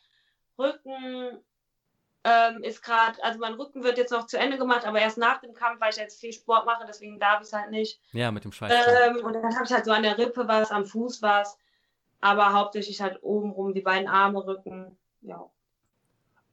Rücken, 0.59 1.39
ähm, 2.25 2.63
ist 2.63 2.83
gerade, 2.83 3.23
also 3.23 3.39
mein 3.39 3.55
Rücken 3.55 3.85
wird 3.85 3.99
jetzt 3.99 4.11
noch 4.11 4.27
zu 4.27 4.39
Ende 4.39 4.59
gemacht, 4.59 4.85
aber 4.85 5.01
erst 5.01 5.19
nach 5.19 5.41
dem 5.41 5.55
Kampf, 5.55 5.81
weil 5.81 5.91
ich 5.91 5.97
jetzt 5.97 6.21
viel 6.21 6.33
Sport 6.33 6.67
mache, 6.67 6.85
deswegen 6.87 7.21
darf 7.21 7.41
ich 7.41 7.47
es 7.47 7.53
halt 7.53 7.71
nicht. 7.71 8.01
Ja, 8.13 8.33
mit 8.33 8.45
dem 8.45 8.53
Scheiß. 8.53 8.73
Ähm, 8.73 9.25
und 9.25 9.33
dann 9.35 9.55
habe 9.55 9.65
ich 9.65 9.73
halt 9.73 9.85
so 9.85 9.93
an 9.93 10.03
der 10.03 10.19
Rippe 10.19 10.49
was, 10.49 10.71
am 10.71 10.85
Fuß 10.85 11.23
was, 11.23 11.59
aber 12.21 12.53
hauptsächlich 12.53 13.01
halt 13.01 13.23
oben 13.23 13.53
rum, 13.53 13.75
die 13.75 13.81
beiden 13.81 14.09
Arme, 14.09 14.45
Rücken, 14.45 14.99
ja. 15.21 15.49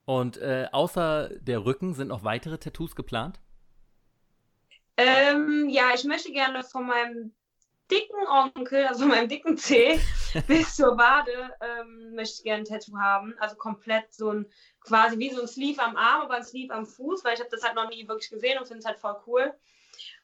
Und 0.06 0.38
äh, 0.38 0.68
außer 0.72 1.30
der 1.39 1.65
Rücken 1.65 1.96
sind 1.96 2.10
noch 2.10 2.24
weitere 2.24 2.60
Tattoos 2.60 2.96
geplant? 2.96 3.39
Ähm, 4.98 5.68
ja, 5.70 5.94
ich 5.94 6.04
möchte 6.06 6.32
gerne 6.32 6.64
von 6.64 6.88
meinem 6.88 7.34
dicken 7.92 8.28
Onkel, 8.28 8.88
also 8.88 9.06
meinem 9.06 9.28
dicken 9.28 9.58
Zeh, 9.58 10.00
bis 10.48 10.76
zur 10.76 10.98
Wade, 10.98 11.54
ähm, 11.62 12.16
möchte 12.16 12.38
ich 12.38 12.44
gerne 12.44 12.64
ein 12.64 12.66
Tattoo 12.66 12.98
haben. 12.98 13.36
Also 13.40 13.56
komplett 13.56 14.14
so 14.14 14.32
ein, 14.32 14.46
quasi 14.80 15.20
wie 15.20 15.32
so 15.32 15.42
ein 15.42 15.48
Sleeve 15.48 15.84
am 15.84 15.96
Arm, 15.96 16.22
aber 16.22 16.36
ein 16.36 16.44
Sleeve 16.44 16.74
am 16.74 16.86
Fuß, 16.86 17.24
weil 17.24 17.36
ich 17.36 17.40
habe 17.40 17.50
das 17.52 17.64
halt 17.64 17.76
noch 17.76 17.90
nie 17.90 18.08
wirklich 18.08 18.30
gesehen 18.30 18.58
und 18.58 18.68
finde 18.68 18.80
es 18.80 18.86
halt 18.86 19.00
voll 19.00 19.16
cool. 19.28 19.54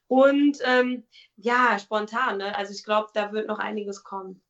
Und 0.08 0.58
ähm, 0.64 1.04
ja, 1.38 1.80
spontan, 1.80 2.38
ne? 2.38 2.56
Also 2.58 2.74
ich 2.74 2.84
glaube, 2.84 3.10
da 3.14 3.32
wird 3.32 3.48
noch 3.48 3.60
einiges 3.60 4.04
kommen. 4.04 4.42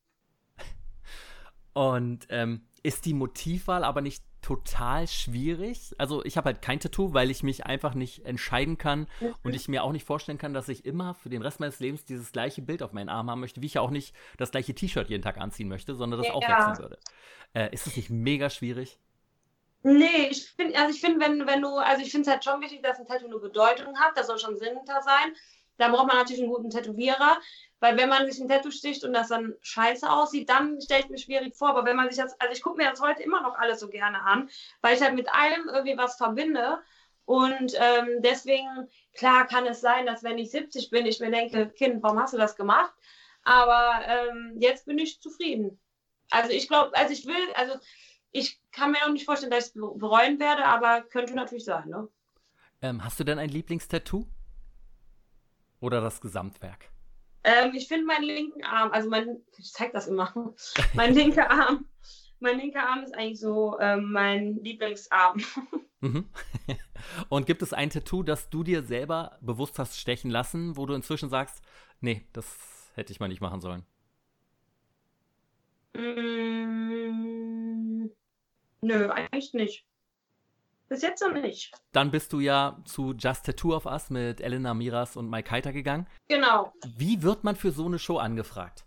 Und 1.72 2.26
ähm, 2.28 2.66
ist 2.82 3.04
die 3.04 3.14
Motivwahl 3.14 3.84
aber 3.84 4.00
nicht 4.00 4.24
total 4.42 5.06
schwierig. 5.06 5.94
Also 5.98 6.24
ich 6.24 6.36
habe 6.36 6.46
halt 6.46 6.62
kein 6.62 6.80
Tattoo, 6.80 7.14
weil 7.14 7.30
ich 7.30 7.42
mich 7.42 7.64
einfach 7.64 7.94
nicht 7.94 8.26
entscheiden 8.26 8.76
kann 8.76 9.06
mhm. 9.20 9.34
und 9.44 9.54
ich 9.54 9.68
mir 9.68 9.84
auch 9.84 9.92
nicht 9.92 10.04
vorstellen 10.04 10.38
kann, 10.38 10.52
dass 10.52 10.68
ich 10.68 10.84
immer 10.84 11.14
für 11.14 11.30
den 11.30 11.42
Rest 11.42 11.60
meines 11.60 11.80
Lebens 11.80 12.04
dieses 12.04 12.32
gleiche 12.32 12.60
Bild 12.60 12.82
auf 12.82 12.92
meinen 12.92 13.08
Arm 13.08 13.30
haben 13.30 13.40
möchte, 13.40 13.62
wie 13.62 13.66
ich 13.66 13.74
ja 13.74 13.80
auch 13.80 13.90
nicht 13.90 14.14
das 14.36 14.50
gleiche 14.50 14.74
T-Shirt 14.74 15.08
jeden 15.08 15.22
Tag 15.22 15.38
anziehen 15.38 15.68
möchte, 15.68 15.94
sondern 15.94 16.18
das 16.18 16.28
ja. 16.28 16.34
auch 16.34 16.42
wechseln 16.42 16.78
würde. 16.78 16.98
Äh, 17.54 17.72
ist 17.72 17.86
das 17.86 17.96
nicht 17.96 18.10
mega 18.10 18.50
schwierig? 18.50 18.98
Nee, 19.84 20.28
ich 20.30 20.50
finde, 20.50 20.78
also 20.78 20.94
ich 20.94 21.00
finde, 21.00 21.24
wenn, 21.24 21.46
wenn 21.46 21.62
du, 21.62 21.76
also 21.76 22.02
ich 22.02 22.10
finde 22.10 22.28
es 22.28 22.32
halt 22.32 22.44
schon 22.44 22.60
wichtig, 22.60 22.82
dass 22.82 22.98
ein 22.98 23.06
Tattoo 23.06 23.26
eine 23.26 23.38
Bedeutung 23.38 23.98
hat, 23.98 24.16
da 24.16 24.24
soll 24.24 24.38
schon 24.38 24.56
Sinn 24.56 24.76
hinter 24.76 25.02
sein. 25.02 25.34
Da 25.76 25.88
braucht 25.88 26.06
man 26.06 26.16
natürlich 26.16 26.42
einen 26.42 26.52
guten 26.52 26.70
Tätowierer. 26.70 27.38
Weil 27.82 27.96
wenn 27.96 28.08
man 28.08 28.30
sich 28.30 28.40
ein 28.40 28.46
Tattoo 28.46 28.70
sticht 28.70 29.02
und 29.02 29.12
das 29.12 29.26
dann 29.26 29.56
scheiße 29.60 30.08
aussieht, 30.08 30.48
dann 30.48 30.80
stelle 30.80 31.00
ich 31.00 31.08
mir 31.08 31.18
schwierig 31.18 31.56
vor. 31.56 31.70
Aber 31.70 31.84
wenn 31.84 31.96
man 31.96 32.08
sich 32.08 32.16
das, 32.16 32.38
also 32.40 32.52
ich 32.52 32.62
gucke 32.62 32.76
mir 32.76 32.88
das 32.88 33.00
heute 33.00 33.24
immer 33.24 33.42
noch 33.42 33.58
alles 33.58 33.80
so 33.80 33.88
gerne 33.88 34.22
an, 34.22 34.48
weil 34.82 34.94
ich 34.94 35.02
halt 35.02 35.16
mit 35.16 35.28
allem 35.34 35.68
irgendwie 35.68 35.98
was 35.98 36.16
verbinde. 36.16 36.78
Und 37.24 37.74
ähm, 37.74 38.22
deswegen, 38.22 38.88
klar 39.14 39.48
kann 39.48 39.66
es 39.66 39.80
sein, 39.80 40.06
dass 40.06 40.22
wenn 40.22 40.38
ich 40.38 40.52
70 40.52 40.90
bin, 40.90 41.06
ich 41.06 41.18
mir 41.18 41.32
denke, 41.32 41.70
Kind, 41.70 42.04
warum 42.04 42.20
hast 42.20 42.32
du 42.32 42.38
das 42.38 42.54
gemacht? 42.54 42.92
Aber 43.42 44.00
ähm, 44.06 44.54
jetzt 44.60 44.86
bin 44.86 44.98
ich 44.98 45.20
zufrieden. 45.20 45.80
Also 46.30 46.50
ich 46.52 46.68
glaube, 46.68 46.96
also 46.96 47.12
ich 47.12 47.26
will, 47.26 47.52
also 47.56 47.74
ich 48.30 48.60
kann 48.70 48.92
mir 48.92 49.04
auch 49.04 49.10
nicht 49.10 49.24
vorstellen, 49.24 49.50
dass 49.50 49.70
ich 49.70 49.74
es 49.74 49.98
bereuen 49.98 50.38
werde, 50.38 50.66
aber 50.66 51.02
könnte 51.02 51.34
natürlich 51.34 51.64
sein, 51.64 51.88
ne? 51.88 52.06
Ähm, 52.80 53.02
hast 53.02 53.18
du 53.18 53.24
denn 53.24 53.40
ein 53.40 53.48
Lieblingstattoo? 53.48 54.28
Oder 55.80 56.00
das 56.00 56.20
Gesamtwerk? 56.20 56.91
Ähm, 57.44 57.74
ich 57.74 57.88
finde 57.88 58.06
meinen 58.06 58.24
linken 58.24 58.64
Arm, 58.64 58.92
also 58.92 59.08
mein, 59.08 59.40
ich 59.56 59.72
zeig 59.72 59.92
das 59.92 60.06
immer, 60.06 60.32
mein 60.94 61.14
linker 61.14 61.50
Arm, 61.50 61.86
mein 62.38 62.58
linker 62.58 62.86
Arm 62.88 63.02
ist 63.02 63.14
eigentlich 63.14 63.40
so 63.40 63.78
ähm, 63.80 64.12
mein 64.12 64.56
Lieblingsarm. 64.62 65.42
Mhm. 66.02 66.28
Und 67.28 67.46
gibt 67.46 67.62
es 67.62 67.72
ein 67.72 67.88
Tattoo, 67.88 68.24
das 68.24 68.50
du 68.50 68.64
dir 68.64 68.82
selber 68.82 69.38
bewusst 69.40 69.78
hast 69.78 69.96
stechen 69.98 70.32
lassen, 70.32 70.76
wo 70.76 70.84
du 70.84 70.94
inzwischen 70.94 71.28
sagst, 71.28 71.62
nee, 72.00 72.26
das 72.32 72.90
hätte 72.94 73.12
ich 73.12 73.20
mal 73.20 73.28
nicht 73.28 73.40
machen 73.40 73.60
sollen? 73.60 73.84
Mm, 75.94 76.90
nö, 78.80 79.10
eigentlich 79.10 79.54
nicht. 79.54 79.86
Bis 80.92 81.00
jetzt 81.00 81.22
noch 81.22 81.32
nicht. 81.32 81.72
Dann 81.92 82.10
bist 82.10 82.34
du 82.34 82.40
ja 82.40 82.76
zu 82.84 83.14
Just 83.14 83.46
Tattoo 83.46 83.74
of 83.74 83.86
Us 83.86 84.10
mit 84.10 84.42
Elena 84.42 84.74
Miras 84.74 85.16
und 85.16 85.30
Mike 85.30 85.50
Heiter 85.50 85.72
gegangen. 85.72 86.06
Genau. 86.28 86.70
Wie 86.98 87.22
wird 87.22 87.44
man 87.44 87.56
für 87.56 87.72
so 87.72 87.86
eine 87.86 87.98
Show 87.98 88.18
angefragt? 88.18 88.84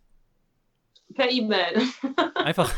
Per 1.15 1.27
E-Mail. 1.27 1.81
Einfach. 2.35 2.71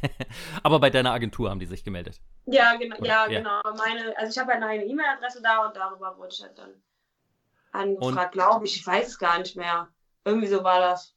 Aber 0.62 0.80
bei 0.80 0.88
deiner 0.88 1.12
Agentur 1.12 1.50
haben 1.50 1.60
die 1.60 1.66
sich 1.66 1.84
gemeldet. 1.84 2.22
Ja, 2.46 2.74
genau. 2.76 2.96
Ja, 3.00 3.26
ja, 3.26 3.40
genau. 3.40 3.60
Meine, 3.76 4.16
also 4.16 4.30
ich 4.30 4.38
habe 4.38 4.54
halt 4.54 4.62
eine 4.62 4.86
E-Mail-Adresse 4.86 5.42
da 5.42 5.66
und 5.66 5.76
darüber 5.76 6.16
wurde 6.16 6.30
ich 6.32 6.40
halt 6.40 6.56
dann 6.56 6.72
angefragt, 7.72 8.32
glaube 8.32 8.64
ich. 8.64 8.76
Ich 8.76 8.86
weiß 8.86 9.06
es 9.06 9.18
gar 9.18 9.38
nicht 9.38 9.54
mehr. 9.54 9.88
Irgendwie 10.24 10.48
so 10.48 10.64
war 10.64 10.80
das. 10.80 11.14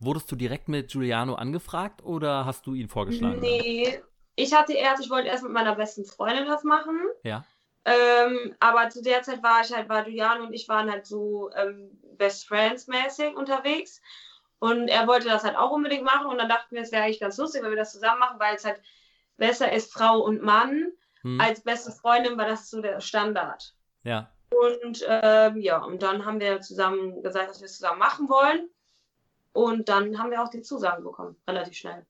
Wurdest 0.00 0.30
du 0.30 0.36
direkt 0.36 0.68
mit 0.68 0.90
Giuliano 0.90 1.34
angefragt 1.34 2.02
oder 2.02 2.44
hast 2.44 2.66
du 2.66 2.74
ihn 2.74 2.88
vorgeschlagen? 2.88 3.40
Nee, 3.40 4.02
ich 4.42 4.54
hatte 4.54 4.72
erst, 4.72 5.04
ich 5.04 5.10
wollte 5.10 5.28
erst 5.28 5.42
mit 5.42 5.52
meiner 5.52 5.74
besten 5.74 6.04
Freundin 6.04 6.46
das 6.46 6.64
machen. 6.64 6.98
Ja. 7.22 7.44
Ähm, 7.84 8.54
aber 8.60 8.88
zu 8.90 9.02
der 9.02 9.22
Zeit 9.22 9.42
war 9.42 9.62
ich 9.62 9.72
halt, 9.72 9.88
war 9.88 10.06
Julian 10.06 10.42
und 10.42 10.52
ich 10.52 10.68
waren 10.68 10.90
halt 10.90 11.06
so 11.06 11.50
ähm, 11.54 11.98
Best 12.16 12.46
Friends 12.46 12.86
mäßig 12.86 13.34
unterwegs. 13.36 14.00
Und 14.58 14.88
er 14.88 15.06
wollte 15.06 15.28
das 15.28 15.44
halt 15.44 15.56
auch 15.56 15.70
unbedingt 15.70 16.04
machen. 16.04 16.26
Und 16.26 16.38
dann 16.38 16.48
dachten 16.48 16.74
wir, 16.74 16.82
es 16.82 16.92
wäre 16.92 17.04
eigentlich 17.04 17.20
ganz 17.20 17.38
lustig, 17.38 17.62
wenn 17.62 17.70
wir 17.70 17.76
das 17.76 17.92
zusammen 17.92 18.18
machen, 18.18 18.38
weil 18.38 18.56
es 18.56 18.64
halt 18.64 18.80
besser 19.36 19.72
ist, 19.72 19.92
Frau 19.92 20.20
und 20.20 20.42
Mann. 20.42 20.92
Hm. 21.22 21.40
Als 21.40 21.62
beste 21.62 21.92
Freundin 21.92 22.36
war 22.36 22.46
das 22.46 22.68
so 22.68 22.82
der 22.82 23.00
Standard. 23.00 23.74
Ja. 24.04 24.30
Und 24.50 25.04
ähm, 25.06 25.56
ja, 25.60 25.78
und 25.82 26.02
dann 26.02 26.24
haben 26.24 26.40
wir 26.40 26.60
zusammen 26.60 27.22
gesagt, 27.22 27.50
dass 27.50 27.60
wir 27.60 27.66
es 27.66 27.76
zusammen 27.76 27.98
machen 27.98 28.28
wollen. 28.28 28.68
Und 29.52 29.88
dann 29.88 30.18
haben 30.18 30.30
wir 30.30 30.42
auch 30.42 30.50
die 30.50 30.62
Zusagen 30.62 31.04
bekommen, 31.04 31.36
relativ 31.48 31.76
schnell. 31.76 32.06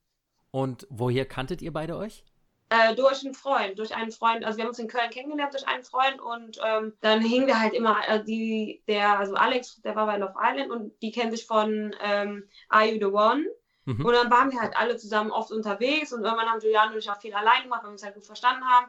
Und 0.51 0.85
woher 0.89 1.25
kanntet 1.25 1.61
ihr 1.61 1.73
beide 1.73 1.97
euch? 1.97 2.23
Äh, 2.69 2.95
durch 2.95 3.25
einen 3.25 3.33
Freund, 3.33 3.79
durch 3.79 3.93
einen 3.93 4.11
Freund, 4.11 4.45
also 4.45 4.57
wir 4.57 4.63
haben 4.63 4.69
uns 4.69 4.79
in 4.79 4.87
Köln 4.87 5.09
kennengelernt 5.09 5.53
durch 5.53 5.67
einen 5.67 5.83
Freund 5.83 6.21
und 6.21 6.57
ähm, 6.63 6.93
dann 7.01 7.21
hingen 7.21 7.45
wir 7.45 7.59
halt 7.59 7.73
immer, 7.73 7.97
äh, 8.07 8.23
die, 8.23 8.81
der, 8.87 9.19
also 9.19 9.33
Alex, 9.33 9.81
der 9.81 9.93
war 9.97 10.05
bei 10.05 10.17
Love 10.17 10.35
Island 10.41 10.71
und 10.71 10.93
die 11.01 11.11
kennen 11.11 11.31
sich 11.31 11.45
von 11.45 11.93
ähm, 12.01 12.47
Are 12.69 12.85
You 12.85 12.97
the 12.97 13.13
One? 13.13 13.45
Mhm. 13.83 14.05
Und 14.05 14.13
dann 14.13 14.31
waren 14.31 14.51
wir 14.51 14.61
halt 14.61 14.77
alle 14.77 14.95
zusammen 14.95 15.31
oft 15.31 15.51
unterwegs 15.51 16.13
und 16.13 16.23
irgendwann 16.23 16.47
haben 16.47 16.61
Julian 16.61 16.93
und 16.93 16.97
ich 16.97 17.11
auch 17.11 17.19
viel 17.19 17.33
allein 17.33 17.63
gemacht, 17.63 17.81
weil 17.83 17.89
wir 17.89 17.93
uns 17.93 18.03
halt 18.03 18.15
gut 18.15 18.25
verstanden 18.25 18.63
haben. 18.63 18.87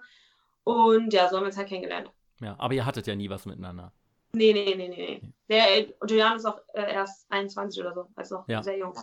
Und 0.63 1.13
ja, 1.13 1.29
so 1.29 1.37
haben 1.37 1.43
wir 1.43 1.47
uns 1.49 1.57
halt 1.57 1.69
kennengelernt. 1.69 2.09
Ja, 2.41 2.55
aber 2.59 2.75
ihr 2.75 2.87
hattet 2.87 3.09
ja 3.09 3.17
nie 3.17 3.31
was 3.31 3.47
miteinander. 3.47 3.93
Nee, 4.33 4.53
nee, 4.53 4.75
nee, 4.77 4.89
nee, 4.89 5.21
nee. 5.21 5.33
Der 5.49 6.09
Julian 6.09 6.37
ist 6.37 6.45
auch 6.45 6.61
äh, 6.73 6.93
erst 6.93 7.31
21 7.31 7.81
oder 7.81 7.95
so, 7.95 8.07
also 8.15 8.45
ja. 8.47 8.63
sehr 8.63 8.79
jung. 8.79 8.95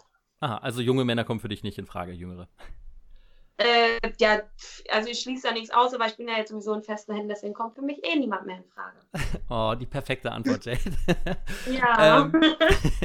Aha, 0.41 0.57
also 0.57 0.81
junge 0.81 1.05
Männer 1.05 1.23
kommen 1.23 1.39
für 1.39 1.49
dich 1.49 1.63
nicht 1.63 1.77
in 1.77 1.85
Frage, 1.85 2.13
jüngere. 2.13 2.47
Äh, 3.57 3.99
ja, 4.19 4.41
also 4.89 5.09
ich 5.09 5.19
schließe 5.19 5.47
da 5.47 5.53
nichts 5.53 5.69
aus, 5.69 5.93
aber 5.93 6.05
ich 6.05 6.15
bin 6.15 6.29
ja 6.29 6.37
jetzt 6.37 6.49
sowieso 6.49 6.73
in 6.73 6.81
festen 6.81 7.13
Händen, 7.13 7.27
deswegen 7.27 7.53
kommt 7.53 7.75
für 7.75 7.81
mich 7.81 8.01
eh 8.05 8.15
niemand 8.15 8.45
mehr 8.45 8.57
in 8.57 8.63
Frage. 8.63 8.99
Oh, 9.49 9.75
die 9.75 9.85
perfekte 9.85 10.31
Antwort, 10.31 10.63
Jade. 10.63 10.79
ja. 11.71 12.21
ähm, 12.21 12.55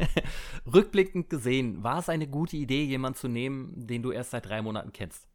rückblickend 0.72 1.28
gesehen, 1.28 1.82
war 1.82 1.98
es 1.98 2.08
eine 2.08 2.28
gute 2.28 2.56
Idee, 2.56 2.84
jemanden 2.84 3.18
zu 3.18 3.28
nehmen, 3.28 3.86
den 3.86 4.02
du 4.02 4.12
erst 4.12 4.30
seit 4.30 4.46
drei 4.46 4.62
Monaten 4.62 4.92
kennst? 4.92 5.26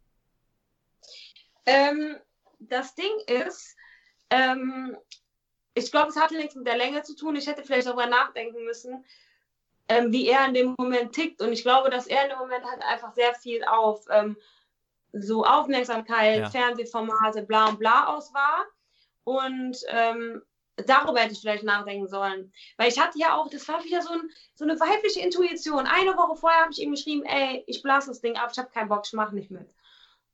Ähm, 1.65 2.15
das 2.59 2.95
Ding 2.95 3.11
ist, 3.27 3.75
ähm, 4.29 4.95
ich 5.73 5.91
glaube, 5.91 6.09
es 6.09 6.15
hatte 6.15 6.37
nichts 6.37 6.55
mit 6.55 6.67
der 6.67 6.77
Länge 6.77 7.01
zu 7.03 7.15
tun. 7.15 7.35
Ich 7.35 7.47
hätte 7.47 7.63
vielleicht 7.63 7.87
darüber 7.87 8.05
nachdenken 8.05 8.63
müssen, 8.63 9.03
ähm, 9.89 10.11
wie 10.11 10.27
er 10.27 10.45
in 10.45 10.53
dem 10.53 10.75
Moment 10.77 11.13
tickt. 11.13 11.41
Und 11.41 11.51
ich 11.51 11.63
glaube, 11.63 11.89
dass 11.89 12.07
er 12.07 12.23
in 12.23 12.29
dem 12.29 12.39
Moment 12.39 12.63
halt 12.63 12.81
einfach 12.83 13.13
sehr 13.13 13.33
viel 13.33 13.63
auf 13.65 14.05
ähm, 14.11 14.37
so 15.11 15.43
Aufmerksamkeit, 15.43 16.39
ja. 16.39 16.49
Fernsehformate, 16.49 17.43
bla 17.43 17.69
und 17.69 17.79
bla 17.79 18.07
aus 18.07 18.33
war. 18.33 18.65
Und 19.23 19.77
ähm, 19.87 20.41
darüber 20.85 21.19
hätte 21.19 21.33
ich 21.33 21.41
vielleicht 21.41 21.63
nachdenken 21.63 22.07
sollen. 22.07 22.53
Weil 22.77 22.89
ich 22.89 22.99
hatte 22.99 23.17
ja 23.19 23.35
auch, 23.35 23.49
das 23.49 23.67
war 23.67 23.83
wieder 23.83 24.01
so, 24.01 24.13
ein, 24.13 24.29
so 24.53 24.63
eine 24.63 24.79
weibliche 24.79 25.21
Intuition. 25.21 25.87
Eine 25.87 26.15
Woche 26.15 26.35
vorher 26.35 26.61
habe 26.61 26.71
ich 26.71 26.81
ihm 26.81 26.91
geschrieben, 26.91 27.23
ey, 27.25 27.63
ich 27.67 27.81
blase 27.81 28.07
das 28.07 28.21
Ding 28.21 28.37
ab, 28.37 28.49
ich 28.51 28.59
habe 28.59 28.69
keinen 28.69 28.89
Bock, 28.89 29.03
ich 29.05 29.13
mache 29.13 29.35
nicht 29.35 29.51
mit. 29.51 29.73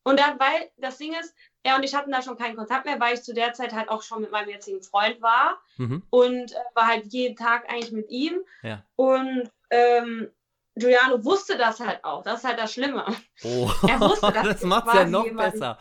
Und 0.03 0.19
dann, 0.19 0.39
weil 0.39 0.69
das 0.77 0.97
Ding 0.97 1.13
ist, 1.13 1.33
er 1.65 1.75
und 1.75 1.83
ich 1.83 1.95
hatten 1.95 2.11
da 2.11 2.21
schon 2.21 2.37
keinen 2.37 2.55
Kontakt 2.55 2.85
mehr, 2.85 2.99
weil 2.99 3.15
ich 3.15 3.23
zu 3.23 3.33
der 3.33 3.53
Zeit 3.53 3.73
halt 3.73 3.89
auch 3.89 4.03
schon 4.03 4.21
mit 4.21 4.31
meinem 4.31 4.49
jetzigen 4.49 4.83
Freund 4.83 5.19
war 5.21 5.59
mhm. 5.77 6.03
und 6.11 6.51
äh, 6.51 6.55
war 6.75 6.85
halt 6.85 7.05
jeden 7.05 7.35
Tag 7.35 7.67
eigentlich 7.67 7.91
mit 7.91 8.09
ihm. 8.09 8.39
Ja. 8.61 8.83
Und 8.95 9.51
ähm, 9.71 10.29
Giuliano 10.75 11.23
wusste 11.25 11.57
das 11.57 11.79
halt 11.79 12.05
auch. 12.05 12.21
Das 12.23 12.39
ist 12.39 12.45
halt 12.45 12.59
das 12.59 12.71
Schlimme. 12.71 13.03
Oh, 13.43 13.71
er 13.87 13.99
wusste, 13.99 14.31
dass 14.31 14.43
das 14.47 14.61
macht 14.61 14.93
ja 14.93 15.05
noch 15.05 15.25
jemanden, 15.25 15.53
besser. 15.53 15.79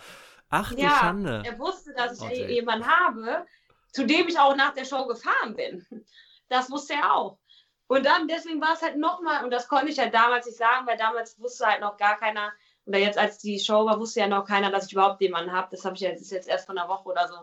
Ach 0.48 0.72
du 0.72 0.80
ja, 0.80 0.90
Schande. 0.90 1.42
Er 1.44 1.58
wusste, 1.58 1.92
dass 1.94 2.14
ich 2.14 2.22
okay. 2.22 2.54
jemanden 2.54 2.86
habe, 2.86 3.44
zu 3.92 4.06
dem 4.06 4.26
ich 4.26 4.38
auch 4.38 4.56
nach 4.56 4.72
der 4.72 4.86
Show 4.86 5.06
gefahren 5.06 5.54
bin. 5.54 5.86
Das 6.50 6.70
wusste 6.70 6.92
er 6.92 7.14
auch. 7.14 7.38
Und 7.86 8.04
dann, 8.04 8.28
deswegen 8.28 8.60
war 8.60 8.74
es 8.74 8.82
halt 8.82 8.98
nochmal, 8.98 9.44
und 9.44 9.50
das 9.50 9.66
konnte 9.66 9.88
ich 9.88 9.96
ja 9.96 10.10
damals 10.10 10.44
nicht 10.44 10.58
sagen, 10.58 10.86
weil 10.86 10.98
damals 10.98 11.40
wusste 11.40 11.66
halt 11.66 11.80
noch 11.80 11.96
gar 11.96 12.18
keiner, 12.18 12.52
oder 12.86 12.98
jetzt 12.98 13.18
als 13.18 13.38
die 13.38 13.58
Show 13.58 13.86
war, 13.86 13.98
wusste 13.98 14.20
ja 14.20 14.26
noch 14.26 14.44
keiner, 14.44 14.70
dass 14.70 14.86
ich 14.86 14.92
überhaupt 14.92 15.20
jemanden 15.20 15.52
habe. 15.52 15.68
Das 15.70 15.84
habe 15.84 15.94
ich 15.94 16.02
jetzt, 16.02 16.20
ist 16.20 16.32
jetzt 16.32 16.48
erst 16.48 16.66
von 16.66 16.76
einer 16.76 16.88
Woche 16.88 17.08
oder 17.08 17.26
so, 17.28 17.34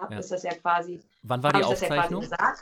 hab, 0.00 0.10
ja. 0.10 0.18
ist 0.18 0.30
das 0.30 0.42
ja 0.42 0.54
quasi. 0.54 1.02
Wann 1.22 1.42
war 1.42 1.52
die 1.52 1.64
Aufzeichnung? 1.64 2.22
Ja 2.22 2.54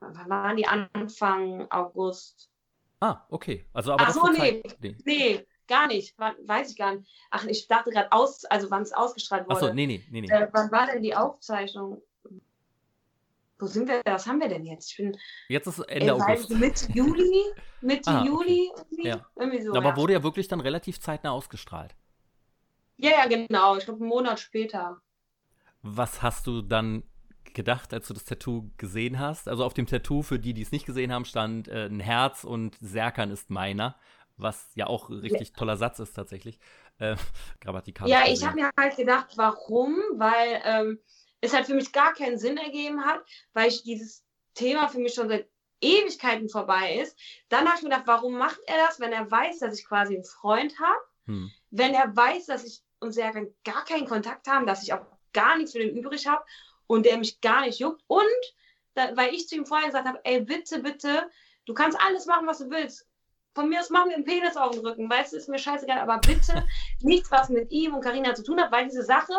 Wann 0.00 0.28
waren 0.28 0.56
die 0.56 0.66
Anfang 0.66 1.66
August? 1.70 2.50
Ah, 3.00 3.22
okay. 3.28 3.66
Also, 3.72 3.92
aber 3.92 4.04
Ach 4.06 4.12
so, 4.12 4.26
nee. 4.28 4.62
nee. 4.80 4.96
nee. 5.04 5.46
gar 5.66 5.86
nicht. 5.86 6.16
Weiß 6.18 6.70
ich 6.70 6.76
gar 6.76 6.94
nicht. 6.94 7.10
Ach, 7.30 7.44
ich 7.44 7.66
dachte 7.68 7.90
gerade 7.90 8.12
aus, 8.12 8.44
also 8.46 8.70
wann 8.70 8.82
es 8.82 8.92
ausgestrahlt 8.92 9.46
wurde. 9.46 9.56
Ach 9.56 9.60
so, 9.60 9.72
nee, 9.72 9.86
nee, 9.86 10.02
nee. 10.10 10.22
nee. 10.22 10.28
Äh, 10.28 10.48
wann 10.52 10.70
war 10.70 10.86
denn 10.86 11.02
die 11.02 11.14
Aufzeichnung? 11.14 12.02
Wo 13.58 13.66
sind 13.66 13.88
wir? 13.88 14.02
Was 14.04 14.26
haben 14.26 14.40
wir 14.40 14.48
denn 14.48 14.64
jetzt? 14.64 14.90
Ich 14.90 14.96
bin. 14.98 15.16
Jetzt 15.48 15.66
ist 15.66 15.78
Ende 15.80 16.14
August. 16.14 16.50
Mitte 16.50 16.92
Juli? 16.92 17.44
Mitte 17.80 18.10
ah, 18.10 18.24
Juli? 18.24 18.70
Irgendwie? 18.76 19.08
Ja. 19.08 19.26
irgendwie 19.34 19.62
so. 19.62 19.74
Aber 19.74 19.90
ja. 19.90 19.96
wurde 19.96 20.12
ja 20.12 20.22
wirklich 20.22 20.48
dann 20.48 20.60
relativ 20.60 21.00
zeitnah 21.00 21.30
ausgestrahlt. 21.30 21.94
Ja, 22.98 23.10
ja, 23.10 23.26
genau. 23.26 23.76
Ich 23.76 23.84
glaube, 23.84 24.00
einen 24.00 24.08
Monat 24.08 24.40
später. 24.40 25.00
Was 25.82 26.22
hast 26.22 26.46
du 26.46 26.62
dann 26.62 27.02
gedacht, 27.54 27.94
als 27.94 28.08
du 28.08 28.14
das 28.14 28.24
Tattoo 28.24 28.70
gesehen 28.76 29.18
hast? 29.18 29.48
Also 29.48 29.64
auf 29.64 29.74
dem 29.74 29.86
Tattoo, 29.86 30.22
für 30.22 30.38
die, 30.38 30.52
die 30.52 30.62
es 30.62 30.72
nicht 30.72 30.86
gesehen 30.86 31.12
haben, 31.12 31.24
stand 31.24 31.68
äh, 31.68 31.86
ein 31.86 32.00
Herz 32.00 32.44
und 32.44 32.76
Serkan 32.80 33.30
ist 33.30 33.50
meiner, 33.50 33.96
was 34.36 34.70
ja 34.74 34.86
auch 34.86 35.08
ein 35.08 35.20
richtig 35.20 35.48
ja. 35.48 35.54
toller 35.54 35.76
Satz 35.76 35.98
ist 35.98 36.14
tatsächlich. 36.14 36.58
Äh, 36.98 37.16
grammatikalisch. 37.60 38.12
Ja, 38.12 38.24
ich 38.26 38.44
habe 38.44 38.56
mir 38.56 38.70
halt 38.78 38.96
gedacht, 38.96 39.32
warum? 39.36 39.96
Weil 40.16 40.60
ähm, 40.64 40.98
es 41.46 41.54
halt 41.54 41.66
für 41.66 41.74
mich 41.74 41.92
gar 41.92 42.12
keinen 42.14 42.38
Sinn 42.38 42.56
ergeben 42.56 43.04
hat, 43.04 43.20
weil 43.52 43.68
ich 43.68 43.82
dieses 43.82 44.24
Thema 44.54 44.88
für 44.88 44.98
mich 44.98 45.14
schon 45.14 45.28
seit 45.28 45.48
Ewigkeiten 45.80 46.48
vorbei 46.48 46.96
ist. 47.02 47.18
Dann 47.48 47.66
habe 47.66 47.76
ich 47.76 47.82
mir 47.82 47.90
gedacht, 47.90 48.06
warum 48.06 48.38
macht 48.38 48.60
er 48.66 48.86
das, 48.86 49.00
wenn 49.00 49.12
er 49.12 49.30
weiß, 49.30 49.58
dass 49.58 49.78
ich 49.78 49.86
quasi 49.86 50.14
einen 50.14 50.24
Freund 50.24 50.78
habe? 50.80 51.00
Hm. 51.26 51.50
Wenn 51.70 51.94
er 51.94 52.14
weiß, 52.16 52.46
dass 52.46 52.64
ich 52.64 52.82
und 53.00 53.12
Serkan 53.12 53.52
gar 53.64 53.84
keinen 53.84 54.06
Kontakt 54.06 54.46
haben, 54.48 54.66
dass 54.66 54.82
ich 54.82 54.92
auch 54.92 55.04
gar 55.32 55.56
nichts 55.56 55.72
für 55.72 55.78
den 55.78 55.96
übrig 55.96 56.26
habe 56.26 56.44
und 56.86 57.04
der 57.04 57.18
mich 57.18 57.40
gar 57.40 57.62
nicht 57.62 57.78
juckt. 57.78 58.02
Und 58.06 58.22
da, 58.94 59.16
weil 59.16 59.34
ich 59.34 59.48
zu 59.48 59.56
ihm 59.56 59.66
vorher 59.66 59.88
gesagt 59.88 60.08
habe, 60.08 60.20
ey, 60.24 60.40
bitte, 60.40 60.80
bitte, 60.80 61.30
du 61.66 61.74
kannst 61.74 62.00
alles 62.00 62.26
machen, 62.26 62.46
was 62.46 62.58
du 62.58 62.70
willst. 62.70 63.06
Von 63.54 63.68
mir 63.68 63.80
aus 63.80 63.90
machen 63.90 64.10
wir 64.10 64.16
einen 64.16 64.24
Penis 64.24 64.56
auf 64.56 64.72
den 64.72 64.86
Rücken, 64.86 65.08
weißt 65.08 65.32
du, 65.32 65.36
ist 65.36 65.48
mir 65.48 65.58
scheißegal, 65.58 65.98
aber 65.98 66.18
bitte 66.18 66.66
nichts, 67.00 67.30
was 67.30 67.48
mit 67.48 67.70
ihm 67.70 67.94
und 67.94 68.02
Karina 68.02 68.34
zu 68.34 68.42
tun 68.42 68.60
hat, 68.60 68.72
weil 68.72 68.84
diese 68.84 69.02
Sache 69.02 69.34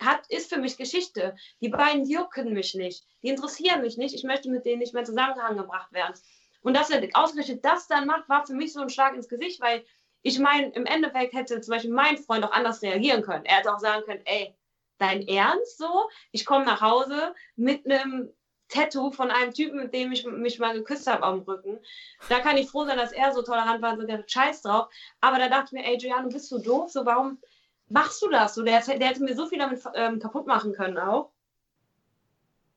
hat, 0.00 0.26
ist 0.28 0.52
für 0.52 0.58
mich 0.58 0.76
Geschichte. 0.76 1.36
Die 1.60 1.68
beiden 1.68 2.04
jucken 2.08 2.52
mich 2.52 2.74
nicht, 2.74 3.04
die 3.22 3.28
interessieren 3.28 3.82
mich 3.82 3.96
nicht, 3.96 4.14
ich 4.14 4.24
möchte 4.24 4.50
mit 4.50 4.64
denen 4.64 4.80
nicht 4.80 4.94
mehr 4.94 5.04
zusammengebracht 5.04 5.92
werden. 5.92 6.14
Und 6.62 6.74
dass 6.74 6.90
er 6.90 7.06
ausgerechnet 7.14 7.64
das 7.64 7.86
dann 7.86 8.06
macht, 8.06 8.28
war 8.28 8.44
für 8.44 8.54
mich 8.54 8.72
so 8.72 8.80
ein 8.80 8.90
Schlag 8.90 9.14
ins 9.14 9.28
Gesicht, 9.28 9.60
weil 9.60 9.84
ich 10.22 10.40
meine, 10.40 10.70
im 10.70 10.86
Endeffekt 10.86 11.34
hätte 11.34 11.60
zum 11.60 11.72
Beispiel 11.72 11.92
mein 11.92 12.18
Freund 12.18 12.44
auch 12.44 12.50
anders 12.50 12.82
reagieren 12.82 13.22
können. 13.22 13.44
Er 13.44 13.58
hätte 13.58 13.72
auch 13.72 13.78
sagen 13.78 14.04
können, 14.04 14.22
ey, 14.24 14.52
dein 14.98 15.26
Ernst 15.28 15.78
so? 15.78 16.08
Ich 16.32 16.44
komme 16.44 16.64
nach 16.64 16.80
Hause 16.80 17.34
mit 17.54 17.86
einem 17.86 18.32
Tattoo 18.68 19.12
von 19.12 19.30
einem 19.30 19.54
Typen, 19.54 19.78
mit 19.78 19.94
dem 19.94 20.10
ich 20.10 20.26
mich 20.26 20.58
mal 20.58 20.74
geküsst 20.74 21.06
habe 21.06 21.22
am 21.22 21.40
Rücken. 21.40 21.78
Da 22.28 22.40
kann 22.40 22.56
ich 22.56 22.68
froh 22.68 22.84
sein, 22.84 22.96
dass 22.96 23.12
er 23.12 23.32
so 23.32 23.42
tolerant 23.42 23.80
war 23.82 23.92
und 23.92 24.00
so 24.00 24.06
der 24.06 24.24
Scheiß 24.26 24.62
drauf. 24.62 24.88
Aber 25.20 25.38
da 25.38 25.48
dachte 25.48 25.66
ich 25.66 25.72
mir, 25.72 25.86
ey, 25.86 25.96
Giuliano, 25.98 26.28
bist 26.28 26.50
du 26.50 26.58
doof? 26.58 26.90
So, 26.90 27.06
warum 27.06 27.38
machst 27.88 28.22
du 28.22 28.28
das? 28.28 28.54
So, 28.54 28.62
der, 28.62 28.80
der 28.80 29.08
hätte 29.08 29.22
mir 29.22 29.34
so 29.36 29.46
viel 29.46 29.58
damit 29.58 29.82
ähm, 29.94 30.18
kaputt 30.18 30.46
machen 30.46 30.72
können 30.72 30.98
auch. 30.98 31.30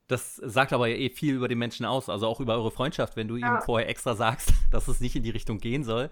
Das 0.08 0.36
sagt 0.36 0.72
aber 0.72 0.88
ja 0.88 0.96
eh 0.96 1.10
viel 1.10 1.36
über 1.36 1.46
den 1.46 1.58
Menschen 1.58 1.86
aus, 1.86 2.08
also 2.08 2.26
auch 2.26 2.40
über 2.40 2.54
eure 2.54 2.72
Freundschaft, 2.72 3.16
wenn 3.16 3.28
du 3.28 3.36
ja. 3.36 3.46
ihm 3.46 3.62
vorher 3.62 3.88
extra 3.88 4.14
sagst, 4.14 4.52
dass 4.72 4.88
es 4.88 5.00
nicht 5.00 5.14
in 5.14 5.22
die 5.22 5.30
Richtung 5.30 5.58
gehen 5.58 5.84
soll 5.84 6.10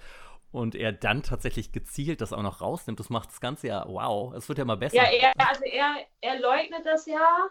und 0.53 0.75
er 0.75 0.93
dann 0.93 1.23
tatsächlich 1.23 1.73
gezielt 1.73 2.21
das 2.21 2.33
auch 2.33 2.43
noch 2.43 2.61
rausnimmt, 2.61 3.01
das 3.01 3.11
macht 3.11 3.31
das 3.31 3.41
Ganze 3.41 3.67
ja, 3.67 3.85
wow, 3.89 4.33
es 4.35 4.49
wird 4.49 4.59
ja 4.59 4.63
immer 4.63 4.77
besser. 4.77 4.97
Ja, 4.97 5.03
er, 5.03 5.33
also 5.37 5.65
er, 5.65 5.97
er 6.21 6.39
leugnet 6.39 6.87
das 6.87 7.07
ja. 7.07 7.49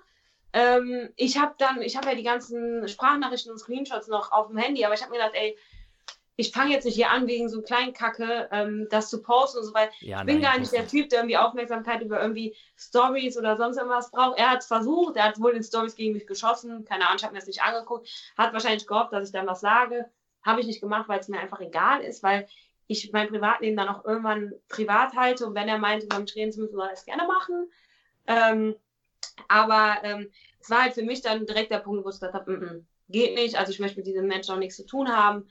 Ähm, 0.54 1.10
ich 1.18 1.38
habe 1.38 1.54
dann, 1.58 1.82
ich 1.82 1.98
habe 1.98 2.08
ja 2.08 2.16
die 2.16 2.24
ganzen 2.24 2.88
Sprachnachrichten 2.88 3.52
und 3.52 3.60
Screenshots 3.60 4.08
noch 4.08 4.32
auf 4.32 4.48
dem 4.48 4.58
Handy, 4.58 4.86
aber 4.86 4.93
ich 4.93 5.02
habe 5.02 5.12
mir 5.12 5.18
gedacht, 5.18 5.36
ey, 5.36 5.58
ich 6.40 6.52
fange 6.52 6.72
jetzt 6.72 6.86
nicht 6.86 6.94
hier 6.94 7.10
an, 7.10 7.28
wegen 7.28 7.50
so 7.50 7.64
kleinen 7.64 7.94
Kacke 7.94 8.48
ähm, 8.52 8.88
das 8.92 9.10
zu 9.10 9.24
posten 9.24 9.58
und 9.58 9.66
so, 9.66 9.74
weil 9.74 9.90
ja, 10.02 10.20
ich 10.20 10.26
bin 10.28 10.40
gar 10.40 10.58
nicht 10.60 10.72
der 10.72 10.88
Typ, 10.88 11.10
der 11.10 11.20
irgendwie 11.20 11.38
Aufmerksamkeit 11.38 12.02
über 12.04 12.22
irgendwie 12.22 12.56
Stories 12.78 13.38
oder 13.38 13.58
sonst 13.58 13.78
irgendwas 13.78 14.12
braucht. 14.12 14.38
Er 14.38 14.52
hat 14.52 14.60
es 14.60 14.68
versucht, 14.68 15.16
er 15.18 15.26
hat 15.26 15.42
wohl 15.42 15.54
in 15.54 15.64
Stories 15.64 15.96
gegen 15.96 16.14
mich 16.14 16.28
geschossen, 16.28 16.86
keine 16.86 17.06
Ahnung, 17.06 17.18
ich 17.18 17.24
habe 17.24 17.34
mir 17.34 17.40
das 17.40 17.48
nicht 17.48 17.64
angeguckt, 17.64 18.08
hat 18.38 18.54
wahrscheinlich 18.54 18.86
gehofft, 18.86 19.12
dass 19.14 19.26
ich 19.26 19.34
dann 19.34 19.48
was 19.48 19.62
sage. 19.62 20.06
Habe 20.44 20.62
ich 20.62 20.68
nicht 20.68 20.80
gemacht, 20.80 21.10
weil 21.10 21.20
es 21.20 21.28
mir 21.28 21.40
einfach 21.40 21.60
egal 21.60 22.02
ist, 22.02 22.22
weil 22.22 22.48
ich 22.86 23.12
mein 23.12 23.28
Privatleben 23.28 23.76
dann 23.76 23.90
auch 23.90 24.06
irgendwann 24.06 24.54
privat 24.70 25.16
halte 25.16 25.48
und 25.48 25.56
wenn 25.56 25.68
er 25.68 25.80
meint, 25.80 26.04
über 26.04 26.20
mich 26.20 26.36
reden 26.36 26.52
zu 26.52 26.62
müssen, 26.62 26.76
soll 26.76 26.88
er 26.88 26.94
es 26.94 27.04
gerne 27.04 27.28
machen. 27.28 27.70
Ähm, 28.28 28.76
aber 29.48 29.98
ähm, 30.04 30.30
es 30.60 30.70
war 30.70 30.84
halt 30.84 30.94
für 30.94 31.04
mich 31.04 31.22
dann 31.22 31.48
direkt 31.48 31.72
der 31.72 31.80
Punkt, 31.80 32.06
wo 32.06 32.10
ich 32.10 32.16
gesagt 32.16 32.36
habe, 32.36 32.52
mm 32.52 32.64
-mm, 32.64 32.84
geht 33.10 33.36
nicht, 33.36 33.58
also 33.58 33.72
ich 33.72 33.80
möchte 33.80 33.98
mit 33.98 34.06
diesem 34.06 34.28
Menschen 34.28 34.54
auch 34.54 34.60
nichts 34.60 34.76
zu 34.78 34.86
tun 34.86 35.10
haben, 35.10 35.48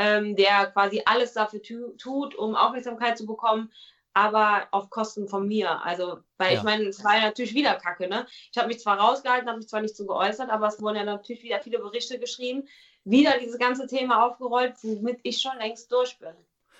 ähm, 0.00 0.34
der 0.34 0.68
quasi 0.68 1.02
alles 1.04 1.34
dafür 1.34 1.60
tu 1.62 1.90
tut, 1.98 2.34
um 2.34 2.56
Aufmerksamkeit 2.56 3.18
zu 3.18 3.26
bekommen, 3.26 3.70
aber 4.14 4.66
auf 4.70 4.88
Kosten 4.88 5.28
von 5.28 5.46
mir. 5.46 5.84
Also, 5.84 6.20
weil 6.38 6.54
ja. 6.54 6.58
ich 6.58 6.64
meine, 6.64 6.84
es 6.84 7.04
war 7.04 7.16
ja 7.16 7.24
natürlich 7.24 7.52
wieder 7.52 7.74
Kacke, 7.74 8.08
ne? 8.08 8.26
Ich 8.50 8.56
habe 8.56 8.68
mich 8.68 8.80
zwar 8.80 8.98
rausgehalten, 8.98 9.46
habe 9.46 9.58
mich 9.58 9.68
zwar 9.68 9.82
nicht 9.82 9.94
so 9.94 10.06
geäußert, 10.06 10.48
aber 10.48 10.68
es 10.68 10.80
wurden 10.80 10.96
ja 10.96 11.04
natürlich 11.04 11.42
wieder 11.42 11.60
viele 11.60 11.78
Berichte 11.80 12.18
geschrieben, 12.18 12.66
wieder 13.04 13.38
dieses 13.38 13.58
ganze 13.58 13.86
Thema 13.86 14.24
aufgerollt, 14.26 14.74
womit 14.82 15.20
ich 15.22 15.38
schon 15.38 15.58
längst 15.58 15.92
durch 15.92 16.18
bin. 16.18 16.34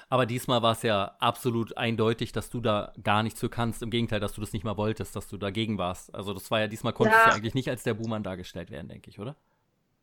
Aber 0.08 0.24
diesmal 0.24 0.62
war 0.62 0.72
es 0.72 0.82
ja 0.82 1.14
absolut 1.20 1.76
eindeutig, 1.76 2.32
dass 2.32 2.48
du 2.48 2.60
da 2.60 2.94
gar 3.02 3.22
nichts 3.22 3.38
für 3.38 3.50
kannst. 3.50 3.82
Im 3.82 3.90
Gegenteil, 3.90 4.18
dass 4.18 4.32
du 4.32 4.40
das 4.40 4.54
nicht 4.54 4.64
mal 4.64 4.78
wolltest, 4.78 5.14
dass 5.14 5.28
du 5.28 5.36
dagegen 5.36 5.76
warst. 5.76 6.12
Also 6.14 6.32
das 6.32 6.50
war 6.50 6.58
ja 6.58 6.68
diesmal 6.68 6.94
konntest 6.94 7.20
ja. 7.20 7.30
du 7.30 7.36
eigentlich 7.36 7.54
nicht 7.54 7.68
als 7.68 7.82
der 7.82 7.94
Buhmann 7.94 8.22
dargestellt 8.22 8.70
werden, 8.70 8.88
denke 8.88 9.10
ich, 9.10 9.20
oder? 9.20 9.36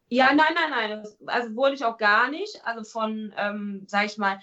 Ja, 0.09 0.33
nein, 0.33 0.53
nein, 0.55 0.69
nein. 0.69 1.03
Also 1.25 1.55
wurde 1.55 1.75
ich 1.75 1.83
auch 1.83 1.97
gar 1.97 2.29
nicht. 2.29 2.61
Also 2.65 2.83
von, 2.83 3.33
ähm, 3.37 3.83
sag 3.87 4.05
ich 4.05 4.17
mal, 4.17 4.39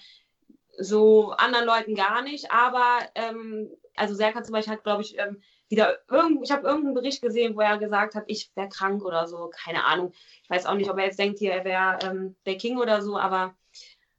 so 0.77 1.31
anderen 1.31 1.65
Leuten 1.65 1.95
gar 1.95 2.21
nicht. 2.21 2.51
Aber 2.51 2.99
ähm, 3.15 3.69
also 3.95 4.13
Serkan 4.15 4.43
zum 4.45 4.53
Beispiel 4.53 4.73
hat, 4.73 4.83
glaube 4.83 5.01
ich, 5.03 5.17
ähm, 5.17 5.41
wieder 5.69 5.97
irgend, 6.09 6.43
ich 6.45 6.51
habe 6.51 6.67
irgendeinen 6.67 6.93
Bericht 6.93 7.21
gesehen, 7.21 7.55
wo 7.55 7.61
er 7.61 7.77
gesagt 7.79 8.13
hat, 8.15 8.25
ich 8.27 8.51
wäre 8.55 8.69
krank 8.69 9.03
oder 9.03 9.27
so, 9.27 9.49
keine 9.49 9.85
Ahnung. 9.85 10.13
Ich 10.43 10.49
weiß 10.49 10.65
auch 10.67 10.75
nicht, 10.75 10.89
ob 10.89 10.97
er 10.99 11.05
jetzt 11.05 11.19
denkt, 11.19 11.39
hier, 11.39 11.53
er 11.53 11.65
wäre 11.65 11.97
ähm, 12.03 12.35
der 12.45 12.57
King 12.57 12.77
oder 12.77 13.01
so, 13.01 13.17
aber 13.17 13.55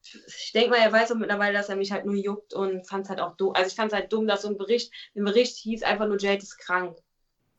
ich 0.03 0.53
denke 0.53 0.70
mal, 0.70 0.78
er 0.78 0.92
weiß 0.92 1.12
auch 1.12 1.16
mittlerweile, 1.16 1.53
dass 1.55 1.68
er 1.68 1.76
mich 1.76 1.92
halt 1.92 2.07
nur 2.07 2.14
juckt 2.16 2.55
und 2.55 2.86
fand 2.88 3.05
es 3.05 3.11
halt 3.11 3.20
auch 3.20 3.36
dumm. 3.36 3.53
Also 3.55 3.68
ich 3.68 3.74
fand 3.76 3.92
es 3.92 3.99
halt 3.99 4.12
dumm, 4.12 4.26
dass 4.26 4.42
so 4.42 4.49
ein 4.49 4.57
Bericht, 4.57 4.92
ein 5.16 5.24
Bericht 5.24 5.57
hieß 5.59 5.82
einfach 5.82 6.07
nur, 6.07 6.18
Jade 6.18 6.38
ist 6.42 6.59
krank. 6.59 6.99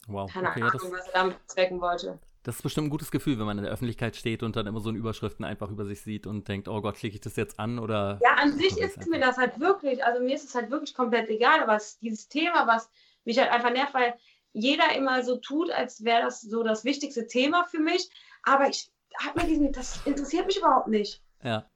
Wow. 0.08 0.32
Keine 0.32 0.50
okay, 0.50 0.62
Ahnung, 0.62 0.80
ja, 0.84 0.92
was 0.92 1.08
er 1.08 1.14
damit 1.14 1.38
zwecken 1.48 1.82
wollte. 1.82 2.20
Das 2.44 2.56
ist 2.56 2.62
bestimmt 2.62 2.88
ein 2.88 2.92
gutes 2.92 3.12
Gefühl, 3.12 3.38
wenn 3.40 3.46
man 3.46 3.58
in 3.58 3.66
der 3.66 3.74
Öffentlichkeit 3.74 4.16
steht 4.16 4.42
und 4.42 4.56
dann 4.56 4.68
immer 4.68 4.80
so 4.80 4.90
in 4.90 4.96
Überschriften 4.96 5.44
einfach 5.44 5.70
über 5.70 5.86
sich 5.86 6.02
sieht 6.02 6.26
und 6.26 6.48
denkt, 6.48 6.70
oh 6.70 6.82
Gott, 6.82 6.96
klicke 6.96 7.16
ich 7.16 7.22
das 7.22 7.36
jetzt 7.36 7.60
an 7.60 7.78
oder. 7.78 8.20
Ja, 8.24 8.36
an 8.36 8.54
sich 8.54 8.78
ist 8.78 9.06
mir 9.08 9.20
das 9.20 9.38
halt 9.38 9.60
wirklich, 9.60 10.06
also 10.06 10.24
mir 10.24 10.34
ist 10.34 10.46
es 10.46 10.56
halt 10.56 10.72
wirklich 10.72 10.94
komplett 10.94 11.30
egal, 11.30 11.62
aber 11.62 11.76
es, 11.76 12.00
dieses 12.00 12.30
Thema, 12.30 12.66
was 12.66 12.90
mich 13.26 13.38
halt 13.38 13.52
einfach 13.52 13.72
nervt, 13.72 13.94
weil 13.94 14.14
jeder 14.54 14.96
immer 14.96 15.24
so 15.24 15.36
tut, 15.38 15.72
als 15.72 16.06
wäre 16.06 16.22
das 16.22 16.42
so 16.42 16.64
das 16.64 16.86
wichtigste 16.86 17.28
Thema 17.28 17.66
für 17.66 17.80
mich, 17.80 18.10
aber 18.44 18.70
ich 18.70 18.90
habe 19.22 19.42
mir 19.42 19.48
diesen, 19.48 19.74
das 19.74 20.00
interessiert 20.06 20.48
mich 20.48 20.58
überhaupt 20.58 20.88
nicht. 20.88 21.22
Ja. 21.44 21.70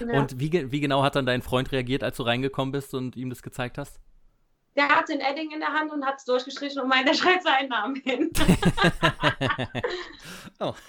ja. 0.00 0.18
Und 0.18 0.40
wie, 0.40 0.72
wie 0.72 0.80
genau 0.80 1.04
hat 1.04 1.14
dann 1.14 1.26
dein 1.26 1.42
Freund 1.42 1.70
reagiert, 1.70 2.02
als 2.02 2.16
du 2.16 2.24
reingekommen 2.24 2.72
bist 2.72 2.92
und 2.92 3.16
ihm 3.16 3.30
das 3.30 3.42
gezeigt 3.42 3.78
hast? 3.78 4.00
Der 4.78 4.88
hat 4.88 5.08
den 5.08 5.20
Edding 5.20 5.50
in 5.50 5.58
der 5.58 5.72
Hand 5.72 5.90
und 5.90 6.06
hat 6.06 6.18
es 6.18 6.24
durchgestrichen 6.24 6.80
und 6.80 6.88
meint, 6.88 7.08
er 7.08 7.14
schreibt 7.14 7.42
seinen 7.42 7.68
Namen 7.68 7.96
hin. 7.96 8.30
oh. 10.60 10.72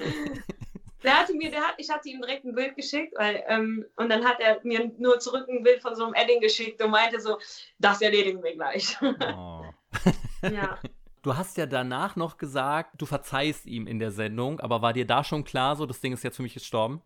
Der 1.02 1.18
hatte 1.18 1.34
mir, 1.34 1.50
der 1.50 1.62
hat, 1.62 1.76
ich 1.78 1.90
hatte 1.90 2.10
ihm 2.10 2.20
direkt 2.20 2.44
ein 2.44 2.54
Bild 2.54 2.76
geschickt, 2.76 3.14
weil, 3.16 3.42
ähm, 3.48 3.86
und 3.96 4.10
dann 4.10 4.26
hat 4.26 4.42
er 4.42 4.60
mir 4.64 4.92
nur 4.98 5.18
zurück 5.20 5.48
ein 5.48 5.64
Bild 5.64 5.82
von 5.82 5.96
so 5.96 6.04
einem 6.04 6.14
Edding 6.14 6.42
geschickt 6.42 6.84
und 6.84 6.92
meinte 6.92 7.22
so, 7.22 7.38
das 7.78 8.02
erledigen 8.02 8.44
wir 8.44 8.54
gleich. 8.54 8.98
Oh. 9.02 9.64
ja. 10.42 10.78
Du 11.22 11.38
hast 11.38 11.56
ja 11.56 11.68
danach 11.68 12.18
noch 12.18 12.38
gesagt, 12.38 13.02
du 13.02 13.06
verzeihst 13.06 13.66
ihm 13.66 13.88
in 13.88 14.00
der 14.00 14.12
Sendung, 14.12 14.60
aber 14.60 14.82
war 14.82 14.92
dir 14.92 15.08
da 15.08 15.24
schon 15.24 15.46
klar, 15.46 15.78
so 15.78 15.86
das 15.86 16.02
Ding 16.02 16.12
ist 16.12 16.22
jetzt 16.22 16.36
für 16.36 16.44
mich 16.44 16.54
gestorben? 16.54 17.02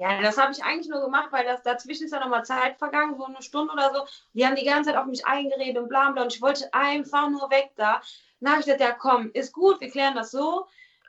Ja, 0.00 0.22
das 0.22 0.38
habe 0.38 0.50
ich 0.50 0.64
eigentlich 0.64 0.88
nur 0.88 1.02
gemacht, 1.02 1.28
weil 1.30 1.44
das 1.44 1.62
dazwischen 1.62 2.06
ist 2.06 2.12
ja 2.12 2.20
nochmal 2.20 2.42
Zeit 2.42 2.78
vergangen, 2.78 3.18
so 3.18 3.26
eine 3.26 3.42
Stunde 3.42 3.74
oder 3.74 3.92
so. 3.92 4.06
Die 4.32 4.46
haben 4.46 4.56
die 4.56 4.64
ganze 4.64 4.88
Zeit 4.88 4.98
auf 4.98 5.04
mich 5.04 5.26
eingeredet 5.26 5.76
und 5.76 5.90
bla 5.90 6.10
bla 6.10 6.22
und 6.22 6.34
ich 6.34 6.40
wollte 6.40 6.72
einfach 6.72 7.28
nur 7.28 7.50
weg 7.50 7.72
da. 7.76 8.00
Dann 8.40 8.52
habe 8.52 8.60
ich 8.60 8.64
gesagt, 8.64 8.80
ja 8.80 8.92
komm, 8.92 9.30
ist 9.34 9.52
gut, 9.52 9.78
wir 9.82 9.90
klären 9.90 10.14
das 10.14 10.30
so. 10.30 10.66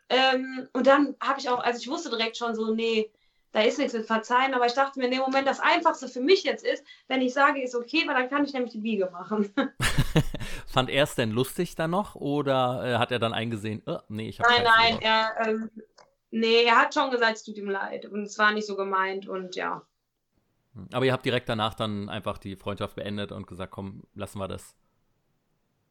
Ähm, 0.10 0.68
und 0.74 0.88
dann 0.88 1.16
habe 1.22 1.40
ich 1.40 1.48
auch, 1.48 1.64
also 1.64 1.80
ich 1.80 1.88
wusste 1.88 2.10
direkt 2.10 2.36
schon 2.36 2.54
so, 2.54 2.74
nee, 2.74 3.10
da 3.54 3.62
ist 3.62 3.80
nichts 3.80 3.94
mit 3.94 4.06
Verzeihen, 4.06 4.54
aber 4.54 4.66
ich 4.66 4.74
dachte 4.74 5.00
mir 5.00 5.06
in 5.06 5.12
dem 5.12 5.22
Moment, 5.22 5.48
das 5.48 5.62
Einfachste 5.62 6.10
für 6.10 6.20
mich 6.20 6.44
jetzt 6.44 6.66
ist, 6.66 6.84
wenn 7.08 7.22
ich 7.22 7.34
sage, 7.34 7.64
ist 7.64 7.76
okay, 7.76 8.04
weil 8.08 8.16
dann 8.16 8.30
kann 8.30 8.44
ich 8.44 8.52
nämlich 8.52 8.74
die 8.74 8.80
Biege 8.80 9.10
machen. 9.10 9.54
Fand 10.68 10.90
er 10.90 11.04
es 11.04 11.16
denn 11.16 11.32
lustig 11.32 11.76
dann 11.76 11.92
noch 11.92 12.16
oder 12.16 12.84
äh, 12.84 12.98
hat 12.98 13.14
er 13.14 13.20
dann 13.20 13.34
eingesehen, 13.34 13.84
oh, 13.86 14.00
nee, 14.10 14.28
ich 14.28 14.42
habe 14.42 14.50
Nein, 14.52 14.64
nein, 14.66 15.02
er, 15.02 15.48
ähm, 15.48 15.72
Nee, 16.32 16.64
er 16.64 16.78
hat 16.78 16.94
schon 16.94 17.12
gesagt, 17.12 17.38
es 17.38 17.44
tut 17.44 17.58
ihm 17.58 17.70
leid. 17.70 18.06
Und 18.06 18.24
es 18.24 18.38
war 18.40 18.54
nicht 18.54 18.66
so 18.66 18.76
gemeint 18.76 19.28
und 19.28 19.56
ja. 19.56 19.86
Aber 20.94 21.06
ihr 21.06 21.12
habt 21.12 21.26
direkt 21.26 21.50
danach 21.50 21.74
dann 21.74 22.08
einfach 22.08 22.38
die 22.38 22.56
Freundschaft 22.56 22.96
beendet 22.96 23.34
und 23.34 23.46
gesagt, 23.46 23.74
komm, 23.74 24.04
lassen 24.16 24.40
wir 24.40 24.48
das. 24.48 24.78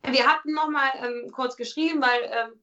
Wir 0.03 0.27
hatten 0.27 0.55
nochmal 0.55 0.91
ähm, 0.97 1.31
kurz 1.31 1.57
geschrieben, 1.57 2.01
weil 2.01 2.23
ähm, 2.25 2.59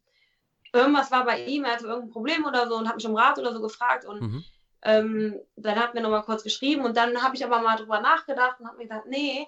irgendwas 0.74 1.12
war 1.12 1.24
bei 1.26 1.46
ihm, 1.46 1.66
er 1.66 1.74
hatte 1.74 1.86
irgendein 1.86 2.10
Problem 2.10 2.46
oder 2.46 2.68
so 2.68 2.76
und 2.76 2.88
hat 2.90 2.96
mich 2.96 3.06
um 3.06 3.16
Rat 3.16 3.38
oder 3.38 3.54
so 3.54 3.62
gefragt. 3.62 4.06
Und 4.06 4.22
mhm. 4.22 4.44
ähm, 4.82 5.40
dann 5.56 5.76
hatten 5.76 5.94
wir 5.94 6.02
nochmal 6.02 6.24
kurz 6.24 6.44
geschrieben 6.44 6.84
und 6.84 6.98
dann 6.98 7.22
habe 7.22 7.36
ich 7.36 7.46
aber 7.46 7.62
mal 7.62 7.78
drüber 7.78 8.02
nachgedacht 8.02 8.60
und 8.60 8.66
habe 8.66 8.78
mir 8.78 8.84
gedacht, 8.86 9.06
nee, 9.08 9.46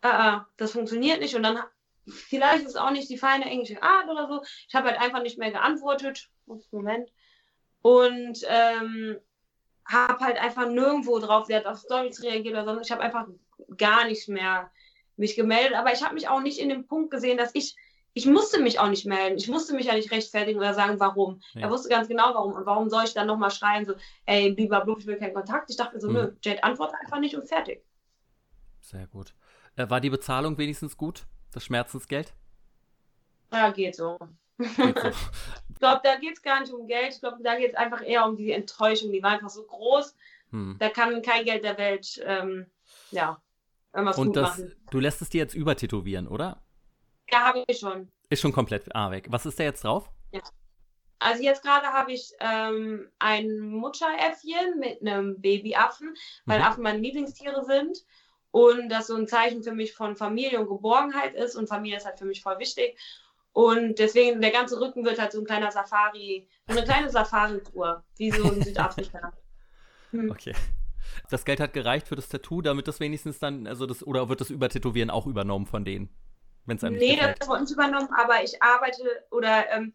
äh, 0.00 0.08
äh, 0.08 0.40
das 0.56 0.72
funktioniert 0.72 1.20
nicht. 1.20 1.36
Und 1.36 1.42
dann, 1.42 1.58
vielleicht 2.06 2.62
ist 2.62 2.70
es 2.70 2.76
auch 2.76 2.92
nicht 2.92 3.10
die 3.10 3.18
feine 3.18 3.44
englische 3.44 3.82
Art 3.82 4.08
oder 4.08 4.26
so. 4.26 4.42
Ich 4.66 4.74
habe 4.74 4.88
halt 4.88 4.98
einfach 4.98 5.20
nicht 5.20 5.36
mehr 5.36 5.50
geantwortet. 5.50 6.30
Moment 6.70 7.10
und 7.82 8.38
ähm, 8.48 9.16
habe 9.84 10.24
halt 10.24 10.40
einfach 10.40 10.68
nirgendwo 10.68 11.18
drauf, 11.18 11.46
sie 11.46 11.54
hat 11.54 11.66
auf 11.66 11.78
Stories 11.78 12.22
reagiert 12.22 12.54
oder 12.54 12.64
sonst. 12.64 12.86
Ich 12.86 12.92
habe 12.92 13.02
einfach 13.02 13.26
gar 13.76 14.06
nicht 14.06 14.28
mehr 14.28 14.70
mich 15.16 15.36
gemeldet, 15.36 15.74
aber 15.74 15.92
ich 15.92 16.02
habe 16.02 16.14
mich 16.14 16.28
auch 16.28 16.40
nicht 16.40 16.58
in 16.58 16.68
dem 16.68 16.86
Punkt 16.86 17.10
gesehen, 17.10 17.36
dass 17.36 17.54
ich 17.54 17.76
ich 18.14 18.26
musste 18.26 18.60
mich 18.60 18.78
auch 18.78 18.88
nicht 18.88 19.06
melden. 19.06 19.38
Ich 19.38 19.48
musste 19.48 19.74
mich 19.74 19.86
ja 19.86 19.94
nicht 19.94 20.10
rechtfertigen 20.10 20.58
oder 20.58 20.74
sagen, 20.74 21.00
warum. 21.00 21.40
Ja. 21.54 21.62
Er 21.62 21.70
wusste 21.70 21.88
ganz 21.88 22.08
genau, 22.08 22.34
warum. 22.34 22.52
Und 22.52 22.66
warum 22.66 22.90
soll 22.90 23.04
ich 23.04 23.14
dann 23.14 23.26
nochmal 23.26 23.50
schreien, 23.50 23.86
so, 23.86 23.94
ey, 24.26 24.50
lieber 24.50 24.84
Blut, 24.84 25.00
ich 25.00 25.06
will 25.06 25.16
keinen 25.16 25.34
Kontakt. 25.34 25.70
Ich 25.70 25.76
dachte 25.76 25.94
mir 25.94 26.00
so, 26.00 26.08
mhm. 26.08 26.14
nö, 26.14 26.32
Jade 26.42 26.62
antwortet 26.62 26.96
einfach 27.00 27.20
nicht 27.20 27.34
und 27.34 27.48
fertig. 27.48 27.82
Sehr 28.80 29.06
gut. 29.06 29.32
Äh, 29.76 29.88
war 29.88 30.00
die 30.00 30.10
Bezahlung 30.10 30.58
wenigstens 30.58 30.96
gut? 30.96 31.24
Das 31.52 31.64
Schmerzensgeld? 31.64 32.34
Ja, 33.52 33.70
geht 33.70 33.96
so. 33.96 34.18
ich 35.68 35.78
glaube, 35.78 36.00
da 36.02 36.16
geht 36.16 36.34
es 36.34 36.42
gar 36.42 36.60
nicht 36.60 36.72
um 36.72 36.86
Geld. 36.86 37.14
Ich 37.14 37.20
glaube, 37.20 37.42
da 37.42 37.56
geht 37.56 37.70
es 37.70 37.76
einfach 37.76 38.02
eher 38.02 38.26
um 38.26 38.36
die 38.36 38.52
Enttäuschung. 38.52 39.12
Die 39.12 39.22
war 39.22 39.30
einfach 39.30 39.50
so 39.50 39.64
groß. 39.64 40.14
Hm. 40.50 40.76
Da 40.78 40.88
kann 40.88 41.22
kein 41.22 41.44
Geld 41.44 41.64
der 41.64 41.78
Welt, 41.78 42.22
ähm, 42.24 42.66
ja, 43.10 43.40
irgendwas 43.92 44.18
Und 44.18 44.36
das, 44.36 44.58
machen. 44.58 44.74
du 44.90 45.00
lässt 45.00 45.22
es 45.22 45.30
dir 45.30 45.38
jetzt 45.38 45.54
übertätowieren, 45.54 46.28
oder? 46.28 46.62
Ja, 47.30 47.40
habe 47.40 47.64
ich 47.66 47.78
schon. 47.78 48.10
Ist 48.28 48.40
schon 48.40 48.52
komplett 48.52 48.94
ah, 48.94 49.10
weg. 49.10 49.26
Was 49.30 49.46
ist 49.46 49.58
da 49.58 49.64
jetzt 49.64 49.84
drauf? 49.84 50.10
Ja. 50.32 50.40
Also 51.18 51.42
jetzt 51.42 51.62
gerade 51.62 51.86
habe 51.86 52.12
ich 52.12 52.32
ähm, 52.40 53.08
ein 53.18 53.60
Mutscheräffchen 53.60 54.78
mit 54.78 55.00
einem 55.00 55.40
Babyaffen, 55.40 56.14
weil 56.46 56.58
mhm. 56.58 56.64
Affen 56.64 56.82
meine 56.82 56.98
Lieblingstiere 56.98 57.64
sind. 57.64 57.98
Und 58.50 58.90
das 58.90 59.06
so 59.06 59.16
ein 59.16 59.28
Zeichen 59.28 59.62
für 59.62 59.72
mich 59.72 59.94
von 59.94 60.14
Familie 60.14 60.60
und 60.60 60.68
Geborgenheit 60.68 61.34
ist. 61.34 61.56
Und 61.56 61.68
Familie 61.68 61.96
ist 61.96 62.04
halt 62.04 62.18
für 62.18 62.26
mich 62.26 62.42
voll 62.42 62.58
wichtig. 62.58 62.98
Und 63.52 63.98
deswegen, 63.98 64.40
der 64.40 64.50
ganze 64.50 64.80
Rücken 64.80 65.04
wird 65.04 65.20
halt 65.20 65.32
so 65.32 65.40
ein 65.40 65.44
kleiner 65.44 65.70
Safari, 65.70 66.48
so 66.66 66.76
eine 66.76 66.84
kleine 66.86 67.10
Safari-Tour, 67.10 68.02
wie 68.16 68.30
so 68.30 68.50
in 68.50 68.62
Südafrika. 68.62 69.32
Hm. 70.10 70.30
Okay. 70.30 70.52
Das 71.30 71.46
Geld 71.46 71.58
hat 71.58 71.72
gereicht 71.72 72.06
für 72.06 72.16
das 72.16 72.28
Tattoo, 72.28 72.60
damit 72.60 72.86
das 72.86 73.00
wenigstens 73.00 73.38
dann, 73.38 73.66
also 73.66 73.86
das, 73.86 74.06
oder 74.06 74.28
wird 74.28 74.42
das 74.42 74.50
Übertätowieren 74.50 75.08
auch 75.08 75.26
übernommen 75.26 75.64
von 75.64 75.86
denen? 75.86 76.10
Wenn's 76.66 76.84
einem 76.84 76.96
nee, 76.96 77.16
das 77.16 77.48
wird 77.48 77.60
uns 77.60 77.72
übernommen, 77.72 78.10
aber 78.14 78.44
ich 78.44 78.62
arbeite 78.62 79.02
oder 79.30 79.70
ähm, 79.70 79.94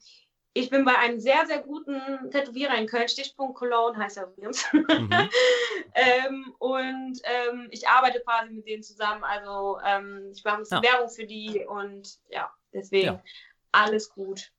ich 0.53 0.69
bin 0.71 0.85
bei 0.85 0.97
einem 0.97 1.19
sehr, 1.19 1.45
sehr 1.45 1.59
guten 1.59 2.01
Tätowierer 2.31 2.75
in 2.75 2.87
Köln, 2.87 3.07
Stichpunkt 3.07 3.55
Cologne 3.55 3.97
heißt 3.97 4.17
er 4.17 4.27
übrigens. 4.27 4.65
Mhm. 4.73 5.09
ähm, 5.93 6.55
und 6.57 7.21
ähm, 7.23 7.67
ich 7.69 7.87
arbeite 7.87 8.21
quasi 8.21 8.53
mit 8.53 8.67
denen 8.67 8.81
zusammen. 8.81 9.23
Also 9.23 9.77
ähm, 9.85 10.31
ich 10.33 10.43
mache 10.43 10.55
ein 10.55 10.61
bisschen 10.61 10.83
ja. 10.83 10.91
Werbung 10.91 11.09
für 11.09 11.25
die 11.25 11.63
und 11.67 12.17
ja, 12.29 12.51
deswegen 12.73 13.05
ja. 13.05 13.23
alles 13.71 14.09
gut. 14.09 14.51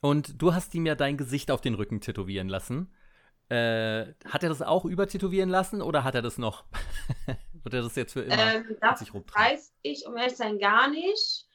Und 0.00 0.40
du 0.40 0.54
hast 0.54 0.74
ihm 0.74 0.86
ja 0.86 0.94
dein 0.94 1.16
Gesicht 1.16 1.50
auf 1.50 1.60
den 1.60 1.74
Rücken 1.74 2.00
tätowieren 2.00 2.48
lassen. 2.48 2.94
Äh, 3.48 4.14
hat 4.24 4.42
er 4.42 4.48
das 4.48 4.62
auch 4.62 4.84
übertätowieren 4.84 5.50
lassen 5.50 5.82
oder 5.82 6.04
hat 6.04 6.14
er 6.14 6.22
das 6.22 6.38
noch? 6.38 6.64
Wird 7.52 7.74
er 7.74 7.82
das 7.82 7.96
jetzt 7.96 8.12
für 8.12 8.22
immer 8.22 8.54
ähm, 8.54 8.76
das 8.80 9.00
weiß 9.12 9.74
ich, 9.82 10.06
um 10.06 10.16
ehrlich 10.16 10.32
zu 10.32 10.38
sein, 10.38 10.58
gar 10.58 10.88
nicht. 10.88 11.46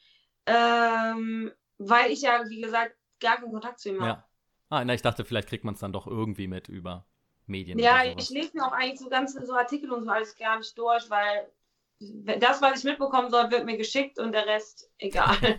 Ähm, 0.46 1.52
weil 1.78 2.12
ich 2.12 2.22
ja, 2.22 2.44
wie 2.48 2.62
gesagt, 2.62 2.96
gar 3.20 3.38
keinen 3.38 3.52
Kontakt 3.52 3.80
zu 3.80 3.90
ihm 3.90 4.02
habe. 4.02 4.08
Ja. 4.08 4.28
Ah, 4.70 4.84
na, 4.84 4.94
ich 4.94 5.02
dachte, 5.02 5.26
vielleicht 5.26 5.48
kriegt 5.48 5.64
man 5.64 5.76
es 5.76 5.80
dann 5.80 5.94
doch 5.94 6.06
irgendwie 6.06 6.48
mit 6.48 6.68
über 6.68 7.06
Medien. 7.46 7.80
Ja, 7.80 8.04
ich 8.04 8.30
lese 8.30 8.58
mir 8.58 8.66
auch 8.66 8.72
eigentlich 8.72 9.00
so 9.00 9.10
ganze 9.10 9.46
so 9.46 9.54
Artikel 9.54 9.92
und 9.92 10.04
so 10.04 10.10
alles 10.10 10.36
gar 10.36 10.58
nicht 10.58 10.78
durch, 10.78 11.10
weil 11.10 11.50
das, 12.00 12.62
was 12.62 12.80
ich 12.80 12.84
mitbekommen 12.84 13.30
soll, 13.30 13.52
wird 13.52 13.66
mir 13.66 13.78
geschickt 13.78 14.20
und 14.20 14.32
der 14.32 14.46
Rest 14.46 14.90
egal. 14.98 15.58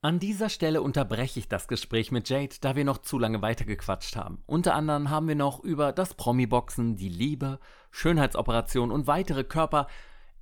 An 0.00 0.18
dieser 0.18 0.50
Stelle 0.50 0.82
unterbreche 0.82 1.40
ich 1.40 1.48
das 1.48 1.66
Gespräch 1.66 2.12
mit 2.12 2.28
Jade, 2.28 2.56
da 2.60 2.76
wir 2.76 2.84
noch 2.84 2.98
zu 2.98 3.18
lange 3.18 3.40
weitergequatscht 3.40 4.16
haben. 4.16 4.42
Unter 4.44 4.74
anderem 4.74 5.08
haben 5.08 5.28
wir 5.28 5.34
noch 5.34 5.64
über 5.64 5.92
das 5.92 6.12
Promi-Boxen, 6.12 6.96
die 6.96 7.08
Liebe, 7.08 7.58
Schönheitsoperation 7.90 8.90
und 8.90 9.06
weitere 9.06 9.44
Körper, 9.44 9.86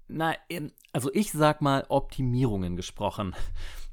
na, 0.08 0.34
also 0.92 1.10
ich 1.14 1.30
sag 1.30 1.62
mal 1.62 1.86
Optimierungen 1.88 2.74
gesprochen. 2.74 3.36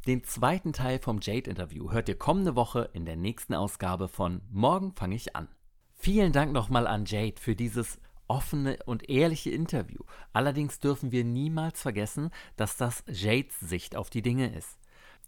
Den 0.07 0.23
zweiten 0.23 0.73
Teil 0.73 0.97
vom 0.97 1.19
Jade-Interview 1.21 1.91
hört 1.91 2.09
ihr 2.09 2.17
kommende 2.17 2.55
Woche 2.55 2.89
in 2.93 3.05
der 3.05 3.15
nächsten 3.15 3.53
Ausgabe 3.53 4.07
von 4.07 4.41
Morgen 4.49 4.95
fange 4.95 5.15
ich 5.15 5.35
an. 5.35 5.49
Vielen 5.93 6.31
Dank 6.31 6.51
nochmal 6.51 6.87
an 6.87 7.05
Jade 7.05 7.39
für 7.39 7.55
dieses 7.55 7.99
offene 8.29 8.79
und 8.85 9.09
ehrliche 9.09 9.49
Interview. 9.49 9.99
Allerdings 10.31 10.79
dürfen 10.79 11.11
wir 11.11 11.25
niemals 11.25 11.81
vergessen, 11.81 12.29
dass 12.55 12.77
das 12.77 13.03
Jades 13.07 13.59
Sicht 13.59 13.95
auf 13.95 14.09
die 14.09 14.21
Dinge 14.21 14.55
ist. 14.55 14.77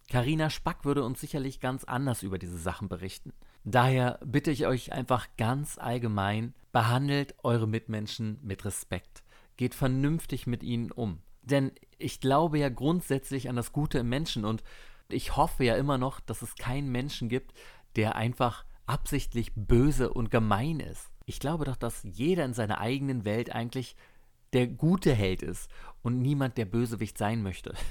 Karina 0.09 0.49
Spack 0.49 0.85
würde 0.85 1.03
uns 1.03 1.19
sicherlich 1.21 1.59
ganz 1.59 1.83
anders 1.83 2.23
über 2.23 2.37
diese 2.37 2.57
Sachen 2.57 2.89
berichten. 2.89 3.33
Daher 3.63 4.19
bitte 4.25 4.51
ich 4.51 4.65
euch 4.65 4.91
einfach 4.91 5.27
ganz 5.37 5.77
allgemein, 5.77 6.53
behandelt 6.71 7.35
eure 7.43 7.67
Mitmenschen 7.67 8.39
mit 8.41 8.65
Respekt. 8.65 9.23
Geht 9.57 9.75
vernünftig 9.75 10.47
mit 10.47 10.63
ihnen 10.63 10.91
um. 10.91 11.21
Denn 11.43 11.71
ich 11.97 12.19
glaube 12.19 12.59
ja 12.59 12.69
grundsätzlich 12.69 13.49
an 13.49 13.55
das 13.55 13.71
Gute 13.71 13.99
im 13.99 14.09
Menschen 14.09 14.45
und 14.45 14.63
ich 15.09 15.35
hoffe 15.35 15.63
ja 15.63 15.75
immer 15.75 15.97
noch, 15.97 16.19
dass 16.19 16.41
es 16.41 16.55
keinen 16.55 16.91
Menschen 16.91 17.29
gibt, 17.29 17.53
der 17.95 18.15
einfach 18.15 18.65
absichtlich 18.85 19.51
böse 19.55 20.13
und 20.13 20.31
gemein 20.31 20.79
ist. 20.79 21.10
Ich 21.31 21.39
glaube 21.39 21.63
doch, 21.63 21.77
dass 21.77 22.03
jeder 22.03 22.43
in 22.43 22.53
seiner 22.53 22.81
eigenen 22.81 23.23
Welt 23.23 23.55
eigentlich 23.55 23.95
der 24.51 24.67
gute 24.67 25.13
Held 25.13 25.41
ist 25.41 25.71
und 26.01 26.19
niemand 26.19 26.57
der 26.57 26.65
Bösewicht 26.65 27.17
sein 27.17 27.41
möchte. 27.41 27.73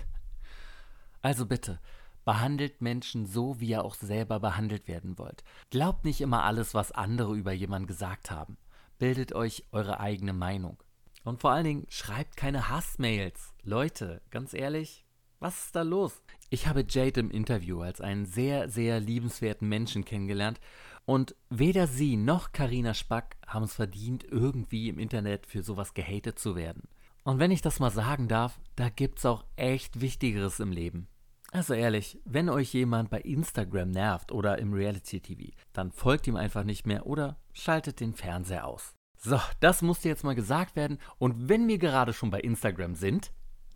Also 1.22 1.44
bitte, 1.44 1.78
behandelt 2.24 2.80
Menschen 2.80 3.26
so, 3.26 3.60
wie 3.60 3.68
ihr 3.68 3.84
auch 3.84 3.94
selber 3.94 4.40
behandelt 4.40 4.88
werden 4.88 5.18
wollt. 5.18 5.44
Glaubt 5.68 6.06
nicht 6.06 6.22
immer 6.22 6.44
alles, 6.44 6.72
was 6.72 6.92
andere 6.92 7.36
über 7.36 7.52
jemanden 7.52 7.86
gesagt 7.86 8.30
haben. 8.30 8.56
Bildet 8.98 9.34
euch 9.34 9.66
eure 9.70 10.00
eigene 10.00 10.32
Meinung. 10.32 10.82
Und 11.22 11.42
vor 11.42 11.50
allen 11.50 11.64
Dingen 11.64 11.86
schreibt 11.90 12.38
keine 12.38 12.70
Hassmails. 12.70 13.52
Leute, 13.64 14.22
ganz 14.30 14.54
ehrlich, 14.54 15.04
was 15.40 15.66
ist 15.66 15.76
da 15.76 15.82
los? 15.82 16.22
Ich 16.48 16.66
habe 16.66 16.86
Jade 16.88 17.20
im 17.20 17.30
Interview 17.30 17.82
als 17.82 18.00
einen 18.00 18.24
sehr, 18.24 18.70
sehr 18.70 18.98
liebenswerten 18.98 19.68
Menschen 19.68 20.06
kennengelernt 20.06 20.58
und 21.04 21.34
weder 21.48 21.86
sie 21.86 22.16
noch 22.16 22.52
Karina 22.52 22.94
Spack 22.94 23.36
haben 23.46 23.64
es 23.64 23.74
verdient, 23.74 24.24
irgendwie 24.24 24.88
im 24.88 24.98
Internet 24.98 25.46
für 25.46 25.62
sowas 25.62 25.94
gehatet 25.94 26.38
zu 26.38 26.56
werden. 26.56 26.88
Und 27.24 27.38
wenn 27.38 27.50
ich 27.50 27.62
das 27.62 27.80
mal 27.80 27.90
sagen 27.90 28.28
darf, 28.28 28.58
da 28.76 28.88
gibt's 28.88 29.26
auch 29.26 29.44
echt 29.56 30.00
Wichtigeres 30.00 30.60
im 30.60 30.72
Leben. 30.72 31.08
Also 31.52 31.74
ehrlich, 31.74 32.18
wenn 32.24 32.48
euch 32.48 32.72
jemand 32.72 33.10
bei 33.10 33.20
Instagram 33.20 33.90
nervt 33.90 34.30
oder 34.30 34.58
im 34.58 34.72
Reality 34.72 35.20
TV, 35.20 35.52
dann 35.72 35.90
folgt 35.90 36.28
ihm 36.28 36.36
einfach 36.36 36.64
nicht 36.64 36.86
mehr 36.86 37.06
oder 37.06 37.40
schaltet 37.52 38.00
den 38.00 38.14
Fernseher 38.14 38.66
aus. 38.66 38.94
So, 39.16 39.38
das 39.58 39.82
musste 39.82 40.08
jetzt 40.08 40.24
mal 40.24 40.34
gesagt 40.34 40.76
werden. 40.76 40.98
Und 41.18 41.48
wenn 41.48 41.66
wir 41.68 41.78
gerade 41.78 42.12
schon 42.12 42.30
bei 42.30 42.40
Instagram 42.40 42.94
sind, 42.94 43.32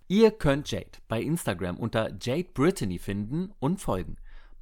ihr 0.09 0.31
könnt 0.31 0.71
Jade 0.71 0.99
bei 1.09 1.21
Instagram 1.21 1.77
unter 1.77 2.11
Jade 2.21 2.49
Brittany 2.55 2.99
finden 2.99 3.53
und 3.59 3.81
folgen. 3.81 4.17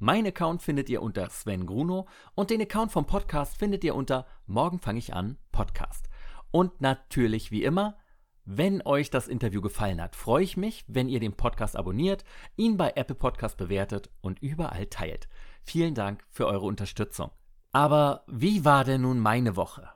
Mein 0.05 0.27
Account 0.27 0.61
findet 0.61 0.89
ihr 0.89 1.01
unter 1.01 1.29
Sven 1.29 1.65
Gruno 1.65 2.09
und 2.35 2.49
den 2.49 2.61
Account 2.61 2.91
vom 2.91 3.05
Podcast 3.05 3.55
findet 3.55 3.85
ihr 3.85 3.95
unter 3.95 4.25
Morgen 4.47 4.77
fange 4.77 4.99
ich 4.99 5.13
an 5.13 5.37
Podcast. 5.53 6.09
Und 6.51 6.81
natürlich 6.81 7.51
wie 7.51 7.63
immer, 7.63 7.97
wenn 8.43 8.85
euch 8.85 9.11
das 9.11 9.29
Interview 9.29 9.61
gefallen 9.61 10.01
hat, 10.01 10.17
freue 10.17 10.43
ich 10.43 10.57
mich, 10.57 10.83
wenn 10.89 11.07
ihr 11.07 11.21
den 11.21 11.37
Podcast 11.37 11.77
abonniert, 11.77 12.25
ihn 12.57 12.75
bei 12.75 12.91
Apple 12.97 13.15
Podcast 13.15 13.55
bewertet 13.55 14.09
und 14.19 14.41
überall 14.41 14.87
teilt. 14.87 15.29
Vielen 15.61 15.95
Dank 15.95 16.21
für 16.29 16.47
eure 16.47 16.65
Unterstützung. 16.65 17.31
Aber 17.71 18.25
wie 18.27 18.65
war 18.65 18.83
denn 18.83 19.03
nun 19.03 19.19
meine 19.19 19.55
Woche? 19.55 19.87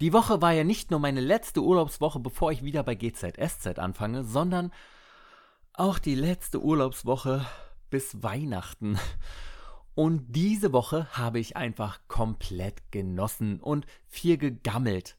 Die 0.00 0.12
Woche 0.12 0.42
war 0.42 0.50
ja 0.50 0.64
nicht 0.64 0.90
nur 0.90 0.98
meine 0.98 1.20
letzte 1.20 1.62
Urlaubswoche, 1.62 2.18
bevor 2.18 2.50
ich 2.50 2.64
wieder 2.64 2.82
bei 2.82 2.96
GZSZ 2.96 3.78
anfange, 3.78 4.24
sondern 4.24 4.72
auch 5.74 6.00
die 6.00 6.16
letzte 6.16 6.60
Urlaubswoche 6.60 7.46
bis 7.90 8.22
Weihnachten. 8.22 8.98
Und 9.94 10.24
diese 10.36 10.72
Woche 10.72 11.06
habe 11.16 11.38
ich 11.38 11.56
einfach 11.56 12.00
komplett 12.06 12.92
genossen 12.92 13.60
und 13.60 13.86
viel 14.06 14.36
gegammelt. 14.36 15.16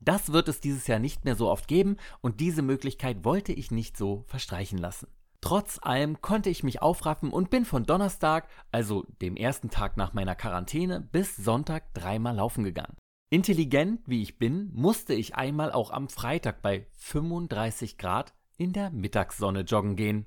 Das 0.00 0.32
wird 0.32 0.48
es 0.48 0.60
dieses 0.60 0.86
Jahr 0.86 0.98
nicht 0.98 1.24
mehr 1.24 1.36
so 1.36 1.50
oft 1.50 1.68
geben 1.68 1.96
und 2.20 2.40
diese 2.40 2.62
Möglichkeit 2.62 3.24
wollte 3.24 3.52
ich 3.52 3.70
nicht 3.70 3.96
so 3.96 4.24
verstreichen 4.26 4.78
lassen. 4.78 5.08
Trotz 5.42 5.78
allem 5.80 6.20
konnte 6.20 6.50
ich 6.50 6.62
mich 6.62 6.82
aufraffen 6.82 7.30
und 7.30 7.50
bin 7.50 7.64
von 7.64 7.84
Donnerstag, 7.84 8.48
also 8.72 9.06
dem 9.22 9.36
ersten 9.36 9.70
Tag 9.70 9.96
nach 9.96 10.12
meiner 10.12 10.34
Quarantäne, 10.34 11.00
bis 11.00 11.36
Sonntag 11.36 11.94
dreimal 11.94 12.36
laufen 12.36 12.64
gegangen. 12.64 12.96
Intelligent 13.30 14.00
wie 14.06 14.22
ich 14.22 14.38
bin, 14.38 14.70
musste 14.74 15.14
ich 15.14 15.36
einmal 15.36 15.72
auch 15.72 15.90
am 15.92 16.08
Freitag 16.08 16.62
bei 16.62 16.86
35 16.98 17.96
Grad 17.96 18.34
in 18.58 18.72
der 18.72 18.90
Mittagssonne 18.90 19.60
joggen 19.60 19.96
gehen. 19.96 20.26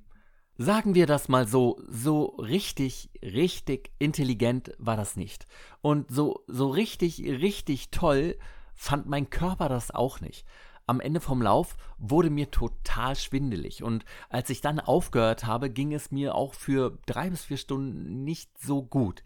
Sagen 0.57 0.93
wir 0.93 1.07
das 1.07 1.29
mal 1.29 1.47
so, 1.47 1.81
so 1.89 2.25
richtig, 2.25 3.09
richtig 3.23 3.91
intelligent 3.97 4.71
war 4.77 4.95
das 4.95 5.15
nicht. 5.15 5.47
Und 5.81 6.11
so, 6.11 6.43
so 6.47 6.69
richtig, 6.69 7.23
richtig 7.23 7.89
toll 7.89 8.37
fand 8.75 9.07
mein 9.07 9.31
Körper 9.31 9.67
das 9.67 9.89
auch 9.89 10.21
nicht. 10.21 10.45
Am 10.85 10.99
Ende 10.99 11.21
vom 11.21 11.41
Lauf 11.41 11.75
wurde 11.97 12.29
mir 12.29 12.51
total 12.51 13.15
schwindelig 13.15 13.83
und 13.83 14.05
als 14.29 14.49
ich 14.49 14.61
dann 14.61 14.79
aufgehört 14.79 15.45
habe, 15.45 15.69
ging 15.69 15.93
es 15.93 16.11
mir 16.11 16.35
auch 16.35 16.53
für 16.53 16.99
drei 17.05 17.29
bis 17.29 17.45
vier 17.45 17.57
Stunden 17.57 18.23
nicht 18.23 18.51
so 18.59 18.83
gut. 18.83 19.23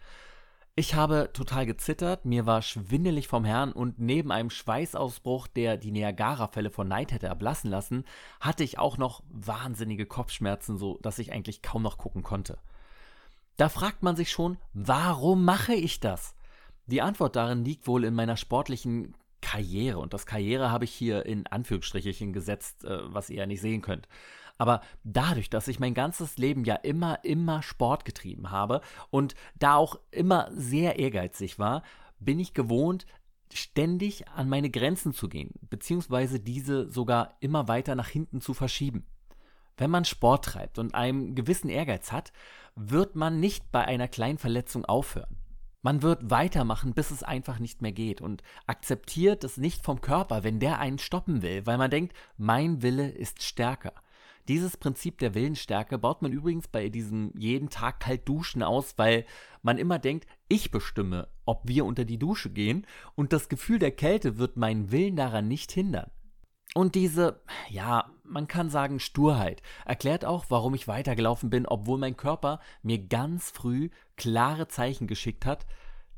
Ich 0.79 0.93
habe 0.93 1.31
total 1.33 1.65
gezittert, 1.65 2.25
mir 2.25 2.45
war 2.45 2.61
schwindelig 2.61 3.27
vom 3.27 3.45
Herrn 3.45 3.71
und 3.71 3.97
neben 3.97 4.31
einem 4.31 4.51
Schweißausbruch, 4.51 5.47
der 5.47 5.75
die 5.75 5.89
Niagara-Fälle 5.89 6.69
von 6.69 6.87
Neid 6.87 7.11
hätte 7.11 7.25
erblassen 7.25 7.71
lassen, 7.71 8.03
hatte 8.39 8.63
ich 8.63 8.77
auch 8.77 8.99
noch 8.99 9.23
wahnsinnige 9.27 10.05
Kopfschmerzen, 10.05 10.77
so 10.77 10.99
dass 11.01 11.17
ich 11.17 11.33
eigentlich 11.33 11.63
kaum 11.63 11.81
noch 11.81 11.97
gucken 11.97 12.21
konnte. 12.21 12.59
Da 13.55 13.69
fragt 13.69 14.03
man 14.03 14.15
sich 14.15 14.29
schon, 14.29 14.59
warum 14.73 15.45
mache 15.45 15.73
ich 15.73 15.99
das? 15.99 16.35
Die 16.85 17.01
Antwort 17.01 17.35
darin 17.35 17.65
liegt 17.65 17.87
wohl 17.87 18.03
in 18.03 18.13
meiner 18.13 18.37
sportlichen 18.37 19.15
Karriere. 19.41 19.97
Und 19.97 20.13
das 20.13 20.27
Karriere 20.27 20.69
habe 20.69 20.85
ich 20.85 20.93
hier 20.93 21.25
in 21.25 21.47
Anführungsstrichen 21.47 22.33
gesetzt, 22.33 22.85
äh, 22.85 22.99
was 23.11 23.31
ihr 23.31 23.37
ja 23.37 23.45
nicht 23.47 23.61
sehen 23.61 23.81
könnt. 23.81 24.07
Aber 24.57 24.81
dadurch, 25.03 25.49
dass 25.49 25.67
ich 25.67 25.79
mein 25.79 25.93
ganzes 25.93 26.37
Leben 26.37 26.63
ja 26.63 26.75
immer, 26.75 27.23
immer 27.23 27.61
Sport 27.61 28.05
getrieben 28.05 28.51
habe 28.51 28.81
und 29.09 29.35
da 29.55 29.75
auch 29.75 29.99
immer 30.11 30.49
sehr 30.51 30.99
ehrgeizig 30.99 31.59
war, 31.59 31.83
bin 32.19 32.39
ich 32.39 32.53
gewohnt, 32.53 33.05
ständig 33.53 34.27
an 34.29 34.49
meine 34.49 34.69
Grenzen 34.69 35.13
zu 35.13 35.29
gehen, 35.29 35.51
beziehungsweise 35.69 36.39
diese 36.39 36.89
sogar 36.89 37.35
immer 37.39 37.67
weiter 37.67 37.95
nach 37.95 38.09
hinten 38.09 38.41
zu 38.41 38.53
verschieben. 38.53 39.05
Wenn 39.77 39.91
man 39.91 40.05
Sport 40.05 40.45
treibt 40.45 40.79
und 40.79 40.95
einen 40.95 41.35
gewissen 41.35 41.69
Ehrgeiz 41.69 42.11
hat, 42.11 42.33
wird 42.75 43.15
man 43.15 43.39
nicht 43.39 43.71
bei 43.71 43.85
einer 43.85 44.07
kleinen 44.07 44.39
Verletzung 44.39 44.85
aufhören. 44.85 45.37
Man 45.83 46.01
wird 46.01 46.31
weitermachen, 46.31 46.93
bis 46.93 47.11
es 47.11 47.23
einfach 47.23 47.59
nicht 47.59 47.81
mehr 47.81 47.91
geht 47.91 48.19
und 48.19 48.41
akzeptiert 48.65 49.43
es 49.43 49.57
nicht 49.57 49.85
vom 49.85 50.01
Körper, 50.01 50.43
wenn 50.43 50.59
der 50.59 50.79
einen 50.79 50.97
stoppen 50.97 51.43
will, 51.43 51.65
weil 51.65 51.77
man 51.77 51.91
denkt, 51.91 52.15
mein 52.37 52.81
Wille 52.81 53.09
ist 53.09 53.43
stärker. 53.43 53.93
Dieses 54.47 54.77
Prinzip 54.77 55.17
der 55.17 55.35
Willensstärke 55.35 55.97
baut 55.97 56.21
man 56.21 56.31
übrigens 56.31 56.67
bei 56.67 56.87
diesem 56.89 57.33
jeden 57.37 57.69
Tag 57.69 57.99
kalt 57.99 58.27
duschen 58.27 58.63
aus, 58.63 58.97
weil 58.97 59.25
man 59.61 59.77
immer 59.77 59.99
denkt, 59.99 60.25
ich 60.47 60.71
bestimme, 60.71 61.27
ob 61.45 61.67
wir 61.67 61.85
unter 61.85 62.05
die 62.05 62.17
Dusche 62.19 62.49
gehen 62.49 62.87
und 63.15 63.33
das 63.33 63.49
Gefühl 63.49 63.79
der 63.79 63.91
Kälte 63.91 64.37
wird 64.37 64.55
meinen 64.55 64.91
Willen 64.91 65.17
daran 65.17 65.47
nicht 65.47 65.71
hindern. 65.71 66.09
Und 66.73 66.95
diese, 66.95 67.41
ja, 67.69 68.11
man 68.23 68.47
kann 68.47 68.69
sagen 68.69 68.99
Sturheit 68.99 69.61
erklärt 69.85 70.23
auch, 70.25 70.45
warum 70.49 70.75
ich 70.75 70.87
weitergelaufen 70.87 71.49
bin, 71.49 71.65
obwohl 71.65 71.97
mein 71.97 72.15
Körper 72.15 72.59
mir 72.83 72.99
ganz 72.99 73.49
früh 73.49 73.89
klare 74.15 74.67
Zeichen 74.67 75.07
geschickt 75.07 75.45
hat, 75.45 75.65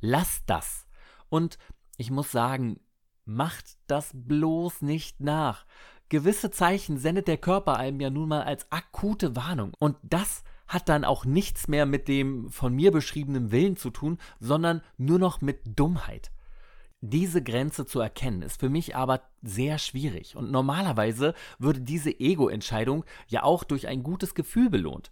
lass 0.02 0.44
das. 0.46 0.88
Und 1.30 1.58
ich 1.98 2.12
muss 2.12 2.32
sagen, 2.32 2.80
macht 3.26 3.78
das 3.88 4.12
bloß 4.14 4.82
nicht 4.82 5.22
nach. 5.22 5.66
Gewisse 6.10 6.49
Zeichen 6.51 6.97
sendet 6.97 7.28
der 7.28 7.38
Körper 7.38 7.78
einem 7.78 8.01
ja 8.01 8.10
nun 8.10 8.30
mal 8.30 8.43
als 8.43 8.72
akute 8.72 9.36
Warnung. 9.36 9.74
Und 9.80 9.95
das 10.01 10.43
hat 10.68 10.89
dann 10.89 11.03
auch 11.03 11.26
nichts 11.26 11.68
mehr 11.68 11.86
mit 11.86 12.07
dem 12.07 12.49
von 12.49 12.74
mir 12.74 12.91
beschriebenen 12.91 13.51
Willen 13.51 13.76
zu 13.76 13.89
tun, 13.89 14.20
sondern 14.39 14.82
nur 14.97 15.20
noch 15.20 15.41
mit 15.41 15.60
Dummheit. 15.66 16.32
Diese 17.01 17.41
Grenze 17.41 17.86
zu 17.86 17.99
erkennen 17.99 18.41
ist 18.41 18.60
für 18.60 18.70
mich 18.70 18.95
aber 18.95 19.22
sehr 19.41 19.78
schwierig 19.78 20.36
und 20.36 20.51
normalerweise 20.51 21.34
würde 21.57 21.80
diese 21.80 22.12
Ego-Entscheidung 22.20 23.05
ja 23.28 23.43
auch 23.43 23.64
durch 23.64 23.88
ein 23.88 24.03
gutes 24.03 24.36
Gefühl 24.36 24.70
belohnt. 24.70 25.12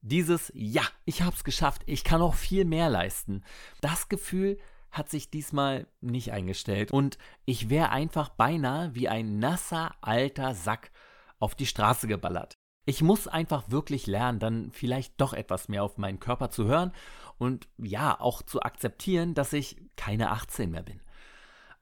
Dieses 0.00 0.50
Ja, 0.54 0.82
ich 1.04 1.22
hab's 1.22 1.44
geschafft, 1.44 1.82
ich 1.86 2.04
kann 2.04 2.22
auch 2.22 2.34
viel 2.34 2.64
mehr 2.64 2.88
leisten. 2.88 3.44
Das 3.80 4.08
Gefühl 4.08 4.58
hat 4.90 5.08
sich 5.10 5.30
diesmal 5.30 5.86
nicht 6.00 6.32
eingestellt 6.32 6.92
und 6.92 7.18
ich 7.44 7.70
wäre 7.70 7.90
einfach 7.90 8.28
beinahe 8.30 8.94
wie 8.94 9.08
ein 9.08 9.38
nasser 9.38 9.94
alter 10.00 10.54
Sack 10.54 10.90
auf 11.38 11.54
die 11.54 11.66
Straße 11.66 12.08
geballert. 12.08 12.54
Ich 12.84 13.02
muss 13.02 13.28
einfach 13.28 13.70
wirklich 13.70 14.06
lernen, 14.06 14.38
dann 14.38 14.70
vielleicht 14.72 15.20
doch 15.20 15.34
etwas 15.34 15.68
mehr 15.68 15.84
auf 15.84 15.98
meinen 15.98 16.20
Körper 16.20 16.50
zu 16.50 16.64
hören 16.64 16.92
und 17.36 17.68
ja, 17.76 18.18
auch 18.18 18.42
zu 18.42 18.62
akzeptieren, 18.62 19.34
dass 19.34 19.52
ich 19.52 19.76
keine 19.96 20.30
18 20.30 20.70
mehr 20.70 20.82
bin. 20.82 21.00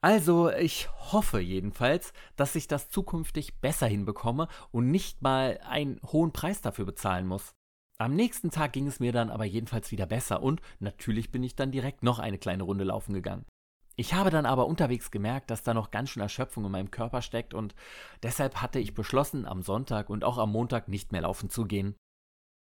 Also, 0.01 0.51
ich 0.51 0.89
hoffe 1.11 1.39
jedenfalls, 1.39 2.13
dass 2.35 2.55
ich 2.55 2.67
das 2.67 2.89
zukünftig 2.89 3.59
besser 3.61 3.87
hinbekomme 3.87 4.47
und 4.71 4.91
nicht 4.91 5.21
mal 5.21 5.59
einen 5.67 5.99
hohen 6.05 6.33
Preis 6.33 6.61
dafür 6.61 6.85
bezahlen 6.85 7.25
muss. 7.25 7.55
Am 7.99 8.13
nächsten 8.13 8.51
Tag 8.51 8.73
ging 8.73 8.85
es 8.85 8.99
mir 8.99 9.11
dann 9.11 9.31
aber 9.31 9.45
jedenfalls 9.45 9.91
wieder 9.91 10.05
besser 10.05 10.43
und 10.43 10.61
natürlich 10.79 11.31
bin 11.31 11.41
ich 11.41 11.55
dann 11.55 11.71
direkt 11.71 12.03
noch 12.03 12.19
eine 12.19 12.37
kleine 12.37 12.63
Runde 12.63 12.83
laufen 12.83 13.13
gegangen. 13.13 13.45
Ich 13.95 14.13
habe 14.13 14.29
dann 14.29 14.45
aber 14.45 14.67
unterwegs 14.67 15.09
gemerkt, 15.09 15.49
dass 15.49 15.63
da 15.63 15.73
noch 15.73 15.89
ganz 15.89 16.11
schön 16.11 16.21
Erschöpfung 16.21 16.63
in 16.65 16.71
meinem 16.71 16.91
Körper 16.91 17.23
steckt 17.23 17.55
und 17.55 17.73
deshalb 18.21 18.61
hatte 18.61 18.77
ich 18.77 18.93
beschlossen, 18.93 19.47
am 19.47 19.63
Sonntag 19.63 20.11
und 20.11 20.23
auch 20.23 20.37
am 20.37 20.51
Montag 20.51 20.87
nicht 20.87 21.11
mehr 21.11 21.21
laufen 21.21 21.49
zu 21.49 21.65
gehen. 21.65 21.95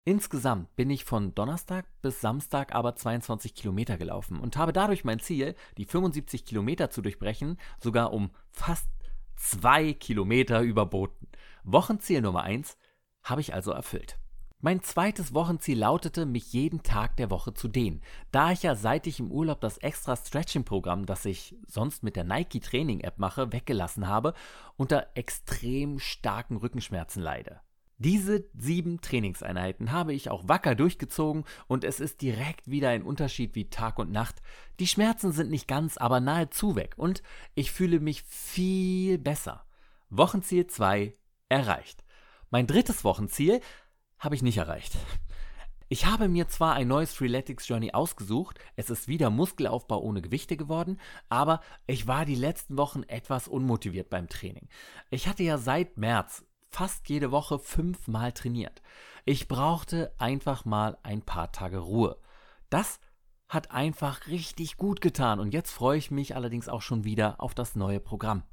Insgesamt 0.05 0.73
bin 0.77 0.89
ich 0.89 1.03
von 1.03 1.35
Donnerstag 1.35 1.85
bis 2.01 2.21
Samstag 2.21 2.73
aber 2.73 2.95
22 2.95 3.53
Kilometer 3.53 3.97
gelaufen 3.97 4.39
und 4.39 4.55
habe 4.55 4.71
dadurch 4.71 5.03
mein 5.03 5.19
Ziel, 5.19 5.55
die 5.77 5.83
75 5.83 6.45
Kilometer 6.45 6.89
zu 6.89 7.01
durchbrechen, 7.01 7.59
sogar 7.83 8.13
um 8.13 8.31
fast 8.49 8.87
zwei 9.35 9.91
Kilometer 9.91 10.61
überboten. 10.61 11.27
Wochenziel 11.65 12.21
Nummer 12.21 12.43
eins 12.43 12.77
habe 13.21 13.41
ich 13.41 13.53
also 13.53 13.71
erfüllt. 13.71 14.17
Mein 14.59 14.81
zweites 14.81 15.35
Wochenziel 15.35 15.77
lautete, 15.77 16.25
mich 16.25 16.51
jeden 16.51 16.81
Tag 16.81 17.15
der 17.17 17.29
Woche 17.29 17.53
zu 17.53 17.67
dehnen. 17.67 18.01
Da 18.31 18.51
ich 18.51 18.63
ja 18.63 18.73
seit 18.73 19.05
ich 19.05 19.19
im 19.19 19.31
Urlaub 19.31 19.61
das 19.61 19.77
extra 19.77 20.15
Stretching-Programm, 20.15 21.05
das 21.05 21.25
ich 21.25 21.55
sonst 21.67 22.01
mit 22.01 22.15
der 22.15 22.23
Nike 22.23 22.59
Training-App 22.59 23.19
mache, 23.19 23.53
weggelassen 23.53 24.07
habe, 24.07 24.33
unter 24.75 25.11
extrem 25.13 25.99
starken 25.99 26.57
Rückenschmerzen 26.57 27.21
leide. 27.21 27.61
Diese 27.99 28.45
sieben 28.57 28.99
Trainingseinheiten 28.99 29.91
habe 29.91 30.13
ich 30.13 30.31
auch 30.31 30.47
wacker 30.47 30.73
durchgezogen 30.73 31.45
und 31.67 31.83
es 31.83 31.99
ist 31.99 32.23
direkt 32.23 32.67
wieder 32.67 32.89
ein 32.89 33.03
Unterschied 33.03 33.53
wie 33.53 33.69
Tag 33.69 33.99
und 33.99 34.11
Nacht. 34.11 34.41
Die 34.79 34.87
Schmerzen 34.87 35.33
sind 35.33 35.51
nicht 35.51 35.67
ganz, 35.67 35.97
aber 35.97 36.19
nahezu 36.19 36.75
weg 36.75 36.95
und 36.97 37.21
ich 37.53 37.71
fühle 37.71 37.99
mich 37.99 38.23
viel 38.23 39.19
besser. 39.19 39.65
Wochenziel 40.09 40.65
2 40.65 41.15
erreicht. 41.47 42.03
Mein 42.49 42.65
drittes 42.65 43.03
Wochenziel 43.03 43.61
habe 44.19 44.35
ich 44.35 44.41
nicht 44.41 44.57
erreicht. 44.57 44.97
Ich 45.89 46.05
habe 46.05 46.27
mir 46.27 46.49
zwar 46.49 46.73
ein 46.73 46.89
neues 46.89 47.13
Freeletics 47.13 47.67
Journey 47.67 47.93
ausgesucht, 47.93 48.59
es 48.75 48.89
ist 48.89 49.07
wieder 49.07 49.29
Muskelaufbau 49.29 50.01
ohne 50.01 50.21
Gewichte 50.21 50.57
geworden, 50.57 50.99
aber 51.29 51.61
ich 51.85 52.07
war 52.07 52.25
die 52.25 52.35
letzten 52.35 52.77
Wochen 52.77 53.03
etwas 53.03 53.47
unmotiviert 53.47 54.09
beim 54.09 54.27
Training. 54.27 54.67
Ich 55.09 55.29
hatte 55.29 55.43
ja 55.43 55.57
seit 55.57 55.95
März 55.95 56.43
fast 56.69 57.07
jede 57.07 57.31
Woche 57.31 57.57
fünfmal 57.57 58.33
trainiert. 58.33 58.81
Ich 59.23 59.47
brauchte 59.47 60.13
einfach 60.17 60.65
mal 60.65 60.97
ein 61.03 61.21
paar 61.21 61.53
Tage 61.53 61.77
Ruhe. 61.77 62.17
Das 62.69 62.99
hat 63.47 63.71
einfach 63.71 64.27
richtig 64.27 64.75
gut 64.75 64.99
getan 64.99 65.39
und 65.39 65.53
jetzt 65.53 65.71
freue 65.71 65.97
ich 65.97 66.11
mich 66.11 66.35
allerdings 66.35 66.67
auch 66.67 66.81
schon 66.81 67.05
wieder 67.05 67.39
auf 67.39 67.55
das 67.55 67.75
neue 67.75 68.01
Programm. 68.01 68.43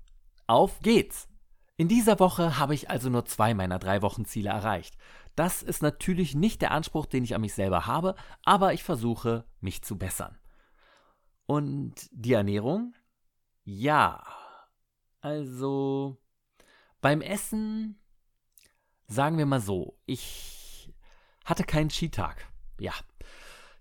Auf 0.46 0.78
geht's! 0.80 1.28
In 1.76 1.88
dieser 1.88 2.20
Woche 2.20 2.56
habe 2.60 2.74
ich 2.74 2.88
also 2.88 3.10
nur 3.10 3.24
zwei 3.24 3.52
meiner 3.52 3.80
drei 3.80 4.00
Wochenziele 4.00 4.50
erreicht. 4.50 4.96
Das 5.34 5.62
ist 5.62 5.82
natürlich 5.82 6.34
nicht 6.34 6.62
der 6.62 6.70
Anspruch, 6.70 7.06
den 7.06 7.24
ich 7.24 7.34
an 7.34 7.40
mich 7.40 7.54
selber 7.54 7.86
habe, 7.86 8.14
aber 8.44 8.72
ich 8.72 8.84
versuche, 8.84 9.44
mich 9.60 9.82
zu 9.82 9.98
bessern. 9.98 10.38
Und 11.46 12.08
die 12.12 12.32
Ernährung? 12.32 12.94
Ja. 13.64 14.24
Also 15.20 16.18
beim 17.00 17.20
Essen 17.20 17.98
sagen 19.06 19.38
wir 19.38 19.46
mal 19.46 19.60
so, 19.60 19.98
ich 20.06 20.92
hatte 21.44 21.64
keinen 21.64 21.90
Skitag. 21.90 22.48
Ja. 22.78 22.92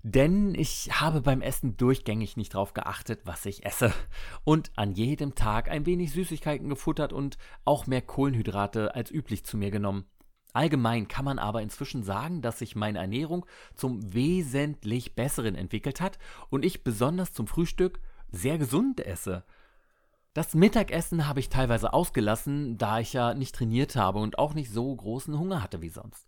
Denn 0.06 0.54
ich 0.54 0.99
habe 0.99 1.22
beim 1.22 1.41
Essen 1.41 1.78
durchgängig 1.78 2.36
nicht 2.36 2.56
darauf 2.56 2.74
geachtet, 2.74 3.22
was 3.24 3.45
ich 3.45 3.66
esse. 3.66 3.93
Und 4.43 4.72
an 4.76 4.91
jedem 4.91 5.34
Tag 5.34 5.70
ein 5.70 5.86
wenig 5.86 6.12
Süßigkeiten 6.12 6.68
gefuttert 6.68 7.14
und 7.14 7.38
auch 7.64 7.88
mehr 7.88 8.01
Kohlenhydrate 8.01 8.95
als 8.95 9.12
üblich 9.12 9.45
zu 9.45 9.56
mir 9.56 9.72
genommen. 9.72 10.06
Allgemein 10.54 11.08
kann 11.08 11.26
man 11.26 11.39
aber 11.39 11.62
inzwischen 11.62 12.04
sagen, 12.04 12.41
dass 12.41 12.60
sich 12.60 12.76
meine 12.76 12.99
Ernährung 12.99 13.45
zum 13.76 14.14
wesentlich 14.14 15.16
besseren 15.16 15.56
entwickelt 15.56 15.99
hat 15.99 16.20
und 16.49 16.64
ich 16.64 16.84
besonders 16.84 17.34
zum 17.34 17.47
Frühstück 17.47 17.99
sehr 18.32 18.60
gesund 18.60 18.99
esse. 19.06 19.43
Das 20.34 20.54
Mittagessen 20.56 21.28
habe 21.28 21.39
ich 21.39 21.49
teilweise 21.49 21.93
ausgelassen, 21.93 22.78
da 22.78 22.99
ich 22.99 23.14
ja 23.14 23.34
nicht 23.34 23.56
trainiert 23.56 23.95
habe 23.95 24.20
und 24.20 24.39
auch 24.39 24.54
nicht 24.54 24.72
so 24.72 24.95
großen 24.95 25.38
Hunger 25.38 25.62
hatte 25.62 25.82
wie 25.82 25.89
sonst. 25.89 26.28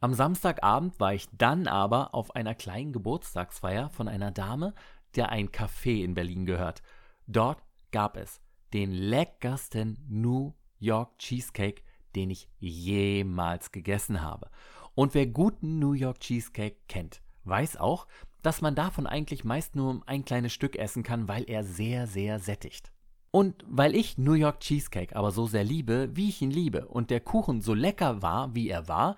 Am 0.00 0.14
Samstagabend 0.14 0.98
war 1.00 1.12
ich 1.12 1.28
dann 1.32 1.66
aber 1.66 2.14
auf 2.14 2.34
einer 2.36 2.54
kleinen 2.54 2.92
Geburtstagsfeier 2.92 3.90
von 3.90 4.06
einer 4.08 4.30
Dame, 4.30 4.74
der 5.16 5.30
ein 5.30 5.48
Café 5.48 6.04
in 6.04 6.14
Berlin 6.14 6.46
gehört. 6.46 6.82
Dort 7.26 7.62
gab 7.90 8.16
es 8.16 8.40
den 8.72 8.92
leckersten 8.92 9.98
New 10.08 10.54
York 10.78 11.18
Cheesecake 11.18 11.82
den 12.18 12.30
ich 12.30 12.48
jemals 12.58 13.70
gegessen 13.70 14.22
habe. 14.22 14.50
Und 14.94 15.14
wer 15.14 15.26
guten 15.26 15.78
New 15.78 15.92
York 15.92 16.18
Cheesecake 16.20 16.76
kennt, 16.88 17.22
weiß 17.44 17.76
auch, 17.76 18.08
dass 18.42 18.60
man 18.60 18.74
davon 18.74 19.06
eigentlich 19.06 19.44
meist 19.44 19.76
nur 19.76 20.02
ein 20.06 20.24
kleines 20.24 20.52
Stück 20.52 20.76
essen 20.76 21.04
kann, 21.04 21.28
weil 21.28 21.48
er 21.48 21.62
sehr, 21.62 22.06
sehr 22.06 22.40
sättigt. 22.40 22.92
Und 23.30 23.64
weil 23.68 23.94
ich 23.94 24.18
New 24.18 24.32
York 24.32 24.60
Cheesecake 24.60 25.14
aber 25.14 25.30
so 25.30 25.46
sehr 25.46 25.62
liebe, 25.62 26.10
wie 26.16 26.28
ich 26.28 26.42
ihn 26.42 26.50
liebe, 26.50 26.88
und 26.88 27.10
der 27.10 27.20
Kuchen 27.20 27.60
so 27.60 27.74
lecker 27.74 28.22
war, 28.22 28.54
wie 28.54 28.68
er 28.68 28.88
war, 28.88 29.16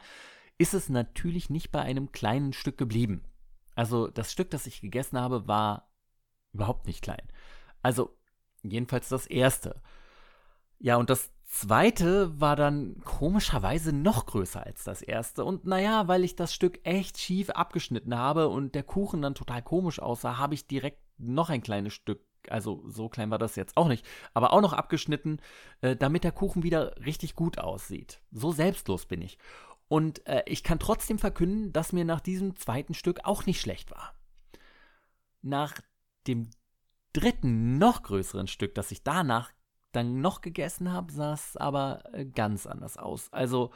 ist 0.58 0.74
es 0.74 0.88
natürlich 0.90 1.48
nicht 1.48 1.70
bei 1.70 1.80
einem 1.80 2.12
kleinen 2.12 2.52
Stück 2.52 2.76
geblieben. 2.76 3.22
Also 3.74 4.08
das 4.08 4.32
Stück, 4.32 4.50
das 4.50 4.66
ich 4.66 4.82
gegessen 4.82 5.18
habe, 5.18 5.48
war 5.48 5.90
überhaupt 6.52 6.86
nicht 6.86 7.02
klein. 7.02 7.26
Also 7.82 8.14
jedenfalls 8.62 9.08
das 9.08 9.26
erste. 9.26 9.80
Ja, 10.78 10.96
und 10.96 11.08
das 11.08 11.30
zweite 11.50 12.40
war 12.40 12.54
dann 12.54 13.00
komischerweise 13.04 13.92
noch 13.92 14.26
größer 14.26 14.64
als 14.64 14.84
das 14.84 15.02
erste. 15.02 15.44
Und 15.44 15.66
naja, 15.66 16.06
weil 16.06 16.22
ich 16.24 16.36
das 16.36 16.54
Stück 16.54 16.80
echt 16.84 17.18
schief 17.18 17.50
abgeschnitten 17.50 18.16
habe 18.16 18.48
und 18.48 18.76
der 18.76 18.84
Kuchen 18.84 19.20
dann 19.20 19.34
total 19.34 19.60
komisch 19.60 20.00
aussah, 20.00 20.38
habe 20.38 20.54
ich 20.54 20.68
direkt 20.68 21.02
noch 21.18 21.50
ein 21.50 21.60
kleines 21.60 21.92
Stück, 21.92 22.22
also 22.48 22.84
so 22.86 23.08
klein 23.08 23.30
war 23.30 23.38
das 23.38 23.56
jetzt 23.56 23.76
auch 23.76 23.88
nicht, 23.88 24.06
aber 24.32 24.52
auch 24.52 24.60
noch 24.60 24.72
abgeschnitten, 24.72 25.40
äh, 25.80 25.96
damit 25.96 26.22
der 26.22 26.32
Kuchen 26.32 26.62
wieder 26.62 26.94
richtig 27.04 27.34
gut 27.34 27.58
aussieht. 27.58 28.22
So 28.30 28.52
selbstlos 28.52 29.06
bin 29.06 29.20
ich. 29.20 29.36
Und 29.88 30.24
äh, 30.28 30.44
ich 30.46 30.62
kann 30.62 30.78
trotzdem 30.78 31.18
verkünden, 31.18 31.72
dass 31.72 31.92
mir 31.92 32.04
nach 32.04 32.20
diesem 32.20 32.54
zweiten 32.54 32.94
Stück 32.94 33.24
auch 33.24 33.44
nicht 33.46 33.60
schlecht 33.60 33.90
war. 33.90 34.14
Nach 35.42 35.74
dem 36.28 36.48
dritten, 37.12 37.76
noch 37.76 38.04
größeren 38.04 38.46
Stück, 38.46 38.76
das 38.76 38.92
ich 38.92 39.02
danach 39.02 39.50
dann 39.92 40.20
noch 40.20 40.40
gegessen 40.40 40.92
habe, 40.92 41.12
sah 41.12 41.32
es 41.32 41.56
aber 41.56 42.02
äh, 42.12 42.24
ganz 42.24 42.66
anders 42.66 42.96
aus. 42.96 43.32
Also, 43.32 43.70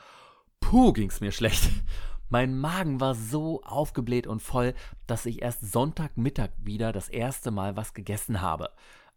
puh, 0.61 0.93
ging 0.93 1.11
es 1.11 1.21
mir 1.21 1.33
schlecht. 1.33 1.71
Mein 2.29 2.59
Magen 2.59 3.01
war 3.01 3.15
so 3.15 3.63
aufgebläht 3.63 4.27
und 4.27 4.41
voll, 4.41 4.75
dass 5.07 5.27
ich 5.27 5.43
erst 5.43 5.71
Sonntagmittag 5.71 6.51
wieder 6.59 6.93
das 6.93 7.09
erste 7.09 7.51
Mal 7.51 7.77
was 7.77 7.95
gegessen 7.95 8.41
habe. 8.41 8.71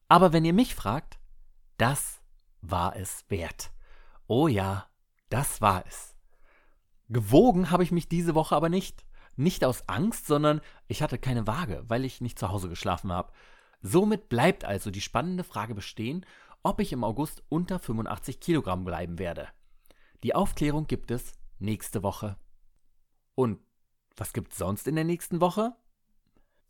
Aber 0.08 0.34
wenn 0.34 0.46
ihr 0.46 0.54
mich 0.54 0.76
fragt, 0.76 1.18
das 1.78 2.22
war 2.62 2.96
es 2.96 3.26
wert. 3.30 3.72
Oh 4.28 4.48
ja, 4.48 4.88
das 5.30 5.62
war 5.62 5.86
es. 5.88 6.16
Gewogen 7.10 7.72
habe 7.72 7.84
ich 7.84 7.92
mich 7.92 8.10
diese 8.10 8.36
Woche 8.36 8.56
aber 8.56 8.70
nicht. 8.70 9.06
Nicht 9.36 9.64
aus 9.64 9.88
Angst, 9.88 10.28
sondern 10.28 10.62
ich 10.88 11.02
hatte 11.02 11.18
keine 11.18 11.48
Waage, 11.48 11.84
weil 11.88 12.06
ich 12.06 12.22
nicht 12.22 12.40
zu 12.40 12.50
Hause 12.50 12.70
geschlafen 12.70 13.12
habe. 13.12 13.32
Somit 13.82 14.30
bleibt 14.30 14.66
also 14.66 14.90
die 14.90 15.02
spannende 15.02 15.44
Frage 15.44 15.76
bestehen, 15.76 16.26
ob 16.64 16.80
ich 16.80 16.92
im 16.94 17.04
August 17.04 17.44
unter 17.50 17.80
85 17.80 18.40
Kilogramm 18.40 18.84
bleiben 18.84 19.20
werde. 19.20 19.48
Die 20.24 20.36
Aufklärung 20.36 20.88
gibt 20.88 21.12
es 21.12 21.34
nächste 21.60 22.04
Woche. 22.04 22.38
Und 23.36 23.60
was 24.16 24.34
gibt's 24.34 24.58
sonst 24.58 24.88
in 24.88 24.96
der 24.96 25.04
nächsten 25.04 25.42
Woche? 25.42 25.76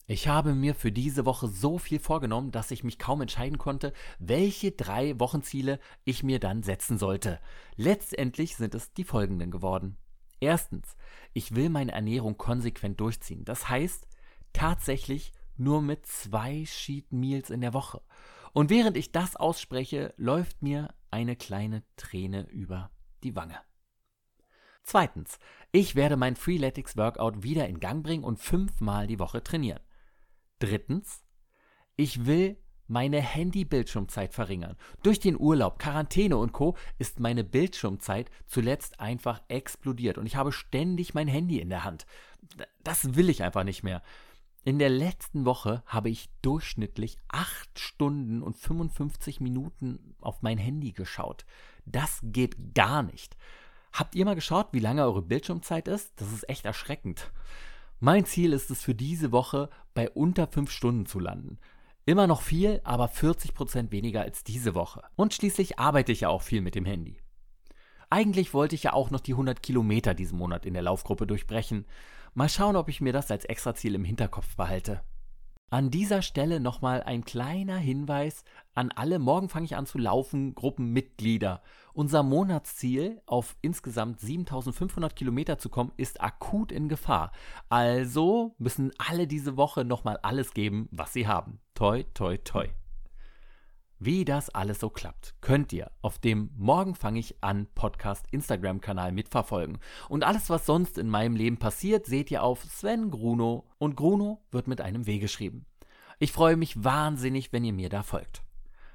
Ich 0.10 0.30
habe 0.30 0.56
mir 0.56 0.74
für 0.74 0.92
diese 0.92 1.26
Woche 1.26 1.50
so 1.50 1.78
viel 1.78 2.00
vorgenommen, 2.00 2.52
dass 2.52 2.72
ich 2.72 2.86
mich 2.86 2.98
kaum 2.98 3.22
entscheiden 3.22 3.58
konnte, 3.58 3.92
welche 4.20 4.72
drei 4.72 5.20
Wochenziele 5.20 5.80
ich 6.06 6.24
mir 6.24 6.40
dann 6.40 6.64
setzen 6.64 6.98
sollte. 6.98 7.42
Letztendlich 7.76 8.56
sind 8.56 8.74
es 8.74 8.94
die 8.94 9.04
folgenden 9.04 9.52
geworden. 9.52 9.98
Erstens, 10.40 10.96
ich 11.34 11.56
will 11.56 11.70
meine 11.70 11.92
Ernährung 11.92 12.38
konsequent 12.38 13.02
durchziehen. 13.02 13.44
Das 13.44 13.68
heißt, 13.68 14.08
tatsächlich 14.54 15.34
nur 15.58 15.82
mit 15.82 16.06
zwei 16.06 16.64
Sheet 16.66 17.12
Meals 17.12 17.50
in 17.50 17.60
der 17.60 17.74
Woche. 17.74 18.02
Und 18.58 18.72
während 18.72 18.98
ich 18.98 19.12
das 19.12 19.36
ausspreche, 19.36 20.16
läuft 20.18 20.64
mir 20.64 20.92
eine 21.12 21.36
kleine 21.36 21.84
Träne 21.96 22.50
über 22.50 22.90
die 23.22 23.36
Wange. 23.36 23.60
Zweitens, 24.82 25.38
ich 25.72 25.94
werde 25.94 26.18
mein 26.18 26.36
Freeletics 26.36 26.98
Workout 26.98 27.44
wieder 27.44 27.68
in 27.68 27.80
Gang 27.80 28.04
bringen 28.04 28.24
und 28.24 28.40
fünfmal 28.40 29.06
die 29.06 29.20
Woche 29.20 29.44
trainieren. 29.44 29.82
Drittens, 30.58 31.24
ich 31.98 32.26
will 32.26 32.58
meine 32.88 33.22
Handy-Bildschirmzeit 33.22 34.34
verringern. 34.34 34.76
Durch 35.04 35.20
den 35.20 35.40
Urlaub, 35.40 35.78
Quarantäne 35.78 36.38
und 36.38 36.52
Co. 36.52 36.76
ist 36.98 37.20
meine 37.20 37.44
Bildschirmzeit 37.44 38.32
zuletzt 38.48 39.00
einfach 39.00 39.40
explodiert 39.50 40.18
und 40.18 40.26
ich 40.26 40.36
habe 40.36 40.52
ständig 40.52 41.14
mein 41.14 41.28
Handy 41.28 41.60
in 41.60 41.70
der 41.70 41.84
Hand. 41.84 42.08
Das 42.84 43.16
will 43.16 43.30
ich 43.30 43.44
einfach 43.44 43.64
nicht 43.64 43.84
mehr. 43.84 44.02
In 44.68 44.80
der 44.80 44.90
letzten 44.90 45.46
Woche 45.46 45.82
habe 45.86 46.10
ich 46.10 46.30
durchschnittlich 46.42 47.18
8 47.30 47.80
Stunden 47.80 48.44
und 48.44 48.58
55 48.58 49.40
Minuten 49.40 50.14
auf 50.20 50.42
mein 50.42 50.58
Handy 50.58 50.92
geschaut. 50.92 51.46
Das 51.86 52.20
geht 52.22 52.76
gar 52.76 53.02
nicht. 53.02 53.38
Habt 53.94 54.14
ihr 54.14 54.26
mal 54.26 54.36
geschaut, 54.36 54.68
wie 54.74 54.82
lange 54.82 55.06
eure 55.06 55.22
Bildschirmzeit 55.22 55.88
ist? 55.88 56.20
Das 56.20 56.34
ist 56.34 56.50
echt 56.50 56.66
erschreckend. 56.66 57.32
Mein 58.02 58.26
Ziel 58.26 58.52
ist 58.52 58.70
es 58.70 58.84
für 58.84 58.94
diese 58.94 59.32
Woche 59.32 59.70
bei 59.94 60.10
unter 60.10 60.48
5 60.48 60.70
Stunden 60.70 61.06
zu 61.06 61.20
landen. 61.22 61.60
Immer 62.06 62.28
noch 62.28 62.42
viel, 62.42 62.82
aber 62.84 63.06
40% 63.06 63.94
weniger 63.94 64.24
als 64.24 64.44
diese 64.44 64.76
Woche. 64.76 65.02
Und 65.16 65.34
schließlich 65.34 65.80
arbeite 65.80 66.12
ich 66.12 66.20
ja 66.20 66.28
auch 66.28 66.42
viel 66.42 66.60
mit 66.60 66.76
dem 66.76 66.84
Handy. 66.84 67.22
Eigentlich 68.10 68.54
wollte 68.54 68.76
ich 68.76 68.84
ja 68.84 68.92
auch 68.92 69.12
noch 69.12 69.22
die 69.22 69.32
100 69.32 69.64
Kilometer 69.64 70.14
diesen 70.14 70.38
Monat 70.38 70.66
in 70.66 70.74
der 70.74 70.84
Laufgruppe 70.84 71.26
durchbrechen. 71.26 71.86
Mal 72.38 72.50
schauen, 72.50 72.76
ob 72.76 72.88
ich 72.88 73.02
mir 73.02 73.14
das 73.14 73.32
als 73.32 73.46
Extraziel 73.46 73.96
im 73.96 74.04
Hinterkopf 74.04 74.56
behalte. 74.56 75.02
An 75.72 75.90
dieser 75.90 76.22
Stelle 76.22 76.60
nochmal 76.60 77.02
ein 77.02 77.26
kleiner 77.26 77.78
Hinweis 77.78 78.44
an 78.76 78.92
alle 78.92 79.18
Morgen 79.18 79.50
fange 79.50 79.66
ich 79.66 79.76
an 79.76 79.88
zu 79.88 79.98
laufen 79.98 80.54
Gruppenmitglieder. 80.54 81.64
Unser 81.94 82.22
Monatsziel, 82.22 83.24
auf 83.26 83.58
insgesamt 83.64 84.20
7500 84.20 85.16
Kilometer 85.16 85.58
zu 85.58 85.70
kommen, 85.70 85.92
ist 85.98 86.22
akut 86.22 86.72
in 86.72 86.90
Gefahr. 86.90 87.32
Also 87.70 88.54
müssen 88.60 88.92
alle 89.00 89.26
diese 89.26 89.58
Woche 89.58 89.84
nochmal 89.84 90.18
alles 90.18 90.54
geben, 90.54 90.90
was 90.92 91.14
sie 91.14 91.26
haben. 91.26 91.60
Toi, 91.74 92.04
toi, 92.14 92.38
toi. 92.38 92.68
Wie 94.00 94.26
das 94.26 94.52
alles 94.52 94.80
so 94.80 94.92
klappt, 94.92 95.34
könnt 95.42 95.74
ihr 95.74 95.90
auf 96.04 96.20
dem 96.20 96.52
Morgen 96.56 96.94
fange 96.94 97.18
ich 97.18 97.36
an 97.42 97.66
Podcast 97.74 98.28
Instagram-Kanal 98.30 99.12
mitverfolgen. 99.12 99.80
Und 100.08 100.24
alles, 100.24 100.52
was 100.52 100.68
sonst 100.68 101.00
in 101.00 101.10
meinem 101.10 101.36
Leben 101.36 101.58
passiert, 101.58 102.06
seht 102.06 102.30
ihr 102.30 102.44
auf 102.44 102.64
Sven 102.64 103.10
Gruno 103.10 103.66
und 103.80 103.96
Gruno 103.96 104.44
wird 104.52 104.68
mit 104.68 104.82
einem 104.82 105.08
W 105.08 105.18
geschrieben. 105.18 105.66
Ich 106.20 106.32
freue 106.32 106.58
mich 106.58 106.84
wahnsinnig, 106.84 107.52
wenn 107.52 107.64
ihr 107.64 107.74
mir 107.74 107.90
da 107.90 108.04
folgt. 108.04 108.44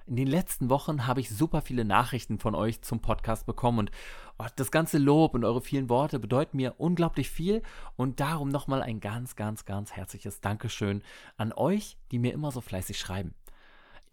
In 0.06 0.14
den 0.14 0.28
letzten 0.28 0.70
Wochen 0.70 1.04
habe 1.04 1.18
ich 1.18 1.30
super 1.30 1.62
viele 1.62 1.84
Nachrichten 1.84 2.38
von 2.38 2.54
euch 2.54 2.80
zum 2.82 3.00
Podcast 3.00 3.44
bekommen 3.44 3.80
und 3.80 3.90
oh, 4.38 4.46
das 4.54 4.70
ganze 4.70 4.98
Lob 4.98 5.34
und 5.34 5.44
eure 5.44 5.62
vielen 5.62 5.88
Worte 5.88 6.20
bedeuten 6.20 6.58
mir 6.58 6.76
unglaublich 6.78 7.28
viel 7.28 7.62
und 7.96 8.20
darum 8.20 8.50
nochmal 8.50 8.82
ein 8.82 9.00
ganz, 9.00 9.34
ganz, 9.34 9.64
ganz 9.64 9.90
herzliches 9.90 10.40
Dankeschön 10.40 11.02
an 11.36 11.52
euch, 11.52 11.96
die 12.12 12.20
mir 12.20 12.32
immer 12.32 12.52
so 12.52 12.60
fleißig 12.60 12.98
schreiben. 12.98 13.34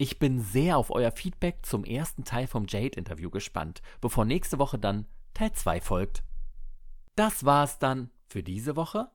Ich 0.02 0.18
bin 0.18 0.40
sehr 0.40 0.78
auf 0.78 0.92
euer 0.92 1.12
Feedback 1.12 1.66
zum 1.66 1.84
ersten 1.84 2.24
Teil 2.24 2.48
vom 2.48 2.66
Jade-Interview 2.66 3.30
gespannt, 3.30 3.82
bevor 4.00 4.24
nächste 4.24 4.58
Woche 4.58 4.80
dann 4.80 5.06
Teil 5.34 5.52
2 5.52 5.82
folgt. 5.82 6.24
Das 7.18 7.44
war's 7.44 7.80
dann 7.80 8.10
für 8.30 8.42
diese 8.42 8.78
Woche. 8.78 9.12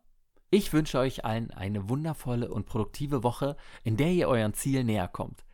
Ich 0.50 0.74
wünsche 0.74 0.98
euch 0.98 1.24
allen 1.24 1.50
eine 1.52 1.88
wundervolle 1.88 2.52
und 2.52 2.66
produktive 2.66 3.22
Woche, 3.22 3.56
in 3.82 3.96
der 3.96 4.12
ihr 4.12 4.28
euren 4.28 4.52
Ziel 4.52 4.84
näher 4.84 5.08
kommt. 5.08 5.46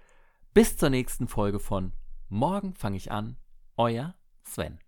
Bis 0.52 0.76
zur 0.76 0.90
nächsten 0.90 1.28
Folge 1.28 1.60
von 1.60 1.92
Morgen 2.28 2.74
fange 2.74 2.96
ich 2.96 3.12
an. 3.12 3.36
Euer 3.76 4.16
Sven. 4.42 4.80